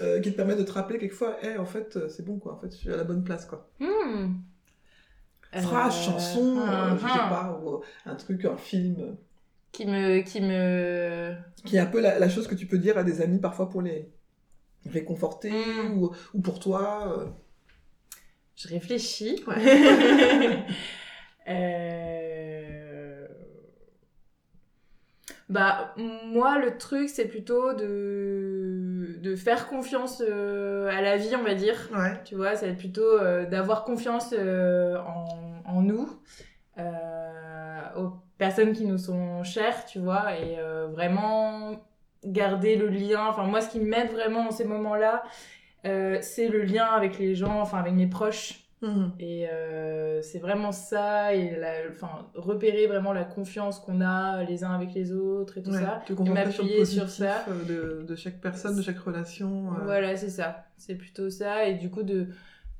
euh, 0.00 0.20
qui 0.20 0.30
te 0.32 0.36
permet 0.36 0.56
de 0.56 0.62
te 0.62 0.72
rappeler 0.72 0.98
quelquefois, 0.98 1.36
Eh, 1.42 1.56
en 1.58 1.66
fait, 1.66 1.96
euh, 1.96 2.08
c'est 2.08 2.24
bon, 2.24 2.38
quoi, 2.38 2.54
en 2.54 2.58
fait, 2.58 2.70
je 2.72 2.76
suis 2.76 2.92
à 2.92 2.96
la 2.96 3.04
bonne 3.04 3.22
place, 3.24 3.44
quoi. 3.44 3.68
Hmm. 3.78 4.34
Phrase, 5.52 5.94
Euh, 5.98 6.12
chanson, 6.12 6.58
euh, 6.60 6.96
je 6.96 7.00
sais 7.02 7.18
pas, 7.28 7.60
ou 7.62 7.82
un 8.06 8.14
truc, 8.14 8.44
un 8.44 8.56
film, 8.56 9.16
Qui 9.72 9.84
me, 9.86 10.20
qui 10.20 10.40
me. 10.40 11.34
qui 11.64 11.76
est 11.76 11.80
un 11.80 11.86
peu 11.86 12.00
la, 12.00 12.18
la 12.18 12.28
chose 12.28 12.46
que 12.48 12.54
tu 12.54 12.66
peux 12.66 12.78
dire 12.78 12.96
à 12.96 13.04
des 13.04 13.20
amis 13.20 13.38
parfois 13.40 13.68
pour 13.68 13.82
les 13.82 14.08
réconforter 14.86 15.50
Mm. 15.50 15.98
ou, 15.98 16.10
ou 16.34 16.40
pour 16.40 16.58
toi. 16.60 17.26
Je 18.56 18.68
réfléchis. 18.68 19.42
Euh, 21.48 23.26
Bah, 25.48 25.94
moi, 25.96 26.58
le 26.58 26.78
truc, 26.78 27.08
c'est 27.08 27.26
plutôt 27.26 27.72
de... 27.74 29.16
de 29.20 29.34
faire 29.34 29.66
confiance 29.68 30.22
euh, 30.24 30.88
à 30.88 31.00
la 31.02 31.16
vie, 31.16 31.34
on 31.34 31.42
va 31.42 31.54
dire. 31.54 31.88
Ouais. 31.92 32.22
Tu 32.24 32.36
vois, 32.36 32.54
c'est 32.54 32.72
plutôt 32.74 33.02
euh, 33.02 33.46
d'avoir 33.46 33.84
confiance 33.84 34.32
en, 34.32 35.24
en 35.64 35.82
nous, 35.82 36.08
aux 37.96 38.10
personnes 38.38 38.72
qui 38.72 38.84
nous 38.86 38.98
sont 38.98 39.42
chères, 39.42 39.84
tu 39.86 39.98
vois, 39.98 40.36
et 40.36 40.56
vraiment 40.92 41.80
garder 42.24 42.76
le 42.76 42.88
lien. 42.88 43.26
Enfin, 43.28 43.44
moi, 43.44 43.60
ce 43.60 43.70
qui 43.70 43.80
m'aide 43.80 44.10
vraiment 44.12 44.48
en 44.48 44.50
ces 44.50 44.64
moments-là, 44.64 45.22
c'est 45.82 46.48
le 46.48 46.62
lien 46.62 46.86
avec 46.86 47.18
les 47.18 47.34
gens, 47.34 47.60
enfin, 47.60 47.78
avec 47.78 47.94
mes 47.94 48.06
proches. 48.06 48.69
Mhm. 48.82 49.12
Et 49.18 49.46
euh, 49.48 50.22
c'est 50.22 50.38
vraiment 50.38 50.72
ça, 50.72 51.34
et 51.34 51.54
la, 51.56 51.72
enfin, 51.90 52.30
repérer 52.34 52.86
vraiment 52.86 53.12
la 53.12 53.24
confiance 53.24 53.78
qu'on 53.78 54.00
a 54.00 54.42
les 54.44 54.64
uns 54.64 54.72
avec 54.72 54.94
les 54.94 55.12
autres 55.12 55.58
et 55.58 55.62
tout 55.62 55.70
Ouais, 55.70 55.80
ça. 55.82 56.02
te 56.06 56.14
sur 56.14 56.24
le 56.24 56.32
m'appuyer 56.32 56.84
sur 56.86 57.02
positif 57.04 57.24
ça. 57.26 57.44
euh, 57.48 58.00
de, 58.00 58.06
de 58.06 58.16
chaque 58.16 58.40
personne, 58.40 58.76
de 58.76 58.82
chaque 58.82 58.98
relation. 58.98 59.68
euh. 59.74 59.84
Voilà, 59.84 60.16
c'est 60.16 60.30
ça. 60.30 60.64
C'est 60.78 60.94
plutôt 60.94 61.28
ça. 61.28 61.66
Et 61.66 61.74
du 61.74 61.90
coup, 61.90 62.02
de, 62.02 62.28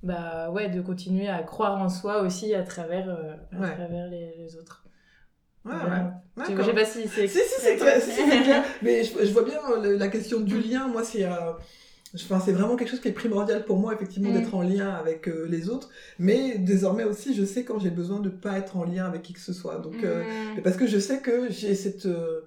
bah, 0.03 0.51
ouais, 0.51 0.69
de 0.71 0.81
continuer 0.81 1.29
à 1.29 1.43
croire 1.43 1.77
en 1.83 1.91
soi 1.91 2.23
aussi 2.23 2.55
à 2.55 2.63
travers, 2.63 3.09
euh, 3.11 3.35
à 3.53 3.61
Ouais. 3.61 3.75
travers 3.75 4.07
les, 4.09 4.35
les 4.39 4.57
autres. 4.57 4.85
Ouais, 5.67 5.73
Voilà. 5.79 6.23
ouais. 6.39 6.45
Je 6.57 6.63
sais 6.63 6.73
pas 6.73 6.85
si 6.87 7.07
c'est. 7.09 7.29
Si, 7.29 7.39
si, 7.41 7.61
c'est 7.61 7.77
si, 8.01 8.15
clair. 8.43 8.65
Mais 8.83 9.05
je, 9.05 9.23
je 9.27 9.33
vois 9.35 9.45
bien 9.45 9.59
le- 9.83 9.99
la 9.99 10.09
question 10.09 10.41
du 10.41 10.59
lien. 10.59 10.89
Moi, 10.89 11.05
c'est, 11.05 11.27
enfin, 12.15 12.41
c'est 12.45 12.53
vraiment 12.53 12.77
quelque 12.77 12.91
chose 12.91 13.01
qui 13.01 13.09
est 13.09 13.13
primordial 13.13 13.65
pour 13.65 13.79
moi, 13.79 13.95
effectivement, 13.95 14.31
Mm. 14.31 14.35
d'être 14.35 14.55
en 14.55 14.63
lien 14.63 14.91
avec 14.91 15.29
euh, 15.29 15.47
les 15.49 15.69
autres. 15.69 15.91
Mais 16.19 16.59
désormais 16.59 17.05
aussi, 17.05 17.35
je 17.35 17.45
sais 17.45 17.65
quand 17.65 17.79
j'ai 17.79 17.91
besoin 17.91 18.21
de 18.21 18.29
pas 18.29 18.59
être 18.59 18.77
en 18.77 18.85
lien 18.85 19.05
avec 19.07 19.23
qui 19.23 19.33
que 19.33 19.41
ce 19.41 19.53
soit. 19.53 19.77
Donc, 19.79 20.03
euh, 20.05 20.23
Mm. 20.57 20.63
parce 20.63 20.77
que 20.77 20.87
je 20.87 20.99
sais 20.99 21.19
que 21.21 21.51
j'ai 21.51 21.75
cette 21.75 22.07
euh, 22.07 22.41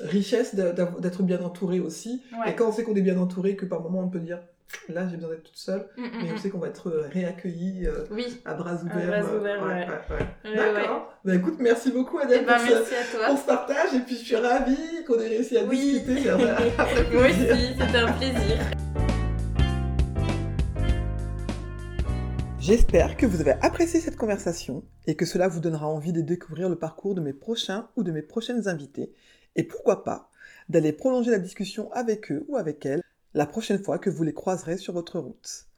richesse 0.00 0.54
d'être 0.54 1.22
bien 1.22 1.40
entouré 1.42 1.80
aussi. 1.80 2.22
Ouais. 2.32 2.52
Et 2.52 2.54
quand 2.54 2.68
on 2.68 2.72
sait 2.72 2.84
qu'on 2.84 2.94
est 2.94 3.02
bien 3.02 3.18
entouré, 3.18 3.56
que 3.56 3.66
par 3.66 3.80
moment 3.82 4.00
on 4.00 4.08
peut 4.08 4.20
dire, 4.20 4.38
là, 4.88 5.06
j'ai 5.08 5.16
besoin 5.16 5.30
d'être 5.30 5.44
toute 5.44 5.56
seule. 5.56 5.86
Mm, 5.96 6.02
mm, 6.02 6.10
Mais 6.22 6.30
on 6.30 6.34
mm. 6.34 6.38
sait 6.38 6.50
qu'on 6.50 6.58
va 6.58 6.68
être 6.68 6.88
euh, 6.88 7.08
réaccueilli 7.12 7.86
euh, 7.86 8.04
Oui. 8.10 8.40
à 8.44 8.54
bras 8.54 8.74
ouverts. 8.82 9.22
bras 9.22 9.34
ouverts, 9.34 9.62
ouais. 9.62 9.86
ouais. 9.86 10.50
Ouais, 10.50 10.74
D'accord. 10.74 11.12
Bah 11.24 11.34
écoute, 11.34 11.56
merci 11.58 11.90
beaucoup 11.90 12.18
Eh 12.20 12.24
Adèle 12.24 12.44
ben, 12.46 12.56
pour, 12.58 12.66
ce, 12.66 12.72
merci 12.72 12.94
à 12.94 13.16
toi. 13.16 13.26
pour 13.28 13.38
ce 13.38 13.46
partage 13.46 13.94
et 13.94 14.00
puis 14.00 14.16
je 14.16 14.24
suis 14.24 14.36
ravie 14.36 15.04
qu'on 15.06 15.18
ait 15.20 15.28
réussi 15.28 15.56
à 15.58 15.64
Oui. 15.64 16.00
discuter. 16.04 16.30
Moi 17.12 17.24
plaisir. 17.24 17.54
aussi, 17.54 17.66
c'était 17.78 17.98
un 17.98 18.12
plaisir. 18.12 18.58
J'espère 22.60 23.16
que 23.16 23.24
vous 23.24 23.40
avez 23.40 23.52
apprécié 23.62 24.00
cette 24.00 24.16
conversation 24.16 24.84
et 25.06 25.14
que 25.16 25.24
cela 25.24 25.48
vous 25.48 25.60
donnera 25.60 25.88
envie 25.88 26.12
de 26.12 26.20
découvrir 26.20 26.68
le 26.68 26.76
parcours 26.76 27.14
de 27.14 27.20
mes 27.22 27.32
prochains 27.32 27.88
ou 27.96 28.02
de 28.02 28.10
mes 28.12 28.20
prochaines 28.22 28.68
invités 28.68 29.12
et 29.56 29.62
pourquoi 29.64 30.04
pas 30.04 30.30
d'aller 30.68 30.92
prolonger 30.92 31.30
la 31.30 31.38
discussion 31.38 31.90
avec 31.92 32.30
eux 32.30 32.44
ou 32.48 32.56
avec 32.56 32.84
elles 32.84 33.02
la 33.34 33.46
prochaine 33.46 33.82
fois 33.82 33.98
que 33.98 34.10
vous 34.10 34.22
les 34.24 34.34
croiserez 34.34 34.76
sur 34.76 34.92
votre 34.92 35.18
route. 35.18 35.68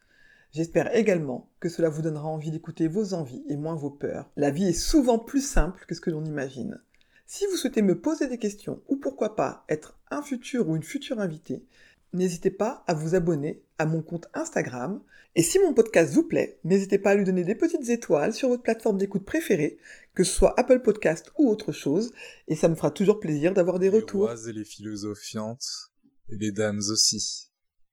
J'espère 0.52 0.94
également 0.96 1.48
que 1.60 1.68
cela 1.68 1.88
vous 1.88 2.02
donnera 2.02 2.26
envie 2.26 2.50
d'écouter 2.50 2.88
vos 2.88 3.14
envies 3.14 3.44
et 3.48 3.56
moins 3.56 3.76
vos 3.76 3.90
peurs. 3.90 4.30
La 4.36 4.50
vie 4.50 4.68
est 4.68 4.72
souvent 4.72 5.18
plus 5.18 5.46
simple 5.46 5.84
que 5.86 5.94
ce 5.94 6.00
que 6.00 6.10
l'on 6.10 6.24
imagine. 6.24 6.80
Si 7.26 7.46
vous 7.46 7.56
souhaitez 7.56 7.82
me 7.82 8.00
poser 8.00 8.26
des 8.26 8.38
questions 8.38 8.82
ou 8.88 8.96
pourquoi 8.96 9.36
pas 9.36 9.64
être 9.68 9.96
un 10.10 10.22
futur 10.22 10.68
ou 10.68 10.74
une 10.74 10.82
future 10.82 11.20
invitée, 11.20 11.64
n'hésitez 12.12 12.50
pas 12.50 12.82
à 12.88 12.94
vous 12.94 13.14
abonner 13.14 13.62
à 13.78 13.86
mon 13.86 14.02
compte 14.02 14.28
Instagram. 14.34 15.00
Et 15.36 15.44
si 15.44 15.60
mon 15.60 15.72
podcast 15.72 16.12
vous 16.12 16.24
plaît, 16.24 16.58
n'hésitez 16.64 16.98
pas 16.98 17.10
à 17.10 17.14
lui 17.14 17.24
donner 17.24 17.44
des 17.44 17.54
petites 17.54 17.88
étoiles 17.88 18.34
sur 18.34 18.48
votre 18.48 18.64
plateforme 18.64 18.98
d'écoute 18.98 19.24
préférée, 19.24 19.78
que 20.14 20.24
ce 20.24 20.32
soit 20.32 20.58
Apple 20.58 20.80
Podcast 20.80 21.30
ou 21.38 21.48
autre 21.48 21.70
chose, 21.70 22.12
et 22.48 22.56
ça 22.56 22.68
me 22.68 22.74
fera 22.74 22.90
toujours 22.90 23.20
plaisir 23.20 23.54
d'avoir 23.54 23.78
des 23.78 23.88
retours. 23.88 24.26
Les 24.26 24.34
rois 24.34 24.48
et 24.48 24.52
les 24.52 24.64
philosophiantes, 24.64 25.89
et 26.30 26.36
les 26.36 26.52
dames 26.52 26.80
aussi. 26.90 27.50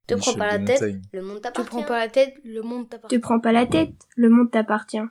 Te 0.07 0.15
prends 0.15 0.33
pas 0.33 0.57
la 0.57 0.63
tête, 0.63 0.83
le 1.11 1.21
monde 1.21 1.41
t'appartient. 1.41 1.61
Te 1.63 1.67
prends 1.67 1.83
pas 1.83 1.99
la 1.99 2.07
tête, 2.07 2.33
le 2.45 2.61
monde 2.61 2.89
t'appartient. 2.89 3.15
Te 3.15 3.21
prends 3.21 3.39
pas 3.39 3.51
la 3.51 3.65
tête, 3.65 4.07
le 4.15 4.29
monde 4.29 4.51
t'appartient. 4.51 5.07